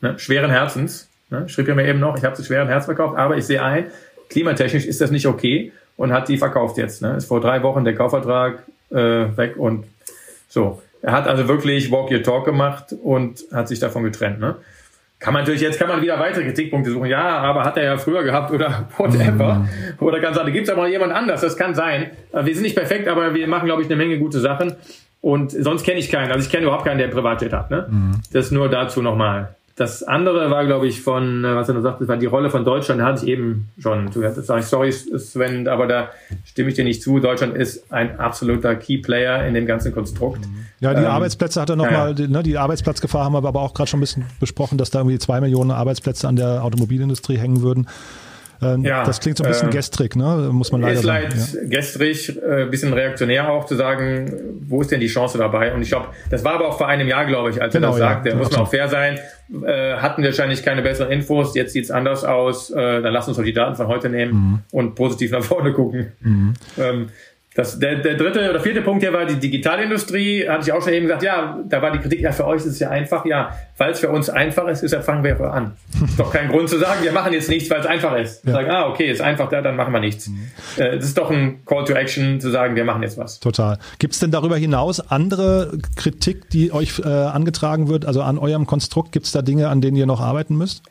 Ne? 0.00 0.18
Schweren 0.18 0.50
Herzens. 0.50 1.08
Ne? 1.30 1.48
Schrieb 1.48 1.68
er 1.68 1.74
mir 1.74 1.86
eben 1.86 2.00
noch, 2.00 2.16
ich 2.16 2.24
habe 2.24 2.36
sie 2.36 2.44
schweren 2.44 2.68
Herz 2.68 2.86
verkauft, 2.86 3.16
aber 3.16 3.36
ich 3.36 3.44
sehe 3.44 3.62
ein, 3.62 3.86
klimatechnisch 4.30 4.86
ist 4.86 5.00
das 5.00 5.10
nicht 5.10 5.26
okay 5.26 5.72
und 5.96 6.12
hat 6.12 6.28
die 6.28 6.38
verkauft 6.38 6.78
jetzt. 6.78 7.02
Ne? 7.02 7.16
Ist 7.16 7.26
vor 7.26 7.40
drei 7.40 7.62
Wochen 7.62 7.84
der 7.84 7.94
Kaufvertrag 7.94 8.62
äh, 8.90 8.96
weg 8.96 9.56
und 9.56 9.86
so. 10.48 10.82
Er 11.02 11.12
hat 11.12 11.26
also 11.26 11.48
wirklich 11.48 11.90
Walk 11.90 12.10
Your 12.10 12.22
Talk 12.22 12.44
gemacht 12.44 12.94
und 13.02 13.44
hat 13.52 13.68
sich 13.68 13.78
davon 13.78 14.04
getrennt. 14.04 14.40
Ne? 14.40 14.56
Kann 15.18 15.32
man 15.32 15.42
natürlich, 15.42 15.62
jetzt 15.62 15.78
kann 15.78 15.88
man 15.88 16.02
wieder 16.02 16.18
weitere 16.18 16.44
Kritikpunkte 16.44 16.90
suchen. 16.90 17.06
Ja, 17.06 17.38
aber 17.38 17.64
hat 17.64 17.76
er 17.76 17.84
ja 17.84 17.96
früher 17.96 18.22
gehabt 18.22 18.50
oder 18.50 18.88
whatever. 18.98 19.54
Mhm. 19.54 19.68
Oder 20.00 20.20
ganz 20.20 20.36
andere. 20.36 20.52
Gibt 20.52 20.66
es 20.66 20.72
aber 20.72 20.82
noch 20.82 20.88
jemand 20.88 21.12
anders? 21.12 21.40
Das 21.40 21.56
kann 21.56 21.74
sein. 21.74 22.10
Wir 22.32 22.54
sind 22.54 22.62
nicht 22.62 22.76
perfekt, 22.76 23.08
aber 23.08 23.34
wir 23.34 23.48
machen, 23.48 23.66
glaube 23.66 23.82
ich, 23.82 23.88
eine 23.88 23.96
Menge 23.96 24.18
gute 24.18 24.40
Sachen. 24.40 24.74
Und 25.20 25.52
sonst 25.52 25.84
kenne 25.84 26.00
ich 26.00 26.10
keinen. 26.10 26.30
Also 26.30 26.44
ich 26.44 26.52
kenne 26.52 26.64
überhaupt 26.64 26.84
keinen, 26.84 26.98
der 26.98 27.08
Privatjet 27.08 27.52
hat. 27.52 27.70
Ne? 27.70 27.86
Mhm. 27.88 28.20
Das 28.32 28.50
nur 28.50 28.68
dazu 28.68 29.00
nochmal. 29.00 29.54
Das 29.76 30.04
andere 30.04 30.52
war, 30.52 30.64
glaube 30.66 30.86
ich, 30.86 31.02
von, 31.02 31.44
äh, 31.44 31.56
was 31.56 31.68
er 31.68 31.74
noch 31.74 31.82
sagt, 31.82 32.00
das 32.00 32.06
war 32.06 32.16
die 32.16 32.26
Rolle 32.26 32.48
von 32.48 32.64
Deutschland, 32.64 33.00
da 33.00 33.06
hatte 33.06 33.24
ich 33.24 33.30
eben 33.32 33.70
schon. 33.78 34.08
Du 34.12 34.22
hast 34.22 34.36
gesagt, 34.36 34.64
sorry, 34.64 34.92
Sven, 34.92 35.66
aber 35.66 35.88
da 35.88 36.10
stimme 36.44 36.68
ich 36.68 36.76
dir 36.76 36.84
nicht 36.84 37.02
zu. 37.02 37.18
Deutschland 37.18 37.56
ist 37.56 37.92
ein 37.92 38.20
absoluter 38.20 38.76
Key 38.76 38.98
Player 38.98 39.44
in 39.46 39.54
dem 39.54 39.66
ganzen 39.66 39.92
Konstrukt. 39.92 40.44
Ja, 40.78 40.94
die 40.94 41.02
ähm, 41.02 41.10
Arbeitsplätze 41.10 41.60
hat 41.60 41.70
er 41.70 41.76
nochmal, 41.76 42.14
ja, 42.16 42.24
ja. 42.24 42.28
ne, 42.28 42.42
die 42.44 42.56
Arbeitsplatzgefahr 42.56 43.24
haben 43.24 43.32
wir 43.32 43.38
aber 43.38 43.60
auch 43.60 43.74
gerade 43.74 43.90
schon 43.90 43.98
ein 43.98 44.02
bisschen 44.02 44.24
besprochen, 44.38 44.78
dass 44.78 44.90
da 44.90 45.00
irgendwie 45.00 45.18
zwei 45.18 45.40
Millionen 45.40 45.72
Arbeitsplätze 45.72 46.28
an 46.28 46.36
der 46.36 46.62
Automobilindustrie 46.62 47.36
hängen 47.36 47.62
würden. 47.62 47.88
Ähm, 48.62 48.84
ja, 48.84 49.04
das 49.04 49.20
klingt 49.20 49.38
so 49.38 49.44
ein 49.44 49.50
bisschen 49.50 49.68
äh, 49.68 49.72
gestrig, 49.72 50.16
ne? 50.16 50.48
muss 50.52 50.72
man 50.72 50.82
leider 50.82 50.94
ist 50.94 51.02
sagen. 51.02 51.26
Ist 51.26 51.54
ja. 51.54 51.60
gestrig, 51.64 52.42
äh, 52.42 52.66
bisschen 52.66 52.92
reaktionär 52.92 53.50
auch 53.50 53.66
zu 53.66 53.74
sagen, 53.74 54.32
wo 54.60 54.80
ist 54.80 54.90
denn 54.90 55.00
die 55.00 55.08
Chance 55.08 55.38
dabei? 55.38 55.74
Und 55.74 55.82
ich 55.82 55.88
glaube, 55.88 56.08
das 56.30 56.44
war 56.44 56.54
aber 56.54 56.68
auch 56.68 56.78
vor 56.78 56.88
einem 56.88 57.08
Jahr, 57.08 57.26
glaube 57.26 57.50
ich, 57.50 57.60
als 57.60 57.72
genau, 57.72 57.88
er 57.88 57.90
das 57.90 57.98
sagte. 57.98 58.28
Ja, 58.30 58.34
muss 58.36 58.50
man 58.50 58.60
auch 58.60 58.70
fair 58.70 58.88
sein. 58.88 59.18
Äh, 59.64 59.94
hatten 59.96 60.24
wahrscheinlich 60.24 60.62
keine 60.62 60.82
besseren 60.82 61.12
Infos, 61.12 61.54
jetzt 61.54 61.72
sieht's 61.72 61.90
anders 61.90 62.24
aus. 62.24 62.70
Äh, 62.70 63.02
dann 63.02 63.12
lass 63.12 63.28
uns 63.28 63.36
doch 63.36 63.44
die 63.44 63.52
Daten 63.52 63.76
von 63.76 63.88
heute 63.88 64.08
nehmen 64.08 64.32
mhm. 64.32 64.60
und 64.72 64.94
positiv 64.94 65.32
nach 65.32 65.42
vorne 65.42 65.72
gucken. 65.72 66.12
Mhm. 66.20 66.54
Ähm, 66.78 67.08
das, 67.54 67.78
der, 67.78 67.96
der 67.96 68.16
dritte 68.16 68.50
oder 68.50 68.58
vierte 68.58 68.82
Punkt 68.82 69.02
hier 69.02 69.12
war 69.12 69.26
die 69.26 69.36
Digitalindustrie. 69.36 70.48
Hatte 70.48 70.68
ich 70.68 70.72
auch 70.72 70.82
schon 70.82 70.92
eben 70.92 71.06
gesagt, 71.06 71.22
ja, 71.22 71.60
da 71.68 71.80
war 71.80 71.92
die 71.92 72.00
Kritik, 72.00 72.20
ja, 72.20 72.32
für 72.32 72.46
euch 72.46 72.58
ist 72.58 72.66
es 72.66 72.80
ja 72.80 72.90
einfach. 72.90 73.24
Ja, 73.26 73.56
weil 73.78 73.92
es 73.92 74.00
für 74.00 74.10
uns 74.10 74.28
einfach 74.28 74.66
ist, 74.66 74.82
deshalb 74.82 75.04
fangen 75.04 75.22
wir 75.22 75.40
an. 75.40 75.76
Ist 76.04 76.18
doch 76.18 76.32
kein 76.32 76.48
Grund 76.48 76.68
zu 76.68 76.78
sagen, 76.78 77.04
wir 77.04 77.12
machen 77.12 77.32
jetzt 77.32 77.48
nichts, 77.48 77.70
weil 77.70 77.80
es 77.80 77.86
einfach 77.86 78.16
ist. 78.16 78.44
Ja. 78.44 78.52
Sagen, 78.52 78.70
ah, 78.70 78.88
okay, 78.88 79.08
ist 79.08 79.20
einfach 79.20 79.48
da, 79.48 79.62
dann 79.62 79.76
machen 79.76 79.92
wir 79.92 80.00
nichts. 80.00 80.26
Mhm. 80.26 80.50
Äh, 80.76 80.96
das 80.96 81.04
ist 81.04 81.16
doch 81.16 81.30
ein 81.30 81.64
Call 81.64 81.84
to 81.84 81.92
Action, 81.92 82.40
zu 82.40 82.50
sagen, 82.50 82.74
wir 82.74 82.84
machen 82.84 83.02
jetzt 83.04 83.18
was. 83.18 83.38
Total. 83.38 83.78
Gibt 84.00 84.14
es 84.14 84.20
denn 84.20 84.32
darüber 84.32 84.56
hinaus 84.56 84.98
andere 84.98 85.78
Kritik, 85.94 86.50
die 86.50 86.72
euch 86.72 86.98
äh, 86.98 87.08
angetragen 87.08 87.86
wird, 87.88 88.04
also 88.04 88.22
an 88.22 88.36
eurem 88.36 88.66
Konstrukt? 88.66 89.12
Gibt 89.12 89.26
es 89.26 89.32
da 89.32 89.42
Dinge, 89.42 89.68
an 89.68 89.80
denen 89.80 89.96
ihr 89.96 90.06
noch 90.06 90.20
arbeiten 90.20 90.56
müsst? 90.56 90.82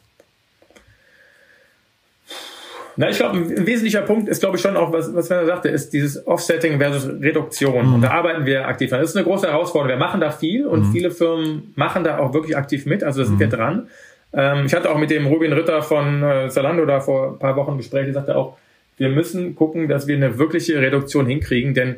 Na, 2.96 3.10
ich 3.10 3.18
glaube, 3.18 3.38
ein 3.38 3.66
wesentlicher 3.66 4.02
Punkt 4.02 4.30
ist, 4.30 4.40
glaube 4.40 4.58
ich, 4.58 4.62
schon 4.62 4.78
auch, 4.78 4.94
was, 4.94 5.14
was 5.16 5.30
Werner 5.30 5.48
sagte, 5.48 5.70
ist 5.70 5.94
dieses 5.94 6.28
Offsetting 6.28 6.80
versus 6.80 7.10
Reduktion. 7.22 7.88
Mhm. 7.88 7.94
Und 7.96 8.02
da 8.02 8.12
arbeiten 8.12 8.46
wir 8.46 8.68
aktiv 8.68 8.90
dran. 8.90 9.02
Das 9.02 9.10
ist 9.10 9.18
eine 9.18 9.26
große 9.26 9.48
Herausforderung. 9.48 10.00
Wir 10.00 10.06
machen 10.06 10.22
da 10.22 10.32
viel 10.32 10.68
und 10.68 10.88
mhm. 10.88 10.92
viele 10.92 11.12
Firmen 11.12 11.74
machen 11.76 12.04
da 12.04 12.20
auch 12.20 12.34
wirklich 12.34 12.56
aktiv 12.56 12.86
mit. 12.86 13.04
Also 13.04 13.22
da 13.22 13.26
sind 13.26 13.36
mhm. 13.36 13.40
wir 13.40 13.48
dran. 13.48 13.88
Ähm, 14.34 14.66
ich 14.66 14.74
hatte 14.74 14.92
auch 14.92 14.98
mit 14.98 15.12
dem 15.12 15.28
Rubin 15.28 15.54
Ritter 15.54 15.82
von 15.82 16.24
äh, 16.24 16.50
Zalando 16.50 16.86
da 16.86 17.00
vor 17.00 17.34
ein 17.34 17.40
paar 17.40 17.56
Wochen 17.56 17.72
ein 17.72 17.78
Gespräch, 17.78 18.06
der 18.06 18.14
sagte 18.14 18.36
auch, 18.36 18.58
wir 18.98 19.10
müssen 19.10 19.56
gucken, 19.56 19.88
dass 19.88 20.08
wir 20.08 20.16
eine 20.16 20.38
wirkliche 20.38 20.80
Reduktion 20.80 21.26
hinkriegen, 21.26 21.74
denn 21.74 21.96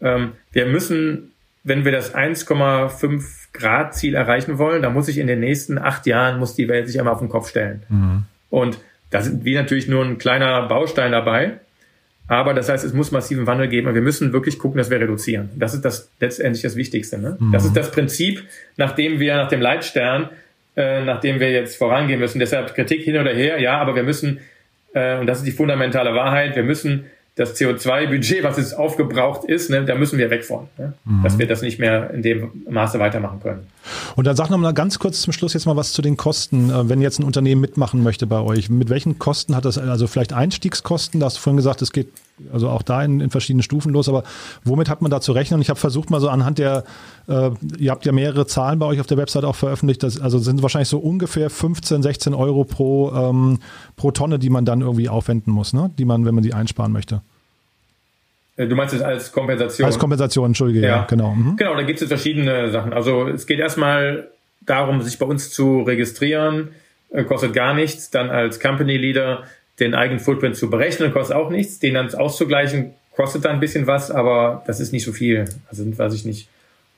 ähm, 0.00 0.32
wir 0.52 0.66
müssen, 0.66 1.32
wenn 1.64 1.84
wir 1.84 1.92
das 1.92 2.14
1,5 2.14 3.52
Grad 3.52 3.94
Ziel 3.94 4.14
erreichen 4.14 4.58
wollen, 4.58 4.82
dann 4.82 4.94
muss 4.94 5.06
sich 5.06 5.18
in 5.18 5.26
den 5.26 5.40
nächsten 5.40 5.78
acht 5.78 6.06
Jahren, 6.06 6.38
muss 6.38 6.54
die 6.54 6.68
Welt 6.68 6.86
sich 6.86 6.98
einmal 6.98 7.14
auf 7.14 7.20
den 7.20 7.28
Kopf 7.28 7.48
stellen. 7.48 7.82
Mhm. 7.88 8.22
Und 8.50 8.78
da 9.10 9.22
sind 9.22 9.44
wir 9.44 9.60
natürlich 9.60 9.88
nur 9.88 10.04
ein 10.04 10.18
kleiner 10.18 10.66
Baustein 10.68 11.12
dabei. 11.12 11.60
Aber 12.28 12.52
das 12.52 12.68
heißt, 12.68 12.84
es 12.84 12.92
muss 12.92 13.10
massiven 13.10 13.46
Wandel 13.46 13.68
geben 13.68 13.88
und 13.88 13.94
wir 13.94 14.02
müssen 14.02 14.34
wirklich 14.34 14.58
gucken, 14.58 14.76
dass 14.76 14.90
wir 14.90 15.00
reduzieren. 15.00 15.48
Das 15.56 15.72
ist 15.72 15.82
das 15.82 16.10
letztendlich 16.20 16.62
das 16.62 16.76
Wichtigste. 16.76 17.18
Ne? 17.18 17.38
Mhm. 17.40 17.52
Das 17.52 17.64
ist 17.64 17.74
das 17.74 17.90
Prinzip, 17.90 18.44
nachdem 18.76 19.18
wir 19.18 19.34
nach 19.36 19.48
dem 19.48 19.62
Leitstern, 19.62 20.28
äh, 20.76 21.02
nachdem 21.02 21.40
wir 21.40 21.50
jetzt 21.50 21.76
vorangehen 21.76 22.20
müssen. 22.20 22.38
Deshalb 22.38 22.74
Kritik 22.74 23.02
hin 23.02 23.16
oder 23.16 23.32
her, 23.32 23.58
ja, 23.60 23.78
aber 23.78 23.96
wir 23.96 24.02
müssen, 24.02 24.40
äh, 24.92 25.18
und 25.18 25.26
das 25.26 25.38
ist 25.38 25.46
die 25.46 25.52
fundamentale 25.52 26.14
Wahrheit, 26.14 26.54
wir 26.54 26.64
müssen 26.64 27.06
das 27.38 27.54
CO2-Budget, 27.54 28.42
was 28.42 28.56
jetzt 28.56 28.76
aufgebraucht 28.76 29.44
ist, 29.44 29.70
ne, 29.70 29.84
da 29.84 29.94
müssen 29.94 30.18
wir 30.18 30.28
weg 30.28 30.44
von, 30.44 30.66
ne? 30.76 30.94
mhm. 31.04 31.22
dass 31.22 31.38
wir 31.38 31.46
das 31.46 31.62
nicht 31.62 31.78
mehr 31.78 32.10
in 32.10 32.22
dem 32.22 32.64
Maße 32.68 32.98
weitermachen 32.98 33.38
können. 33.40 33.66
Und 34.16 34.26
dann 34.26 34.34
sag 34.34 34.50
noch 34.50 34.58
mal 34.58 34.74
ganz 34.74 34.98
kurz 34.98 35.22
zum 35.22 35.32
Schluss 35.32 35.54
jetzt 35.54 35.64
mal 35.64 35.76
was 35.76 35.92
zu 35.92 36.02
den 36.02 36.16
Kosten, 36.16 36.70
äh, 36.70 36.88
wenn 36.88 37.00
jetzt 37.00 37.20
ein 37.20 37.24
Unternehmen 37.24 37.60
mitmachen 37.60 38.02
möchte 38.02 38.26
bei 38.26 38.40
euch. 38.40 38.70
Mit 38.70 38.90
welchen 38.90 39.20
Kosten 39.20 39.54
hat 39.54 39.64
das, 39.64 39.78
also 39.78 40.08
vielleicht 40.08 40.32
Einstiegskosten? 40.32 41.20
Da 41.20 41.26
hast 41.26 41.36
du 41.36 41.40
vorhin 41.40 41.58
gesagt, 41.58 41.80
es 41.80 41.92
geht 41.92 42.08
also 42.52 42.68
auch 42.68 42.82
da 42.82 43.02
in, 43.02 43.20
in 43.20 43.30
verschiedenen 43.30 43.62
Stufen 43.62 43.92
los. 43.92 44.08
Aber 44.08 44.24
womit 44.64 44.88
hat 44.88 45.02
man 45.02 45.10
da 45.10 45.20
zu 45.20 45.32
rechnen? 45.32 45.60
Ich 45.60 45.70
habe 45.70 45.78
versucht 45.78 46.10
mal 46.10 46.20
so 46.20 46.28
anhand 46.28 46.58
der, 46.58 46.84
äh, 47.28 47.50
ihr 47.78 47.90
habt 47.90 48.06
ja 48.06 48.12
mehrere 48.12 48.46
Zahlen 48.46 48.78
bei 48.78 48.86
euch 48.86 49.00
auf 49.00 49.06
der 49.06 49.16
Website 49.16 49.44
auch 49.44 49.56
veröffentlicht. 49.56 50.02
Das, 50.02 50.20
also 50.20 50.38
sind 50.38 50.62
wahrscheinlich 50.62 50.88
so 50.88 50.98
ungefähr 50.98 51.50
15, 51.50 52.02
16 52.02 52.34
Euro 52.34 52.64
pro, 52.64 53.12
ähm, 53.12 53.58
pro 53.96 54.10
Tonne, 54.10 54.38
die 54.38 54.50
man 54.50 54.64
dann 54.64 54.80
irgendwie 54.80 55.08
aufwenden 55.08 55.52
muss, 55.52 55.72
ne? 55.72 55.90
die 55.98 56.04
man, 56.04 56.24
wenn 56.24 56.34
man 56.34 56.44
die 56.44 56.54
einsparen 56.54 56.92
möchte. 56.92 57.22
Äh, 58.56 58.66
du 58.66 58.74
meinst 58.74 58.94
es 58.94 59.00
als 59.02 59.32
Kompensation? 59.32 59.86
Als 59.86 59.98
Kompensation, 59.98 60.46
entschuldige, 60.46 60.80
ja, 60.80 60.88
ja 60.88 61.04
genau. 61.04 61.34
Mhm. 61.34 61.56
Genau, 61.56 61.74
da 61.74 61.82
gibt 61.82 62.02
es 62.02 62.08
verschiedene 62.08 62.70
Sachen. 62.70 62.92
Also 62.92 63.28
es 63.28 63.46
geht 63.46 63.60
erstmal 63.60 64.28
darum, 64.60 65.00
sich 65.00 65.18
bei 65.18 65.26
uns 65.26 65.50
zu 65.50 65.82
registrieren, 65.82 66.70
äh, 67.10 67.24
kostet 67.24 67.54
gar 67.54 67.74
nichts. 67.74 68.10
Dann 68.10 68.30
als 68.30 68.60
Company 68.60 68.96
Leader 68.96 69.44
den 69.80 69.94
eigenen 69.94 70.20
Footprint 70.20 70.56
zu 70.56 70.70
berechnen, 70.70 71.12
kostet 71.12 71.36
auch 71.36 71.50
nichts. 71.50 71.78
Den 71.78 71.94
dann 71.94 72.12
auszugleichen, 72.14 72.94
kostet 73.14 73.44
dann 73.44 73.52
ein 73.52 73.60
bisschen 73.60 73.86
was, 73.86 74.10
aber 74.10 74.62
das 74.66 74.80
ist 74.80 74.92
nicht 74.92 75.04
so 75.04 75.12
viel. 75.12 75.44
Also 75.68 75.82
sind, 75.82 75.98
weiß 75.98 76.14
ich 76.14 76.24
nicht, 76.24 76.48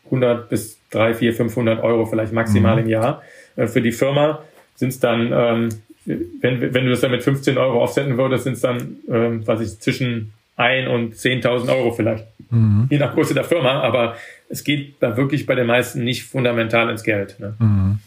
100 0.07 0.49
bis 0.49 0.78
3, 0.91 1.14
4, 1.14 1.35
500 1.35 1.83
Euro 1.83 2.07
vielleicht 2.07 2.33
maximal 2.33 2.76
mhm. 2.76 2.83
im 2.83 2.89
Jahr. 2.89 3.22
Äh, 3.57 3.66
für 3.66 3.81
die 3.81 3.93
Firma 3.93 4.43
sind 4.74 4.89
es 4.89 5.01
dann, 5.01 5.33
ähm, 5.33 5.68
wenn, 6.05 6.74
wenn 6.74 6.85
du 6.85 6.91
das 6.91 7.01
dann 7.01 7.11
mit 7.11 7.22
15 7.22 7.59
Euro 7.59 7.83
aufsetzen 7.83 8.16
würdest, 8.16 8.45
sind 8.45 8.55
es 8.55 8.61
dann, 8.61 8.97
ähm, 9.09 9.47
was 9.47 9.61
ich, 9.61 9.78
zwischen 9.78 10.33
1 10.57 10.89
und 10.89 11.14
10.000 11.14 11.74
Euro 11.74 11.93
vielleicht. 11.93 12.26
Mhm. 12.51 12.87
Je 12.91 12.99
nach 12.99 13.14
Größe 13.14 13.35
der 13.35 13.45
Firma, 13.45 13.81
aber 13.81 14.16
es 14.49 14.64
geht 14.64 14.95
da 15.01 15.16
wirklich 15.16 15.47
bei 15.47 15.55
den 15.55 15.66
meisten 15.66 16.03
nicht 16.05 16.24
fundamental 16.24 16.91
ins 16.91 17.03
Geld. 17.03 17.39
Ne? 17.39 17.55
Mhm. 17.59 17.99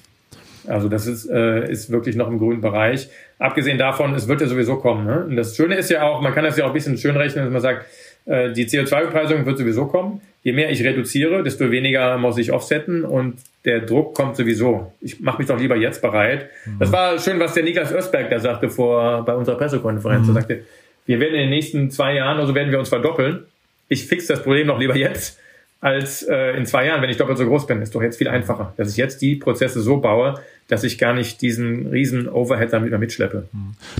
Also 0.67 0.89
das 0.89 1.07
ist, 1.07 1.29
äh, 1.29 1.69
ist 1.69 1.89
wirklich 1.89 2.15
noch 2.15 2.27
im 2.27 2.39
grünen 2.39 2.61
Bereich. 2.61 3.09
Abgesehen 3.43 3.77
davon, 3.77 4.15
es 4.15 4.29
wird 4.29 4.39
ja 4.39 4.47
sowieso 4.47 4.77
kommen. 4.77 5.05
Ne? 5.05 5.25
Und 5.25 5.35
das 5.35 5.53
Schöne 5.53 5.75
ist 5.75 5.89
ja 5.89 6.03
auch, 6.03 6.21
man 6.21 6.33
kann 6.33 6.45
das 6.45 6.55
ja 6.55 6.63
auch 6.63 6.69
ein 6.69 6.73
bisschen 6.73 6.97
schön 6.97 7.17
rechnen, 7.17 7.43
dass 7.43 7.51
man 7.51 7.61
sagt, 7.61 7.85
äh, 8.25 8.53
die 8.53 8.65
CO2-Bepreisung 8.65 9.45
wird 9.45 9.57
sowieso 9.57 9.85
kommen. 9.87 10.21
Je 10.43 10.53
mehr 10.53 10.71
ich 10.71 10.81
reduziere, 10.81 11.43
desto 11.43 11.69
weniger 11.69 12.17
muss 12.17 12.37
ich 12.37 12.53
offsetten 12.53 13.03
und 13.03 13.35
der 13.65 13.81
Druck 13.81 14.15
kommt 14.15 14.37
sowieso. 14.37 14.93
Ich 15.01 15.19
mache 15.19 15.39
mich 15.39 15.47
doch 15.47 15.59
lieber 15.59 15.75
jetzt 15.75 16.01
bereit. 16.01 16.51
Mhm. 16.65 16.79
Das 16.79 16.93
war 16.93 17.19
schön, 17.19 17.37
was 17.41 17.53
der 17.53 17.63
Niklas 17.63 17.91
Ösberg 17.91 18.29
da 18.29 18.39
sagte 18.39 18.69
vor 18.69 19.25
bei 19.25 19.35
unserer 19.35 19.57
Pressekonferenz. 19.57 20.25
Mhm. 20.25 20.29
Er 20.29 20.41
sagte, 20.41 20.63
wir 21.05 21.19
werden 21.19 21.33
in 21.33 21.41
den 21.41 21.49
nächsten 21.49 21.91
zwei 21.91 22.15
Jahren, 22.15 22.39
also 22.39 22.55
werden 22.55 22.71
wir 22.71 22.79
uns 22.79 22.87
verdoppeln. 22.87 23.43
Ich 23.89 24.07
fix 24.07 24.27
das 24.27 24.41
Problem 24.41 24.67
noch 24.67 24.79
lieber 24.79 24.95
jetzt 24.95 25.37
als 25.81 26.23
äh, 26.23 26.55
in 26.55 26.65
zwei 26.65 26.85
Jahren, 26.85 27.01
wenn 27.01 27.09
ich 27.09 27.17
doppelt 27.17 27.37
so 27.37 27.45
groß 27.45 27.67
bin. 27.67 27.81
Ist 27.81 27.93
doch 27.93 28.01
jetzt 28.01 28.17
viel 28.17 28.29
einfacher, 28.29 28.73
dass 28.77 28.89
ich 28.89 28.95
jetzt 28.95 29.21
die 29.21 29.35
Prozesse 29.35 29.81
so 29.81 29.97
baue, 29.97 30.35
dass 30.67 30.83
ich 30.83 30.97
gar 30.97 31.13
nicht 31.13 31.41
diesen 31.41 31.87
riesen 31.87 32.27
Overhead 32.27 32.71
damit 32.71 32.89
mehr 32.89 32.99
mitschleppe. 32.99 33.47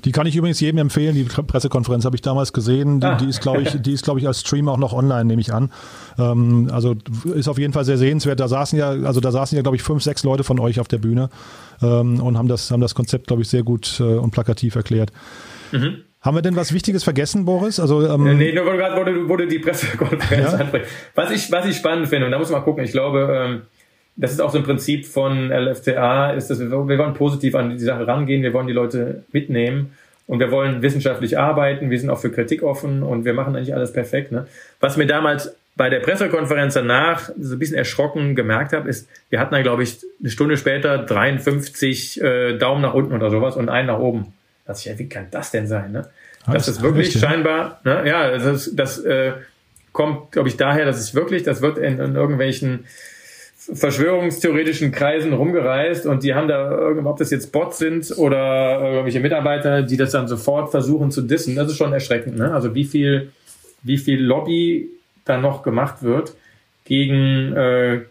Die 0.06 0.12
kann 0.12 0.26
ich 0.26 0.36
übrigens 0.36 0.60
jedem 0.60 0.80
empfehlen. 0.80 1.14
Die 1.14 1.24
Pressekonferenz 1.24 2.06
habe 2.06 2.16
ich 2.16 2.22
damals 2.22 2.54
gesehen. 2.54 3.00
Die, 3.00 3.06
ah. 3.06 3.16
die 3.16 3.28
ist, 3.28 3.42
glaube 3.42 3.62
ich, 3.62 3.82
die 3.82 3.94
ist, 3.94 4.04
glaube 4.04 4.20
ich, 4.20 4.28
als 4.28 4.42
Stream 4.42 4.70
auch 4.70 4.78
noch 4.78 4.94
online, 4.94 5.26
nehme 5.26 5.42
ich 5.42 5.54
an. 5.54 5.72
Ähm, 6.18 6.70
also 6.72 6.96
ist 7.36 7.48
auf 7.48 7.58
jeden 7.58 7.74
Fall 7.74 7.86
sehr 7.86 7.98
sehenswert. 7.98 8.40
Da 8.40 8.48
saßen 8.48 8.78
ja, 8.80 8.90
also 8.90 9.20
da 9.20 9.32
saßen 9.32 9.56
ja, 9.56 9.62
glaube 9.62 9.76
ich, 9.76 9.84
fünf, 9.84 10.04
sechs 10.04 10.24
Leute 10.24 10.44
von 10.44 10.60
euch 10.60 10.80
auf 10.80 10.88
der 10.88 11.00
Bühne 11.00 11.30
ähm, 11.82 12.22
und 12.22 12.38
haben 12.38 12.48
das, 12.48 12.72
haben 12.72 12.82
das 12.82 12.96
Konzept, 12.96 13.28
glaube 13.28 13.42
ich, 13.42 13.50
sehr 13.50 13.64
gut 13.64 14.00
äh, 14.00 14.04
und 14.04 14.32
plakativ 14.32 14.76
erklärt. 14.76 15.12
Mhm. 15.72 15.98
Haben 16.22 16.38
wir 16.38 16.42
denn 16.42 16.56
was 16.56 16.74
Wichtiges 16.74 17.04
vergessen, 17.04 17.44
Boris? 17.44 17.82
Also, 17.82 18.08
ähm, 18.08 18.26
äh, 18.26 18.34
nee, 18.36 18.54
nur 18.54 18.64
gerade 18.64 18.96
wurde, 18.96 19.28
wurde 19.28 19.46
die 19.46 19.60
Pressekonferenz 19.60 20.54
ja? 20.54 20.58
ansprechen. 20.58 20.86
Was 21.16 21.32
ich, 21.32 21.52
was 21.52 21.66
ich 21.66 21.76
spannend 21.76 22.08
finde, 22.08 22.28
und 22.28 22.32
da 22.32 22.40
muss 22.40 22.50
man 22.50 22.62
mal 22.62 22.66
gucken, 22.66 22.86
ich 22.86 22.94
glaube, 22.94 23.28
ähm, 23.30 23.62
das 24.16 24.32
ist 24.32 24.42
auch 24.42 24.52
so 24.52 24.60
ein 24.60 24.64
Prinzip 24.64 25.06
von 25.06 25.50
LFTA, 25.52 26.32
ist, 26.32 26.50
dass 26.50 26.60
wir, 26.60 26.70
wir 26.70 26.98
wollen 26.98 27.14
positiv 27.14 27.56
an 27.56 27.72
die 27.72 27.80
Sache 27.80 28.08
rangehen, 28.08 28.44
wir 28.44 28.54
wollen 28.54 28.68
die 28.68 28.74
Leute 28.74 29.24
mitnehmen 29.32 29.94
und 30.28 30.40
wir 30.40 30.52
wollen 30.52 30.82
wissenschaftlich 30.82 31.38
arbeiten, 31.38 31.90
wir 31.90 32.00
sind 32.00 32.10
auch 32.10 32.20
für 32.20 32.32
Kritik 32.32 32.64
offen 32.64 33.04
und 33.04 33.26
wir 33.26 33.34
machen 33.34 33.56
eigentlich 33.56 33.74
alles 33.74 33.92
perfekt. 33.92 34.32
Ne? 34.32 34.48
Was 34.80 34.98
mir 34.98 35.08
damals 35.08 35.56
bei 35.76 35.90
der 35.90 36.00
Pressekonferenz 36.00 36.76
danach 36.76 37.32
so 37.40 37.56
ein 37.56 37.60
bisschen 37.60 37.78
erschrocken 37.78 38.36
gemerkt 38.36 38.74
habe, 38.74 38.88
ist, 38.88 39.10
wir 39.30 39.40
hatten 39.40 39.56
dann, 39.56 39.64
glaube 39.64 39.82
ich, 39.82 40.00
eine 40.20 40.30
Stunde 40.30 40.58
später 40.58 41.00
53 41.00 42.22
äh, 42.22 42.58
Daumen 42.58 42.84
nach 42.84 42.94
unten 42.94 43.14
oder 43.14 43.32
sowas 43.32 43.56
und 43.56 43.70
einen 43.70 43.88
nach 43.88 44.00
oben. 44.00 44.34
Das 44.66 44.86
ich, 44.86 45.00
wie 45.00 45.10
kann 45.10 45.28
das 45.32 45.52
denn 45.52 45.68
sein? 45.68 45.92
Ne? 45.92 46.08
Das, 46.46 46.54
das 46.54 46.68
ist 46.68 46.82
wirklich 46.84 47.08
richtig. 47.08 47.22
scheinbar, 47.22 47.82
ne? 47.84 48.04
ja, 48.06 48.38
das, 48.38 48.76
das 48.76 49.00
äh, 49.00 49.34
kommt, 49.92 50.32
glaube 50.32 50.48
ich, 50.48 50.58
daher, 50.58 50.86
dass 50.86 51.00
es 51.00 51.16
wirklich, 51.16 51.44
das 51.44 51.62
wird 51.62 51.78
in, 51.80 52.00
in 52.00 52.16
irgendwelchen 52.16 52.86
verschwörungstheoretischen 53.72 54.92
Kreisen 54.92 55.34
rumgereist 55.34 56.06
und 56.06 56.24
die 56.24 56.34
haben 56.34 56.48
da, 56.48 56.90
ob 57.06 57.18
das 57.18 57.32
jetzt 57.32 57.52
Bots 57.52 57.78
sind 57.78 58.18
oder 58.18 58.82
irgendwelche 58.82 59.20
Mitarbeiter, 59.20 59.84
die 59.84 59.98
das 59.98 60.12
dann 60.12 60.28
sofort 60.28 60.72
versuchen 60.72 61.12
zu 61.12 61.22
dissen. 61.22 61.56
Das 61.56 61.72
ist 61.72 61.78
schon 61.78 61.94
erschreckend. 61.94 62.38
Ne? 62.38 62.54
Also 62.54 62.76
wie 62.76 62.84
viel, 62.84 63.32
wie 63.84 63.98
viel 63.98 64.22
Lobby 64.22 64.90
da 65.26 65.38
noch 65.38 65.64
gemacht 65.64 66.04
wird 66.04 66.36
gegen 66.86 67.54
äh, 67.56 68.02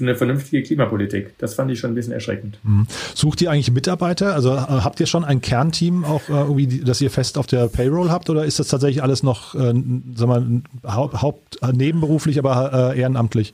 eine 0.00 0.14
vernünftige 0.14 0.62
Klimapolitik. 0.62 1.36
Das 1.38 1.54
fand 1.54 1.70
ich 1.70 1.78
schon 1.78 1.92
ein 1.92 1.94
bisschen 1.94 2.12
erschreckend. 2.12 2.58
Mhm. 2.62 2.86
Sucht 3.14 3.42
ihr 3.42 3.50
eigentlich 3.50 3.70
Mitarbeiter? 3.70 4.34
Also 4.34 4.54
äh, 4.54 4.56
habt 4.56 5.00
ihr 5.00 5.06
schon 5.06 5.24
ein 5.24 5.40
Kernteam 5.40 6.04
auch 6.04 6.28
äh, 6.28 6.32
irgendwie, 6.32 6.80
das 6.80 7.00
ihr 7.00 7.10
fest 7.10 7.36
auf 7.36 7.46
der 7.46 7.68
Payroll 7.68 8.10
habt 8.10 8.30
oder 8.30 8.44
ist 8.44 8.58
das 8.58 8.68
tatsächlich 8.68 9.02
alles 9.02 9.22
noch, 9.22 9.54
äh, 9.54 9.74
sag 10.14 10.28
mal, 10.28 10.62
Haupt, 10.86 11.20
Haupt 11.20 11.62
äh, 11.62 11.72
nebenberuflich, 11.72 12.38
aber 12.38 12.92
äh, 12.94 13.00
ehrenamtlich? 13.00 13.52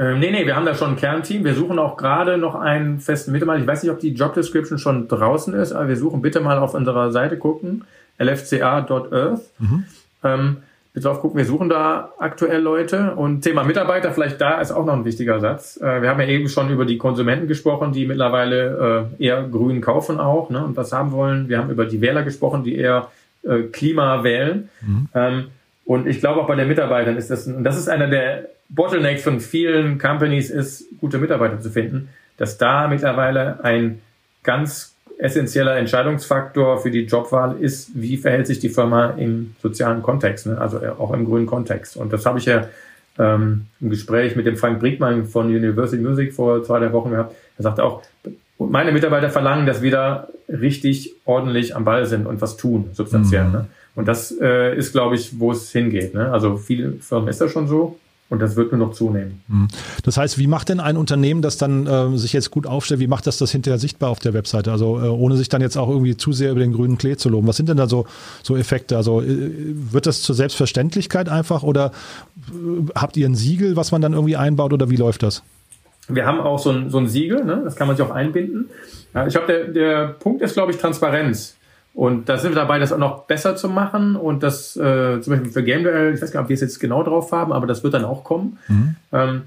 Ähm, 0.00 0.18
nee, 0.18 0.30
nee, 0.30 0.46
wir 0.46 0.56
haben 0.56 0.64
da 0.64 0.74
schon 0.74 0.92
ein 0.92 0.96
Kernteam. 0.96 1.44
Wir 1.44 1.54
suchen 1.54 1.78
auch 1.78 1.98
gerade 1.98 2.38
noch 2.38 2.54
einen 2.54 3.00
festen 3.00 3.32
Mitarbeiter. 3.32 3.60
Ich 3.60 3.66
weiß 3.66 3.82
nicht, 3.82 3.92
ob 3.92 4.00
die 4.00 4.14
Job 4.14 4.32
Description 4.32 4.78
schon 4.78 5.08
draußen 5.08 5.52
ist, 5.52 5.72
aber 5.72 5.88
wir 5.88 5.96
suchen 5.96 6.22
bitte 6.22 6.40
mal 6.40 6.56
auf 6.58 6.72
unserer 6.72 7.12
Seite 7.12 7.36
gucken, 7.36 7.84
lfca.earth. 8.16 9.42
Mhm. 9.58 9.84
Ähm, 10.24 10.56
bitte 10.94 11.06
drauf 11.06 11.20
gucken, 11.20 11.36
wir 11.36 11.44
suchen 11.44 11.68
da 11.68 12.12
aktuell 12.18 12.62
Leute. 12.62 13.14
Und 13.14 13.42
Thema 13.42 13.62
Mitarbeiter, 13.62 14.10
vielleicht 14.12 14.40
da 14.40 14.62
ist 14.62 14.72
auch 14.72 14.86
noch 14.86 14.94
ein 14.94 15.04
wichtiger 15.04 15.38
Satz. 15.38 15.78
Äh, 15.82 16.00
wir 16.00 16.08
haben 16.08 16.20
ja 16.20 16.28
eben 16.28 16.48
schon 16.48 16.70
über 16.70 16.86
die 16.86 16.96
Konsumenten 16.96 17.46
gesprochen, 17.46 17.92
die 17.92 18.06
mittlerweile 18.06 19.10
äh, 19.18 19.22
eher 19.22 19.42
grün 19.42 19.82
kaufen 19.82 20.18
auch 20.18 20.48
ne, 20.48 20.64
und 20.64 20.78
was 20.78 20.92
haben 20.92 21.12
wollen. 21.12 21.50
Wir 21.50 21.58
haben 21.58 21.68
über 21.68 21.84
die 21.84 22.00
Wähler 22.00 22.22
gesprochen, 22.22 22.64
die 22.64 22.74
eher 22.74 23.08
äh, 23.42 23.64
Klima 23.64 24.24
wählen. 24.24 24.70
Mhm. 24.80 25.08
Ähm, 25.14 25.44
und 25.84 26.06
ich 26.06 26.20
glaube 26.20 26.40
auch 26.40 26.46
bei 26.46 26.56
den 26.56 26.68
Mitarbeitern 26.68 27.18
ist 27.18 27.30
das, 27.30 27.46
und 27.46 27.64
das 27.64 27.76
ist 27.76 27.90
einer 27.90 28.08
der 28.08 28.46
Bottleneck 28.70 29.20
von 29.20 29.40
vielen 29.40 29.98
Companies 29.98 30.50
ist, 30.50 30.86
gute 31.00 31.18
Mitarbeiter 31.18 31.60
zu 31.60 31.70
finden, 31.70 32.08
dass 32.36 32.56
da 32.56 32.88
mittlerweile 32.88 33.62
ein 33.64 34.00
ganz 34.42 34.94
essentieller 35.18 35.76
Entscheidungsfaktor 35.76 36.78
für 36.78 36.90
die 36.90 37.04
Jobwahl 37.04 37.56
ist, 37.60 37.90
wie 37.94 38.16
verhält 38.16 38.46
sich 38.46 38.58
die 38.58 38.70
Firma 38.70 39.10
im 39.10 39.54
sozialen 39.60 40.02
Kontext, 40.02 40.46
ne? 40.46 40.58
also 40.58 40.78
auch 40.98 41.12
im 41.12 41.26
grünen 41.26 41.46
Kontext. 41.46 41.96
Und 41.96 42.12
das 42.12 42.24
habe 42.24 42.38
ich 42.38 42.46
ja 42.46 42.68
ähm, 43.18 43.66
im 43.80 43.90
Gespräch 43.90 44.36
mit 44.36 44.46
dem 44.46 44.56
Frank 44.56 44.80
Brinkmann 44.80 45.26
von 45.26 45.48
University 45.48 46.02
Music 46.02 46.32
vor 46.32 46.64
zwei, 46.64 46.78
drei 46.78 46.92
Wochen 46.92 47.10
gehabt. 47.10 47.34
Er 47.58 47.64
sagte 47.64 47.84
auch, 47.84 48.02
meine 48.58 48.92
Mitarbeiter 48.92 49.30
verlangen, 49.30 49.66
dass 49.66 49.82
wir 49.82 49.90
da 49.90 50.28
richtig 50.48 51.14
ordentlich 51.24 51.76
am 51.76 51.84
Ball 51.84 52.06
sind 52.06 52.26
und 52.26 52.40
was 52.40 52.56
tun, 52.56 52.90
substanziell. 52.92 53.44
Mhm. 53.44 53.52
Ne? 53.52 53.66
Und 53.94 54.08
das 54.08 54.34
äh, 54.40 54.76
ist, 54.76 54.92
glaube 54.92 55.16
ich, 55.16 55.38
wo 55.38 55.52
es 55.52 55.70
hingeht. 55.70 56.14
Ne? 56.14 56.30
Also 56.32 56.56
viele 56.56 56.92
Firmen 56.92 57.28
ist 57.28 57.40
das 57.40 57.50
schon 57.50 57.68
so. 57.68 57.98
Und 58.30 58.40
das 58.40 58.54
wird 58.54 58.70
nur 58.70 58.86
noch 58.86 58.94
zunehmen. 58.94 59.42
Mhm. 59.48 59.68
Das 60.04 60.16
heißt, 60.16 60.38
wie 60.38 60.46
macht 60.46 60.68
denn 60.68 60.78
ein 60.78 60.96
Unternehmen, 60.96 61.42
das 61.42 61.58
dann 61.58 61.86
äh, 61.88 62.16
sich 62.16 62.32
jetzt 62.32 62.52
gut 62.52 62.64
aufstellt, 62.64 63.00
wie 63.00 63.08
macht 63.08 63.26
das 63.26 63.38
das 63.38 63.50
hinterher 63.50 63.78
sichtbar 63.78 64.08
auf 64.08 64.20
der 64.20 64.34
Webseite? 64.34 64.70
Also 64.70 65.00
äh, 65.00 65.08
ohne 65.08 65.36
sich 65.36 65.48
dann 65.48 65.60
jetzt 65.60 65.76
auch 65.76 65.88
irgendwie 65.88 66.16
zu 66.16 66.32
sehr 66.32 66.52
über 66.52 66.60
den 66.60 66.72
grünen 66.72 66.96
Klee 66.96 67.16
zu 67.16 67.28
loben. 67.28 67.48
Was 67.48 67.56
sind 67.56 67.68
denn 67.68 67.76
da 67.76 67.88
so, 67.88 68.06
so 68.44 68.56
Effekte? 68.56 68.96
Also 68.96 69.20
äh, 69.20 69.50
wird 69.92 70.06
das 70.06 70.22
zur 70.22 70.36
Selbstverständlichkeit 70.36 71.28
einfach 71.28 71.64
oder 71.64 71.86
äh, 72.50 72.88
habt 72.94 73.16
ihr 73.16 73.28
ein 73.28 73.34
Siegel, 73.34 73.74
was 73.74 73.90
man 73.90 74.00
dann 74.00 74.12
irgendwie 74.12 74.36
einbaut 74.36 74.72
oder 74.72 74.90
wie 74.90 74.96
läuft 74.96 75.24
das? 75.24 75.42
Wir 76.08 76.24
haben 76.24 76.40
auch 76.40 76.60
so 76.60 76.70
ein, 76.70 76.88
so 76.88 76.98
ein 76.98 77.08
Siegel, 77.08 77.44
ne? 77.44 77.62
das 77.64 77.74
kann 77.74 77.88
man 77.88 77.96
sich 77.96 78.06
auch 78.06 78.12
einbinden. 78.12 78.70
Ja, 79.12 79.26
ich 79.26 79.32
glaube, 79.32 79.48
der, 79.48 79.64
der 79.68 80.06
Punkt 80.08 80.40
ist, 80.42 80.54
glaube 80.54 80.70
ich, 80.70 80.78
Transparenz. 80.78 81.56
Und 81.92 82.28
da 82.28 82.38
sind 82.38 82.52
wir 82.52 82.56
dabei, 82.56 82.78
das 82.78 82.92
auch 82.92 82.98
noch 82.98 83.24
besser 83.24 83.56
zu 83.56 83.68
machen. 83.68 84.16
Und 84.16 84.42
das 84.42 84.76
äh, 84.76 85.20
zum 85.20 85.32
Beispiel 85.32 85.50
für 85.50 85.62
Game 85.64 85.82
Duel, 85.82 86.14
ich 86.14 86.22
weiß 86.22 86.30
gar 86.32 86.40
nicht, 86.40 86.44
ob 86.44 86.48
wir 86.48 86.54
es 86.54 86.60
jetzt 86.60 86.78
genau 86.78 87.02
drauf 87.02 87.32
haben, 87.32 87.52
aber 87.52 87.66
das 87.66 87.82
wird 87.82 87.94
dann 87.94 88.04
auch 88.04 88.24
kommen. 88.24 88.58
Mhm. 88.68 88.96
Ähm, 89.12 89.42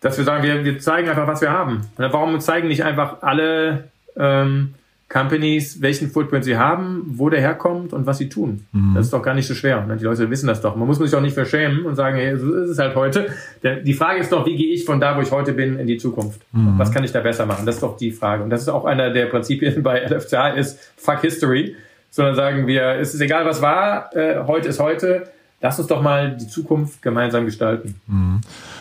dass 0.00 0.18
wir 0.18 0.24
sagen, 0.24 0.42
wir, 0.42 0.64
wir 0.64 0.78
zeigen 0.78 1.08
einfach, 1.08 1.26
was 1.26 1.40
wir 1.40 1.50
haben. 1.50 1.88
Warum 1.96 2.38
zeigen 2.40 2.68
nicht 2.68 2.84
einfach 2.84 3.22
alle 3.22 3.84
ähm, 4.16 4.74
Companies, 5.08 5.80
welchen 5.80 6.10
Footprint 6.10 6.44
sie 6.44 6.56
haben, 6.56 7.04
wo 7.06 7.30
der 7.30 7.40
herkommt 7.40 7.92
und 7.92 8.06
was 8.06 8.18
sie 8.18 8.28
tun. 8.28 8.66
Mhm. 8.72 8.94
Das 8.94 9.06
ist 9.06 9.12
doch 9.12 9.22
gar 9.22 9.34
nicht 9.34 9.46
so 9.46 9.54
schwer. 9.54 9.86
Ne? 9.86 9.96
Die 9.96 10.04
Leute 10.04 10.28
wissen 10.28 10.48
das 10.48 10.60
doch. 10.60 10.74
Man 10.74 10.88
muss 10.88 10.98
sich 10.98 11.14
auch 11.14 11.20
nicht 11.20 11.34
verschämen 11.34 11.86
und 11.86 11.94
sagen, 11.94 12.16
hey, 12.16 12.36
so 12.36 12.52
ist 12.54 12.70
es 12.70 12.78
halt 12.78 12.96
heute. 12.96 13.28
Die 13.62 13.94
Frage 13.94 14.20
ist 14.20 14.32
doch, 14.32 14.44
wie 14.46 14.56
gehe 14.56 14.74
ich 14.74 14.84
von 14.84 14.98
da, 14.98 15.16
wo 15.16 15.20
ich 15.20 15.30
heute 15.30 15.52
bin, 15.52 15.78
in 15.78 15.86
die 15.86 15.96
Zukunft? 15.96 16.40
Mhm. 16.52 16.74
Was 16.76 16.90
kann 16.90 17.04
ich 17.04 17.12
da 17.12 17.20
besser 17.20 17.46
machen? 17.46 17.64
Das 17.66 17.76
ist 17.76 17.82
doch 17.82 17.96
die 17.96 18.10
Frage. 18.10 18.42
Und 18.42 18.50
das 18.50 18.62
ist 18.62 18.68
auch 18.68 18.84
einer 18.84 19.10
der 19.10 19.26
Prinzipien 19.26 19.82
bei 19.82 20.00
LFCA 20.00 20.48
ist 20.48 20.92
Fuck 20.96 21.20
History 21.20 21.76
sondern 22.16 22.34
sagen 22.34 22.66
wir, 22.66 22.94
es 22.98 23.14
ist 23.14 23.20
egal, 23.20 23.44
was 23.44 23.60
war, 23.60 24.14
äh, 24.16 24.42
heute 24.46 24.68
ist 24.68 24.80
heute. 24.80 25.30
Lass 25.60 25.78
uns 25.78 25.88
doch 25.88 26.02
mal 26.02 26.36
die 26.36 26.46
Zukunft 26.48 27.02
gemeinsam 27.02 27.44
gestalten. 27.44 28.00
Mhm. 28.06 28.40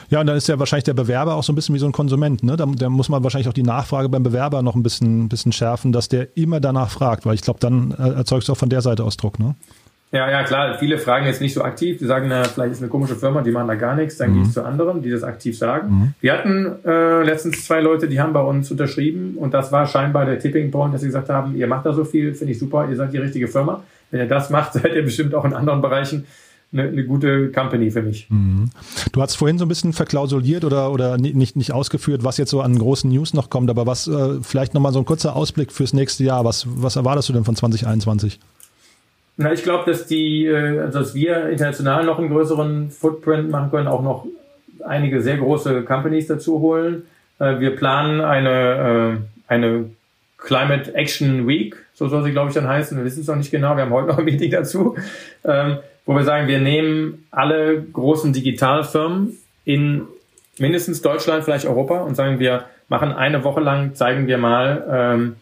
Ja, 0.09 0.21
und 0.21 0.27
dann 0.27 0.37
ist 0.37 0.47
ja 0.47 0.59
wahrscheinlich 0.59 0.83
der 0.83 0.93
Bewerber 0.93 1.35
auch 1.35 1.43
so 1.43 1.51
ein 1.51 1.55
bisschen 1.55 1.75
wie 1.75 1.79
so 1.79 1.85
ein 1.85 1.91
Konsument. 1.91 2.43
Ne? 2.43 2.55
Da, 2.57 2.65
da 2.65 2.89
muss 2.89 3.09
man 3.09 3.23
wahrscheinlich 3.23 3.47
auch 3.47 3.53
die 3.53 3.63
Nachfrage 3.63 4.09
beim 4.09 4.23
Bewerber 4.23 4.61
noch 4.61 4.75
ein 4.75 4.83
bisschen, 4.83 5.29
bisschen 5.29 5.51
schärfen, 5.51 5.91
dass 5.91 6.09
der 6.09 6.37
immer 6.37 6.59
danach 6.59 6.89
fragt, 6.89 7.25
weil 7.25 7.35
ich 7.35 7.41
glaube, 7.41 7.59
dann 7.59 7.91
äh, 7.91 8.09
erzeugst 8.09 8.49
du 8.49 8.53
auch 8.53 8.57
von 8.57 8.69
der 8.69 8.81
Seite 8.81 9.03
aus 9.03 9.17
Druck. 9.17 9.39
Ne? 9.39 9.55
Ja, 10.11 10.29
ja, 10.29 10.43
klar. 10.43 10.77
Viele 10.79 10.97
fragen 10.97 11.25
jetzt 11.25 11.41
nicht 11.41 11.53
so 11.53 11.61
aktiv. 11.61 11.97
Die 11.97 12.05
sagen, 12.05 12.27
na, 12.29 12.45
vielleicht 12.45 12.71
ist 12.71 12.81
eine 12.81 12.89
komische 12.89 13.15
Firma, 13.15 13.41
die 13.41 13.51
machen 13.51 13.67
da 13.67 13.75
gar 13.75 13.95
nichts. 13.95 14.17
Dann 14.17 14.29
mhm. 14.29 14.33
gehe 14.35 14.43
ich 14.43 14.51
zu 14.51 14.63
anderen, 14.63 15.01
die 15.01 15.09
das 15.09 15.23
aktiv 15.23 15.57
sagen. 15.57 15.89
Mhm. 15.89 16.13
Wir 16.21 16.33
hatten 16.33 16.75
äh, 16.85 17.23
letztens 17.23 17.65
zwei 17.65 17.81
Leute, 17.81 18.07
die 18.07 18.21
haben 18.21 18.31
bei 18.31 18.41
uns 18.41 18.71
unterschrieben 18.71 19.35
und 19.35 19.53
das 19.53 19.71
war 19.73 19.85
scheinbar 19.87 20.25
der 20.25 20.39
Tipping 20.39 20.71
Point, 20.71 20.93
dass 20.93 21.01
sie 21.01 21.07
gesagt 21.07 21.29
haben, 21.29 21.55
ihr 21.55 21.67
macht 21.67 21.85
da 21.85 21.93
so 21.93 22.05
viel, 22.05 22.33
finde 22.33 22.53
ich 22.53 22.59
super, 22.59 22.87
ihr 22.89 22.95
seid 22.95 23.11
die 23.11 23.17
richtige 23.17 23.47
Firma. 23.49 23.83
Wenn 24.09 24.21
ihr 24.21 24.27
das 24.27 24.49
macht, 24.49 24.73
seid 24.73 24.93
ihr 24.93 25.03
bestimmt 25.03 25.35
auch 25.35 25.43
in 25.43 25.53
anderen 25.53 25.81
Bereichen 25.81 26.25
eine, 26.77 26.89
eine 26.89 27.05
gute 27.05 27.51
Company 27.51 27.91
für 27.91 28.01
mich. 28.01 28.27
Mhm. 28.29 28.69
Du 29.11 29.21
hast 29.21 29.35
vorhin 29.35 29.57
so 29.57 29.65
ein 29.65 29.67
bisschen 29.67 29.93
verklausuliert 29.93 30.65
oder, 30.65 30.91
oder 30.91 31.17
nicht, 31.17 31.55
nicht 31.55 31.71
ausgeführt, 31.71 32.23
was 32.23 32.37
jetzt 32.37 32.51
so 32.51 32.61
an 32.61 32.77
großen 32.77 33.09
News 33.09 33.33
noch 33.33 33.49
kommt, 33.49 33.69
aber 33.69 33.87
was 33.87 34.07
äh, 34.07 34.41
vielleicht 34.41 34.73
nochmal 34.73 34.93
so 34.93 34.99
ein 34.99 35.05
kurzer 35.05 35.35
Ausblick 35.35 35.71
fürs 35.71 35.93
nächste 35.93 36.23
Jahr. 36.23 36.45
Was, 36.45 36.67
was 36.69 36.95
erwartest 36.95 37.29
du 37.29 37.33
denn 37.33 37.43
von 37.43 37.55
2021? 37.55 38.39
Na, 39.37 39.51
ich 39.51 39.63
glaube, 39.63 39.89
dass 39.89 40.07
die, 40.07 40.45
äh, 40.45 40.79
also 40.79 40.99
dass 40.99 41.15
wir 41.15 41.49
international 41.49 42.05
noch 42.05 42.19
einen 42.19 42.29
größeren 42.29 42.91
Footprint 42.91 43.49
machen 43.49 43.71
können, 43.71 43.87
auch 43.87 44.01
noch 44.01 44.25
einige 44.85 45.21
sehr 45.21 45.37
große 45.37 45.83
Companies 45.83 46.27
dazu 46.27 46.59
holen. 46.59 47.03
Äh, 47.39 47.59
wir 47.59 47.75
planen 47.75 48.21
eine, 48.21 49.19
äh, 49.49 49.51
eine 49.51 49.89
Climate 50.37 50.93
Action 50.93 51.47
Week, 51.47 51.75
so 51.93 52.07
soll 52.07 52.23
sie, 52.23 52.31
glaube 52.31 52.49
ich, 52.49 52.55
dann 52.55 52.67
heißen. 52.67 52.97
Wir 52.97 53.05
wissen 53.05 53.21
es 53.21 53.27
noch 53.27 53.35
nicht 53.35 53.51
genau, 53.51 53.75
wir 53.75 53.83
haben 53.83 53.93
heute 53.93 54.09
noch 54.09 54.19
ein 54.19 54.25
Meeting 54.25 54.51
dazu, 54.51 54.95
ähm, 55.43 55.79
wo 56.05 56.15
wir 56.15 56.23
sagen, 56.23 56.47
wir 56.47 56.59
nehmen 56.59 57.27
alle 57.31 57.81
großen 57.81 58.33
Digitalfirmen 58.33 59.37
in 59.63 60.03
mindestens 60.59 61.01
Deutschland, 61.01 61.43
vielleicht 61.43 61.65
Europa 61.65 62.01
und 62.01 62.15
sagen, 62.15 62.39
wir 62.39 62.65
machen 62.87 63.11
eine 63.11 63.43
Woche 63.43 63.61
lang, 63.61 63.95
zeigen 63.95 64.27
wir 64.27 64.37
mal, 64.37 64.85
ähm, 64.91 65.35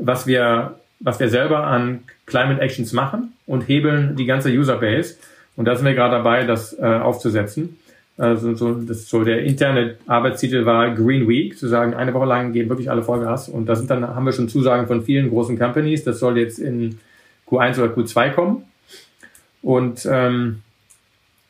was 0.00 0.26
wir 0.26 0.78
was 1.00 1.20
wir 1.20 1.28
selber 1.28 1.64
an 1.64 2.00
Climate 2.26 2.60
Actions 2.60 2.92
machen 2.92 3.32
und 3.46 3.68
hebeln 3.68 4.16
die 4.16 4.26
ganze 4.26 4.50
Userbase. 4.50 5.16
Und 5.56 5.64
da 5.64 5.76
sind 5.76 5.86
wir 5.86 5.94
gerade 5.94 6.16
dabei, 6.16 6.44
das 6.44 6.78
äh, 6.78 6.84
aufzusetzen. 6.84 7.78
Also 8.16 8.54
so, 8.54 8.74
das 8.74 9.08
so 9.08 9.22
der 9.22 9.44
interne 9.44 9.96
Arbeitstitel 10.06 10.66
war 10.66 10.92
Green 10.94 11.28
Week, 11.28 11.56
zu 11.56 11.68
sagen, 11.68 11.94
eine 11.94 12.14
Woche 12.14 12.26
lang 12.26 12.52
gehen 12.52 12.68
wirklich 12.68 12.90
alle 12.90 13.02
Vollgas. 13.02 13.48
Und 13.48 13.66
da 13.66 13.76
sind 13.76 13.90
dann 13.90 14.06
haben 14.06 14.26
wir 14.26 14.32
schon 14.32 14.48
Zusagen 14.48 14.88
von 14.88 15.02
vielen 15.02 15.30
großen 15.30 15.56
Companies. 15.56 16.02
Das 16.02 16.18
soll 16.18 16.38
jetzt 16.38 16.58
in 16.58 16.98
Q1 17.48 17.80
oder 17.80 17.92
Q2 17.92 18.30
kommen. 18.32 18.64
Und 19.62 20.06
ähm, 20.10 20.62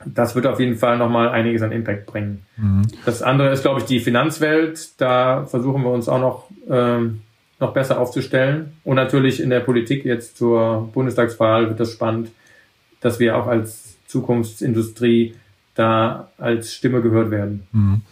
das 0.05 0.35
wird 0.35 0.47
auf 0.47 0.61
jeden 0.61 0.77
Fall 0.77 0.97
nochmal 0.99 1.29
einiges 1.29 1.63
an 1.63 1.73
Impact 1.73 2.07
bringen. 2.07 2.43
Mhm. 2.57 2.83
Das 3.05 3.23
andere 3.23 3.51
ist, 3.51 3.63
glaube 3.63 3.81
ich, 3.81 3.87
die 3.87 4.01
Finanzwelt. 4.01 5.01
Da 5.01 5.45
versuchen 5.47 5.83
wir 5.83 5.91
uns 5.91 6.09
auch 6.09 6.21
noch 6.21 6.45
ähm, 6.69 7.21
noch 7.61 7.73
besser 7.73 7.99
aufzustellen. 8.01 8.73
Und 8.85 8.97
natürlich 8.97 9.41
in 9.41 9.51
der 9.51 9.61
Politik 9.61 10.05
jetzt 10.05 10.39
zur 10.39 10.89
Bundestagswahl 10.93 11.69
wird 11.69 11.81
das 11.81 11.93
spannend, 11.93 12.31
dass 13.01 13.19
wir 13.19 13.37
auch 13.37 13.47
als 13.47 13.97
Zukunftsindustrie 14.07 15.35
da 15.75 16.29
als 16.39 16.75
Stimme 16.75 17.03
gehört 17.03 17.31
werden. 17.31 17.67
Mhm. 17.73 18.03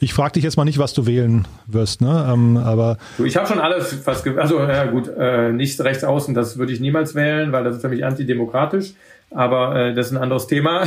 Ich 0.00 0.12
frage 0.12 0.32
dich 0.32 0.44
jetzt 0.44 0.56
mal 0.56 0.64
nicht, 0.64 0.78
was 0.78 0.92
du 0.92 1.06
wählen 1.06 1.46
wirst, 1.66 2.02
ne? 2.02 2.28
Ähm, 2.30 2.58
aber 2.58 2.98
ich 3.24 3.36
habe 3.36 3.46
schon 3.46 3.58
alles 3.58 3.92
fast, 3.94 4.26
also 4.26 4.60
ja 4.60 4.84
gut, 4.86 5.08
äh, 5.08 5.50
nicht 5.50 5.80
rechts 5.80 6.04
außen, 6.04 6.34
das 6.34 6.58
würde 6.58 6.72
ich 6.72 6.80
niemals 6.80 7.14
wählen, 7.14 7.52
weil 7.52 7.64
das 7.64 7.76
ist 7.76 7.82
für 7.82 7.88
mich 7.88 8.04
antidemokratisch. 8.04 8.92
Aber 9.34 9.76
äh, 9.76 9.94
das 9.94 10.06
ist 10.06 10.12
ein 10.12 10.22
anderes 10.22 10.46
Thema. 10.46 10.84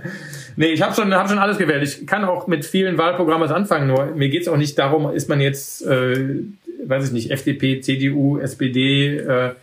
nee, 0.56 0.72
ich 0.72 0.82
habe 0.82 0.94
schon, 0.94 1.14
hab 1.14 1.28
schon 1.28 1.38
alles 1.38 1.58
gewählt. 1.58 1.82
Ich 1.82 2.06
kann 2.06 2.24
auch 2.24 2.46
mit 2.46 2.64
vielen 2.64 2.98
Wahlprogrammen 2.98 3.50
anfangen. 3.50 3.86
Nur 3.86 4.06
mir 4.06 4.28
geht 4.28 4.42
es 4.42 4.48
auch 4.48 4.56
nicht 4.56 4.78
darum, 4.78 5.12
ist 5.12 5.28
man 5.28 5.40
jetzt 5.40 5.86
äh, 5.86 6.40
weiß 6.88 7.06
ich 7.06 7.12
nicht, 7.12 7.30
FDP, 7.30 7.80
CDU, 7.80 8.38
SPD 8.38 9.18
äh, 9.18 9.54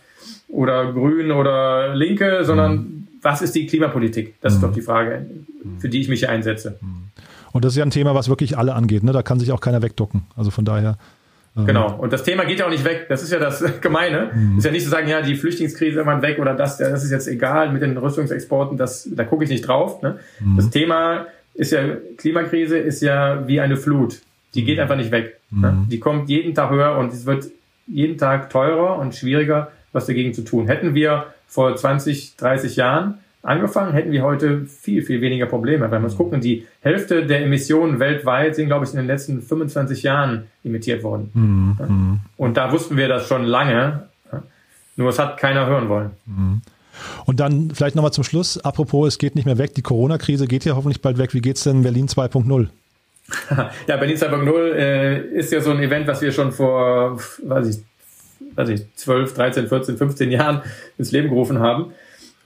oder 0.48 0.92
Grün 0.92 1.30
oder 1.30 1.94
Linke, 1.94 2.44
sondern 2.44 2.76
mhm. 2.76 3.08
was 3.22 3.42
ist 3.42 3.54
die 3.54 3.66
Klimapolitik? 3.66 4.34
Das 4.40 4.54
mhm. 4.54 4.56
ist 4.56 4.62
doch 4.62 4.72
die 4.72 4.82
Frage, 4.82 5.26
für 5.78 5.88
die 5.88 6.00
ich 6.00 6.08
mich 6.08 6.20
hier 6.20 6.30
einsetze. 6.30 6.78
Mhm. 6.80 7.08
Und 7.52 7.64
das 7.64 7.72
ist 7.72 7.78
ja 7.78 7.84
ein 7.84 7.90
Thema, 7.90 8.14
was 8.14 8.28
wirklich 8.28 8.56
alle 8.56 8.74
angeht. 8.74 9.02
Ne? 9.02 9.12
Da 9.12 9.22
kann 9.22 9.40
sich 9.40 9.50
auch 9.52 9.60
keiner 9.60 9.82
wegducken. 9.82 10.22
Also 10.36 10.50
von 10.50 10.64
daher. 10.64 10.98
Ähm, 11.56 11.66
genau. 11.66 11.96
Und 11.96 12.12
das 12.12 12.22
Thema 12.22 12.44
geht 12.44 12.58
ja 12.58 12.66
auch 12.66 12.70
nicht 12.70 12.84
weg. 12.84 13.06
Das 13.08 13.22
ist 13.22 13.32
ja 13.32 13.38
das 13.38 13.62
Gemeine. 13.80 14.30
Mhm. 14.34 14.58
Ist 14.58 14.64
ja 14.64 14.70
nicht 14.70 14.84
zu 14.84 14.90
sagen, 14.90 15.08
ja, 15.08 15.22
die 15.22 15.34
Flüchtlingskrise 15.34 15.92
ist 15.92 15.96
irgendwann 15.96 16.22
weg 16.22 16.38
oder 16.38 16.54
das, 16.54 16.78
das 16.78 17.04
ist 17.04 17.10
jetzt 17.10 17.28
egal 17.28 17.72
mit 17.72 17.82
den 17.82 17.96
Rüstungsexporten. 17.96 18.76
Das, 18.76 19.08
da 19.12 19.24
gucke 19.24 19.44
ich 19.44 19.50
nicht 19.50 19.66
drauf. 19.66 20.02
Ne? 20.02 20.18
Mhm. 20.40 20.56
Das 20.56 20.70
Thema 20.70 21.26
ist 21.54 21.72
ja, 21.72 21.82
Klimakrise 22.16 22.78
ist 22.78 23.02
ja 23.02 23.46
wie 23.46 23.60
eine 23.60 23.76
Flut. 23.76 24.20
Die 24.54 24.64
geht 24.64 24.78
einfach 24.78 24.96
nicht 24.96 25.10
weg. 25.10 25.40
Ne? 25.50 25.72
Mhm. 25.72 25.88
Die 25.88 26.00
kommt 26.00 26.28
jeden 26.28 26.54
Tag 26.54 26.70
höher 26.70 26.96
und 26.96 27.12
es 27.12 27.26
wird 27.26 27.46
jeden 27.86 28.18
Tag 28.18 28.50
teurer 28.50 28.98
und 28.98 29.14
schwieriger, 29.14 29.72
was 29.92 30.06
dagegen 30.06 30.32
zu 30.32 30.42
tun. 30.42 30.68
Hätten 30.68 30.94
wir 30.94 31.26
vor 31.48 31.74
20, 31.74 32.36
30 32.36 32.76
Jahren 32.76 33.18
angefangen, 33.42 33.92
hätten 33.92 34.12
wir 34.12 34.22
heute 34.22 34.66
viel, 34.66 35.02
viel 35.02 35.20
weniger 35.20 35.46
Probleme. 35.46 35.90
Wenn 35.90 36.02
wir 36.02 36.06
uns 36.06 36.16
gucken, 36.16 36.40
die 36.40 36.66
Hälfte 36.80 37.26
der 37.26 37.42
Emissionen 37.42 37.98
weltweit 37.98 38.56
sind, 38.56 38.66
glaube 38.66 38.84
ich, 38.84 38.92
in 38.92 38.98
den 38.98 39.06
letzten 39.06 39.42
25 39.42 40.02
Jahren 40.02 40.46
emittiert 40.64 41.02
worden. 41.02 41.30
Mhm. 41.34 41.76
mhm. 41.78 42.20
Und 42.36 42.56
da 42.56 42.72
wussten 42.72 42.96
wir 42.96 43.08
das 43.08 43.26
schon 43.26 43.44
lange. 43.44 44.08
Nur 44.96 45.08
es 45.08 45.18
hat 45.18 45.38
keiner 45.38 45.66
hören 45.66 45.88
wollen. 45.88 46.10
Mhm. 46.26 46.60
Und 47.24 47.40
dann 47.40 47.70
vielleicht 47.74 47.96
nochmal 47.96 48.12
zum 48.12 48.24
Schluss, 48.24 48.58
apropos, 48.58 49.08
es 49.08 49.18
geht 49.18 49.34
nicht 49.34 49.46
mehr 49.46 49.56
weg, 49.56 49.74
die 49.74 49.82
Corona-Krise 49.82 50.46
geht 50.46 50.64
ja 50.66 50.76
hoffentlich 50.76 51.00
bald 51.00 51.16
weg. 51.16 51.32
Wie 51.32 51.40
geht 51.40 51.56
es 51.56 51.64
denn 51.64 51.82
Berlin 51.82 52.06
2.0? 52.06 52.68
ja, 53.86 53.96
Berlin 53.96 54.16
2.0 54.16 54.72
äh, 54.72 55.20
ist 55.38 55.52
ja 55.52 55.60
so 55.60 55.70
ein 55.70 55.78
Event, 55.78 56.06
was 56.06 56.20
wir 56.20 56.32
schon 56.32 56.52
vor, 56.52 57.18
weiß 57.42 57.68
ich, 57.68 57.84
weiß 58.56 58.68
ich, 58.68 58.82
12, 58.96 59.34
13, 59.34 59.68
14, 59.68 59.96
15 59.96 60.30
Jahren 60.30 60.62
ins 60.98 61.12
Leben 61.12 61.28
gerufen 61.28 61.60
haben. 61.60 61.92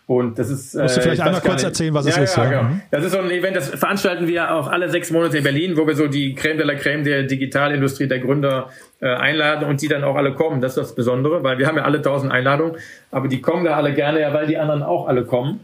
Und 0.07 0.39
das 0.39 0.51
ist. 0.51 0.75
Musst 0.75 0.99
du 0.99 1.01
vielleicht 1.01 1.23
einmal 1.23 1.41
kurz 1.41 1.63
erzählen, 1.63 1.95
was 1.95 2.07
ja, 2.07 2.23
es 2.23 2.31
ist? 2.31 2.37
Ja, 2.37 2.45
ja. 2.45 2.51
Genau. 2.51 2.63
Mhm. 2.65 2.83
Das 2.91 3.05
ist 3.05 3.13
so 3.13 3.19
ein 3.19 3.31
Event, 3.31 3.57
das 3.57 3.71
veranstalten 3.71 4.29
wir 4.29 4.55
auch 4.55 4.69
alle 4.71 4.91
sechs 4.91 5.11
Monate 5.11 5.39
in 5.39 5.45
Berlin, 5.45 5.77
wo 5.77 5.87
wir 5.87 5.95
so 5.95 6.09
die 6.09 6.35
Creme 6.35 6.59
de 6.59 6.67
la 6.67 6.75
Creme 6.75 7.05
der 7.05 7.23
Digitalindustrie, 7.23 8.07
der 8.07 8.19
Gründer 8.19 8.69
äh, 9.01 9.07
einladen 9.07 9.67
und 9.67 9.81
die 9.81 9.89
dann 9.89 10.05
auch 10.05 10.17
alle 10.17 10.35
kommen. 10.35 10.61
Das 10.61 10.73
ist 10.73 10.79
das 10.79 10.95
Besondere, 10.95 11.43
weil 11.43 11.59
wir 11.59 11.67
haben 11.67 11.77
ja 11.77 11.85
alle 11.85 12.03
tausend 12.03 12.33
Einladungen, 12.33 12.77
aber 13.11 13.29
die 13.29 13.41
kommen 13.41 13.65
da 13.65 13.77
alle 13.77 13.95
gerne, 13.95 14.21
ja, 14.21 14.35
weil 14.35 14.47
die 14.47 14.59
anderen 14.59 14.83
auch 14.83 15.09
alle 15.09 15.25
kommen. 15.25 15.61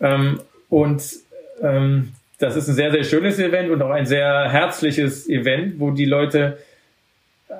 Ähm, 0.00 0.40
und 0.68 1.02
ähm, 1.60 2.12
das 2.38 2.56
ist 2.56 2.68
ein 2.68 2.74
sehr, 2.74 2.92
sehr 2.92 3.04
schönes 3.04 3.38
Event 3.38 3.70
und 3.70 3.82
auch 3.82 3.90
ein 3.90 4.06
sehr 4.06 4.48
herzliches 4.50 5.28
Event, 5.28 5.80
wo 5.80 5.90
die 5.90 6.04
Leute 6.04 6.58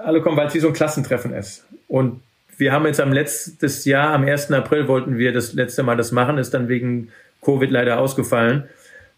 alle 0.05 0.21
kommen, 0.21 0.37
weil 0.37 0.47
es 0.47 0.55
wie 0.55 0.61
so 0.61 0.69
ein 0.69 0.73
Klassentreffen 0.73 1.35
ist. 1.35 1.67
Und 1.89 2.21
wir 2.63 2.73
haben 2.73 2.87
jetzt 2.87 3.01
am 3.01 3.13
letztes 3.13 3.85
Jahr, 3.85 4.15
am 4.15 4.25
1. 4.25 4.53
April 4.53 4.89
wollten 4.89 5.19
wir 5.19 5.33
das 5.33 5.53
letzte 5.53 5.83
Mal 5.83 5.97
das 5.97 6.13
machen, 6.13 6.39
ist 6.39 6.55
dann 6.55 6.69
wegen 6.69 7.09
Covid 7.43 7.71
leider 7.71 7.99
ausgefallen. 7.99 8.65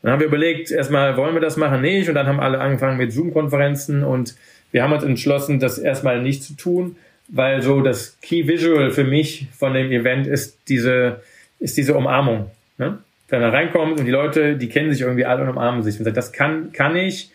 Dann 0.03 0.13
haben 0.13 0.21
wir 0.21 0.27
überlegt, 0.27 0.71
erstmal 0.71 1.17
wollen 1.17 1.35
wir 1.35 1.41
das 1.41 1.57
machen, 1.57 1.83
nicht. 1.83 2.09
Und 2.09 2.15
dann 2.15 2.27
haben 2.27 2.41
alle 2.41 2.59
angefangen 2.59 2.97
mit 2.97 3.13
Zoom-Konferenzen 3.13 4.03
und 4.03 4.35
wir 4.73 4.83
haben 4.83 4.93
uns 4.93 5.05
entschlossen, 5.05 5.61
das 5.61 5.79
erstmal 5.79 6.23
nicht 6.23 6.43
zu 6.43 6.55
tun, 6.55 6.97
weil 7.29 7.63
so 7.63 7.81
das 7.83 8.19
Key 8.21 8.49
Visual 8.49 8.91
für 8.91 9.05
mich 9.05 9.49
von 9.57 9.75
dem 9.75 9.93
Event 9.93 10.27
ist 10.27 10.59
diese, 10.69 11.21
ist 11.61 11.77
diese 11.77 11.95
Umarmung. 11.95 12.51
Ne? 12.79 12.99
wenn 13.29 13.41
man 13.41 13.51
reinkommt 13.51 13.99
und 13.99 14.07
die 14.07 14.11
Leute, 14.11 14.57
die 14.57 14.69
kennen 14.69 14.93
sich 14.93 15.01
irgendwie 15.01 15.25
alle 15.25 15.43
und 15.43 15.49
umarmen 15.49 15.83
sich. 15.83 15.99
Und 15.99 16.05
sagt, 16.05 16.17
das 16.17 16.33
kann, 16.33 16.73
kann 16.73 16.97
ich 16.97 17.31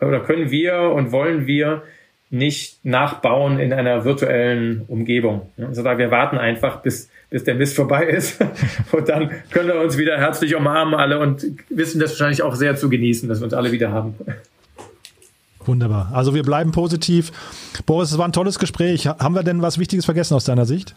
oder 0.00 0.20
können 0.20 0.50
wir 0.50 0.80
und 0.80 1.12
wollen 1.12 1.46
wir 1.46 1.82
nicht 2.30 2.84
nachbauen 2.84 3.58
in 3.58 3.72
einer 3.72 4.04
virtuellen 4.04 4.82
Umgebung. 4.88 5.50
Also 5.58 5.84
wir 5.84 6.10
warten 6.10 6.36
einfach, 6.36 6.82
bis, 6.82 7.08
bis 7.30 7.44
der 7.44 7.54
Mist 7.54 7.76
vorbei 7.76 8.06
ist 8.06 8.40
und 8.92 9.08
dann 9.08 9.30
können 9.50 9.68
wir 9.68 9.80
uns 9.80 9.98
wieder 9.98 10.18
herzlich 10.18 10.56
umarmen 10.56 10.94
alle 10.94 11.18
und 11.18 11.44
wissen 11.70 12.00
das 12.00 12.10
wahrscheinlich 12.12 12.42
auch 12.42 12.54
sehr 12.54 12.76
zu 12.76 12.88
genießen, 12.88 13.28
dass 13.28 13.40
wir 13.40 13.44
uns 13.44 13.54
alle 13.54 13.72
wieder 13.72 13.92
haben. 13.92 14.14
Wunderbar. 15.64 16.10
Also 16.12 16.34
wir 16.34 16.42
bleiben 16.42 16.72
positiv. 16.72 17.32
Boris, 17.86 18.12
es 18.12 18.18
war 18.18 18.26
ein 18.26 18.32
tolles 18.32 18.58
Gespräch. 18.58 19.06
Haben 19.06 19.34
wir 19.34 19.42
denn 19.42 19.62
was 19.62 19.78
Wichtiges 19.78 20.04
vergessen 20.04 20.34
aus 20.34 20.44
deiner 20.44 20.66
Sicht? 20.66 20.94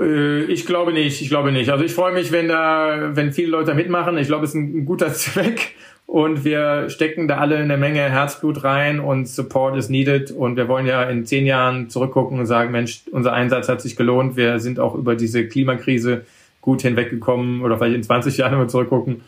Äh, 0.00 0.44
ich 0.44 0.66
glaube 0.66 0.92
nicht, 0.92 1.20
ich 1.20 1.28
glaube 1.28 1.52
nicht. 1.52 1.70
Also 1.70 1.84
ich 1.84 1.92
freue 1.92 2.12
mich, 2.12 2.32
wenn 2.32 2.48
da, 2.48 3.10
wenn 3.14 3.32
viele 3.32 3.48
Leute 3.48 3.74
mitmachen. 3.74 4.16
Ich 4.18 4.28
glaube, 4.28 4.44
es 4.44 4.50
ist 4.50 4.56
ein, 4.56 4.86
guter 4.86 5.12
Zweck 5.14 5.74
und 6.06 6.44
wir 6.44 6.88
stecken 6.88 7.26
da 7.26 7.38
alle 7.38 7.56
eine 7.56 7.76
Menge 7.76 8.00
Herzblut 8.00 8.62
rein 8.62 9.00
und 9.00 9.28
Support 9.28 9.76
is 9.76 9.88
needed 9.88 10.30
und 10.30 10.56
wir 10.56 10.68
wollen 10.68 10.86
ja 10.86 11.02
in 11.02 11.26
zehn 11.26 11.46
Jahren 11.46 11.90
zurückgucken 11.90 12.38
und 12.38 12.46
sagen, 12.46 12.70
Mensch, 12.70 13.02
unser 13.10 13.32
Einsatz 13.32 13.68
hat 13.68 13.80
sich 13.80 13.96
gelohnt. 13.96 14.36
Wir 14.36 14.60
sind 14.60 14.78
auch 14.78 14.94
über 14.94 15.16
diese 15.16 15.46
Klimakrise 15.46 16.24
gut 16.60 16.82
hinweggekommen 16.82 17.62
oder 17.62 17.76
vielleicht 17.78 17.96
in 17.96 18.02
20 18.02 18.36
Jahren, 18.36 18.58
wir 18.58 18.68
zurückgucken 18.68 19.22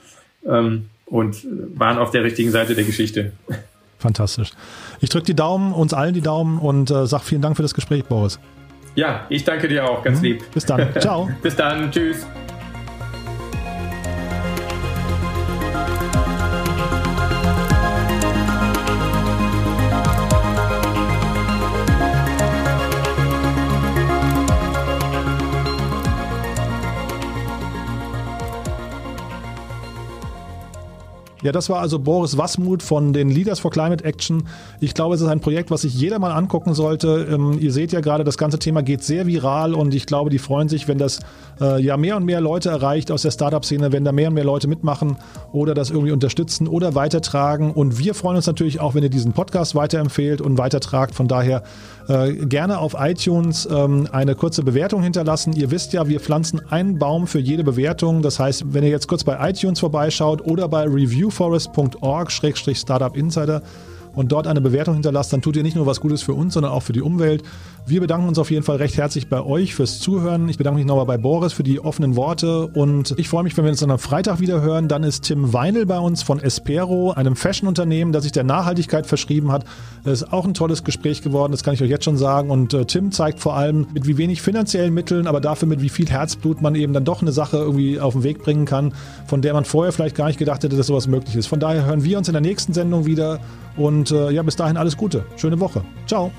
ähm, 0.47 0.87
und 1.07 1.47
waren 1.75 1.99
auf 1.99 2.11
der 2.11 2.23
richtigen 2.23 2.51
Seite 2.51 2.75
der 2.75 2.85
Geschichte. 2.85 3.33
Fantastisch. 3.99 4.53
Ich 5.01 5.09
drücke 5.09 5.27
die 5.27 5.35
Daumen, 5.35 5.73
uns 5.73 5.93
allen 5.93 6.15
die 6.15 6.21
Daumen 6.21 6.59
und 6.59 6.91
äh, 6.91 7.07
sage 7.07 7.25
vielen 7.25 7.43
Dank 7.43 7.57
für 7.57 7.63
das 7.63 7.75
Gespräch, 7.75 8.05
Boris. 8.05 8.39
Ja, 8.95 9.27
ich 9.29 9.45
danke 9.45 9.69
dir 9.69 9.89
auch, 9.89 10.03
ganz 10.03 10.19
mhm. 10.19 10.25
lieb. 10.25 10.45
Bis 10.53 10.65
dann. 10.65 10.89
Ciao. 11.01 11.29
Bis 11.43 11.57
dann. 11.57 11.91
Tschüss. 11.91 12.27
Ja, 31.43 31.53
das 31.53 31.71
war 31.71 31.81
also 31.81 32.01
Boris 32.01 32.37
Wasmuth 32.37 32.83
von 32.83 33.13
den 33.13 33.31
Leaders 33.31 33.61
for 33.61 33.71
Climate 33.71 34.05
Action. 34.05 34.49
Ich 34.81 34.93
glaube, 34.93 35.15
es 35.15 35.21
ist 35.21 35.29
ein 35.29 35.39
Projekt, 35.39 35.71
was 35.71 35.83
sich 35.83 35.95
jeder 35.95 36.19
mal 36.19 36.33
angucken 36.33 36.75
sollte. 36.75 37.29
Ähm, 37.31 37.59
ihr 37.61 37.73
seht 37.73 37.93
ja 37.93 38.01
gerade, 38.01 38.25
das 38.25 38.39
ganze 38.39 38.59
Thema 38.59 38.83
geht 38.83 39.05
sehr 39.05 39.27
viral 39.27 39.75
und 39.75 39.95
ich 39.95 40.07
glaube, 40.07 40.31
die 40.31 40.39
freuen 40.39 40.69
sich, 40.69 40.89
wenn 40.89 40.99
das 40.99 41.21
äh, 41.61 41.81
ja 41.81 41.97
mehr 41.97 42.17
und 42.17 42.25
mehr 42.25 42.41
Leute 42.41 42.71
erreicht 42.71 43.13
aus 43.13 43.23
der 43.23 43.31
Startup-Szene, 43.31 43.93
wenn 43.93 44.05
da 44.05 44.11
mehr 44.11 44.29
und 44.29 44.35
mehr 44.35 44.45
Leute 44.45 44.67
mitmachen 44.67 45.17
oder 45.53 45.75
das 45.75 45.91
irgendwie 45.91 46.11
unterstützen 46.11 46.67
oder 46.67 46.97
weitertragen. 46.97 47.71
Und 47.71 48.01
wir 48.01 48.15
freuen 48.15 48.37
uns 48.37 48.47
natürlich 48.49 48.81
auch, 48.81 48.97
wenn 48.97 49.05
ihr 49.05 49.11
diesen 49.11 49.33
Podcast 49.33 49.77
weiterempfehlt 49.77 50.41
und 50.41 50.59
weitertragt. 50.59 51.15
Von 51.15 51.29
daher 51.29 51.63
äh, 52.09 52.33
gerne 52.47 52.79
auf 52.79 52.97
iTunes 52.99 53.69
ähm, 53.71 54.09
eine 54.11 54.35
kurze 54.35 54.63
Bewertung 54.65 55.03
hinterlassen. 55.03 55.53
Ihr 55.53 55.71
wisst 55.71 55.93
ja, 55.93 56.09
wir 56.09 56.19
pflanzen 56.19 56.61
einen 56.69 56.99
Baum 56.99 57.27
für 57.27 57.39
jede 57.39 57.63
Bewertung. 57.63 58.23
Das 58.23 58.41
heißt, 58.41 58.73
wenn 58.73 58.83
ihr 58.83 58.91
jetzt 58.91 59.07
kurz 59.07 59.23
bei 59.23 59.49
iTunes 59.49 59.79
vorbeischaut 59.79 60.41
oder 60.45 60.69
bei 60.69 60.83
Review 60.83 61.28
newforest.org-startup 61.29 63.17
insider 63.17 63.63
und 64.19 64.33
dort 64.33 64.49
eine 64.49 64.61
Bewertung 64.61 64.95
hinterlasst, 64.95 65.33
dann 65.33 65.43
tut 65.43 65.55
ihr 65.55 65.63
nicht 65.63 65.77
nur 65.77 65.87
was 65.87 66.01
Gutes 66.01 66.23
für 66.23 66.35
uns, 66.35 66.55
sondern 66.55 66.73
auch 66.73 66.83
für 66.83 66.93
die 66.93 67.03
Umwelt. 67.03 67.45
Wir 67.87 68.01
bedanken 68.01 68.27
uns 68.27 68.37
auf 68.39 68.51
jeden 68.51 68.65
Fall 68.65 68.77
recht 68.77 68.97
herzlich 68.97 69.29
bei 69.29 69.41
euch 69.41 69.77
fürs 69.77 70.01
Zuhören. 70.01 70.49
Ich 70.49 70.59
bedanke 70.59 70.79
mich 70.79 70.87
nochmal 70.87 71.07
bei 71.07 71.17
Boris 71.19 71.53
für 71.53 71.63
die 71.63 71.79
offenen 71.79 72.17
Worte 72.17 72.67
und 72.67 73.15
ich 73.17 73.29
freue 73.29 73.45
mich, 73.45 73.57
wenn 73.57 73.65
wir 73.65 73.71
uns 73.71 73.79
dann 73.79 73.93
am 73.93 74.01
Freitag 74.01 74.41
wieder 74.41 74.61
hören. 74.61 74.89
Dann 74.89 75.05
ist 75.05 75.23
Tim 75.23 75.53
Weinel 75.53 75.87
bei 75.87 76.01
uns 76.01 76.25
von 76.25 76.41
Espero, 76.41 77.13
einem 77.13 77.37
Fashion-Unternehmen, 77.37 78.11
das 78.11 78.25
sich 78.25 78.33
der 78.33 78.43
Nachhaltigkeit 78.43 79.07
verschrieben 79.07 79.53
hat. 79.53 79.65
Das 80.03 80.23
ist 80.23 80.33
auch 80.33 80.45
ein 80.45 80.53
tolles 80.53 80.83
Gespräch 80.83 81.23
geworden, 81.23 81.53
das 81.53 81.63
kann 81.63 81.75
ich 81.75 81.83
euch 81.83 81.89
jetzt 81.89 82.05
schon 82.05 82.17
sagen. 82.17 82.51
Und 82.51 82.75
äh, 82.75 82.87
Tim 82.87 83.13
zeigt 83.13 83.39
vor 83.39 83.55
allem, 83.55 83.87
mit 83.95 84.09
wie 84.09 84.19
wenig 84.19 84.43
finanziellen 84.43 84.93
Mitteln, 84.93 85.29
aber 85.29 85.41
dafür 85.41 85.69
mit 85.69 85.81
wie 85.81 85.91
viel 85.91 86.11
Herzblut 86.11 86.61
man 86.61 86.75
eben 86.75 86.93
dann 86.93 87.05
doch 87.05 87.23
eine 87.23 87.31
Sache 87.31 87.59
irgendwie 87.59 88.01
auf 88.01 88.15
den 88.15 88.25
Weg 88.25 88.43
bringen 88.43 88.65
kann, 88.65 88.95
von 89.29 89.43
der 89.43 89.55
man 89.55 89.65
vorher 89.65 89.93
vielleicht 89.93 90.17
gar 90.17 90.27
nicht 90.27 90.41
gedacht 90.41 90.65
hätte, 90.65 90.77
dass 90.77 90.89
sowas 90.89 91.07
möglich 91.07 91.37
ist. 91.37 91.47
Von 91.47 91.61
daher 91.61 91.87
hören 91.87 92.03
wir 92.03 92.19
uns 92.19 92.27
in 92.27 92.33
der 92.33 92.43
nächsten 92.43 92.73
Sendung 92.73 93.07
wieder 93.07 93.39
und 93.79 94.11
äh, 94.11 94.31
ja, 94.31 94.43
bis 94.43 94.57
dahin 94.57 94.77
alles 94.77 94.97
Gute. 94.97 95.25
Schöne 95.37 95.59
Woche. 95.61 95.83
Ciao. 96.07 96.31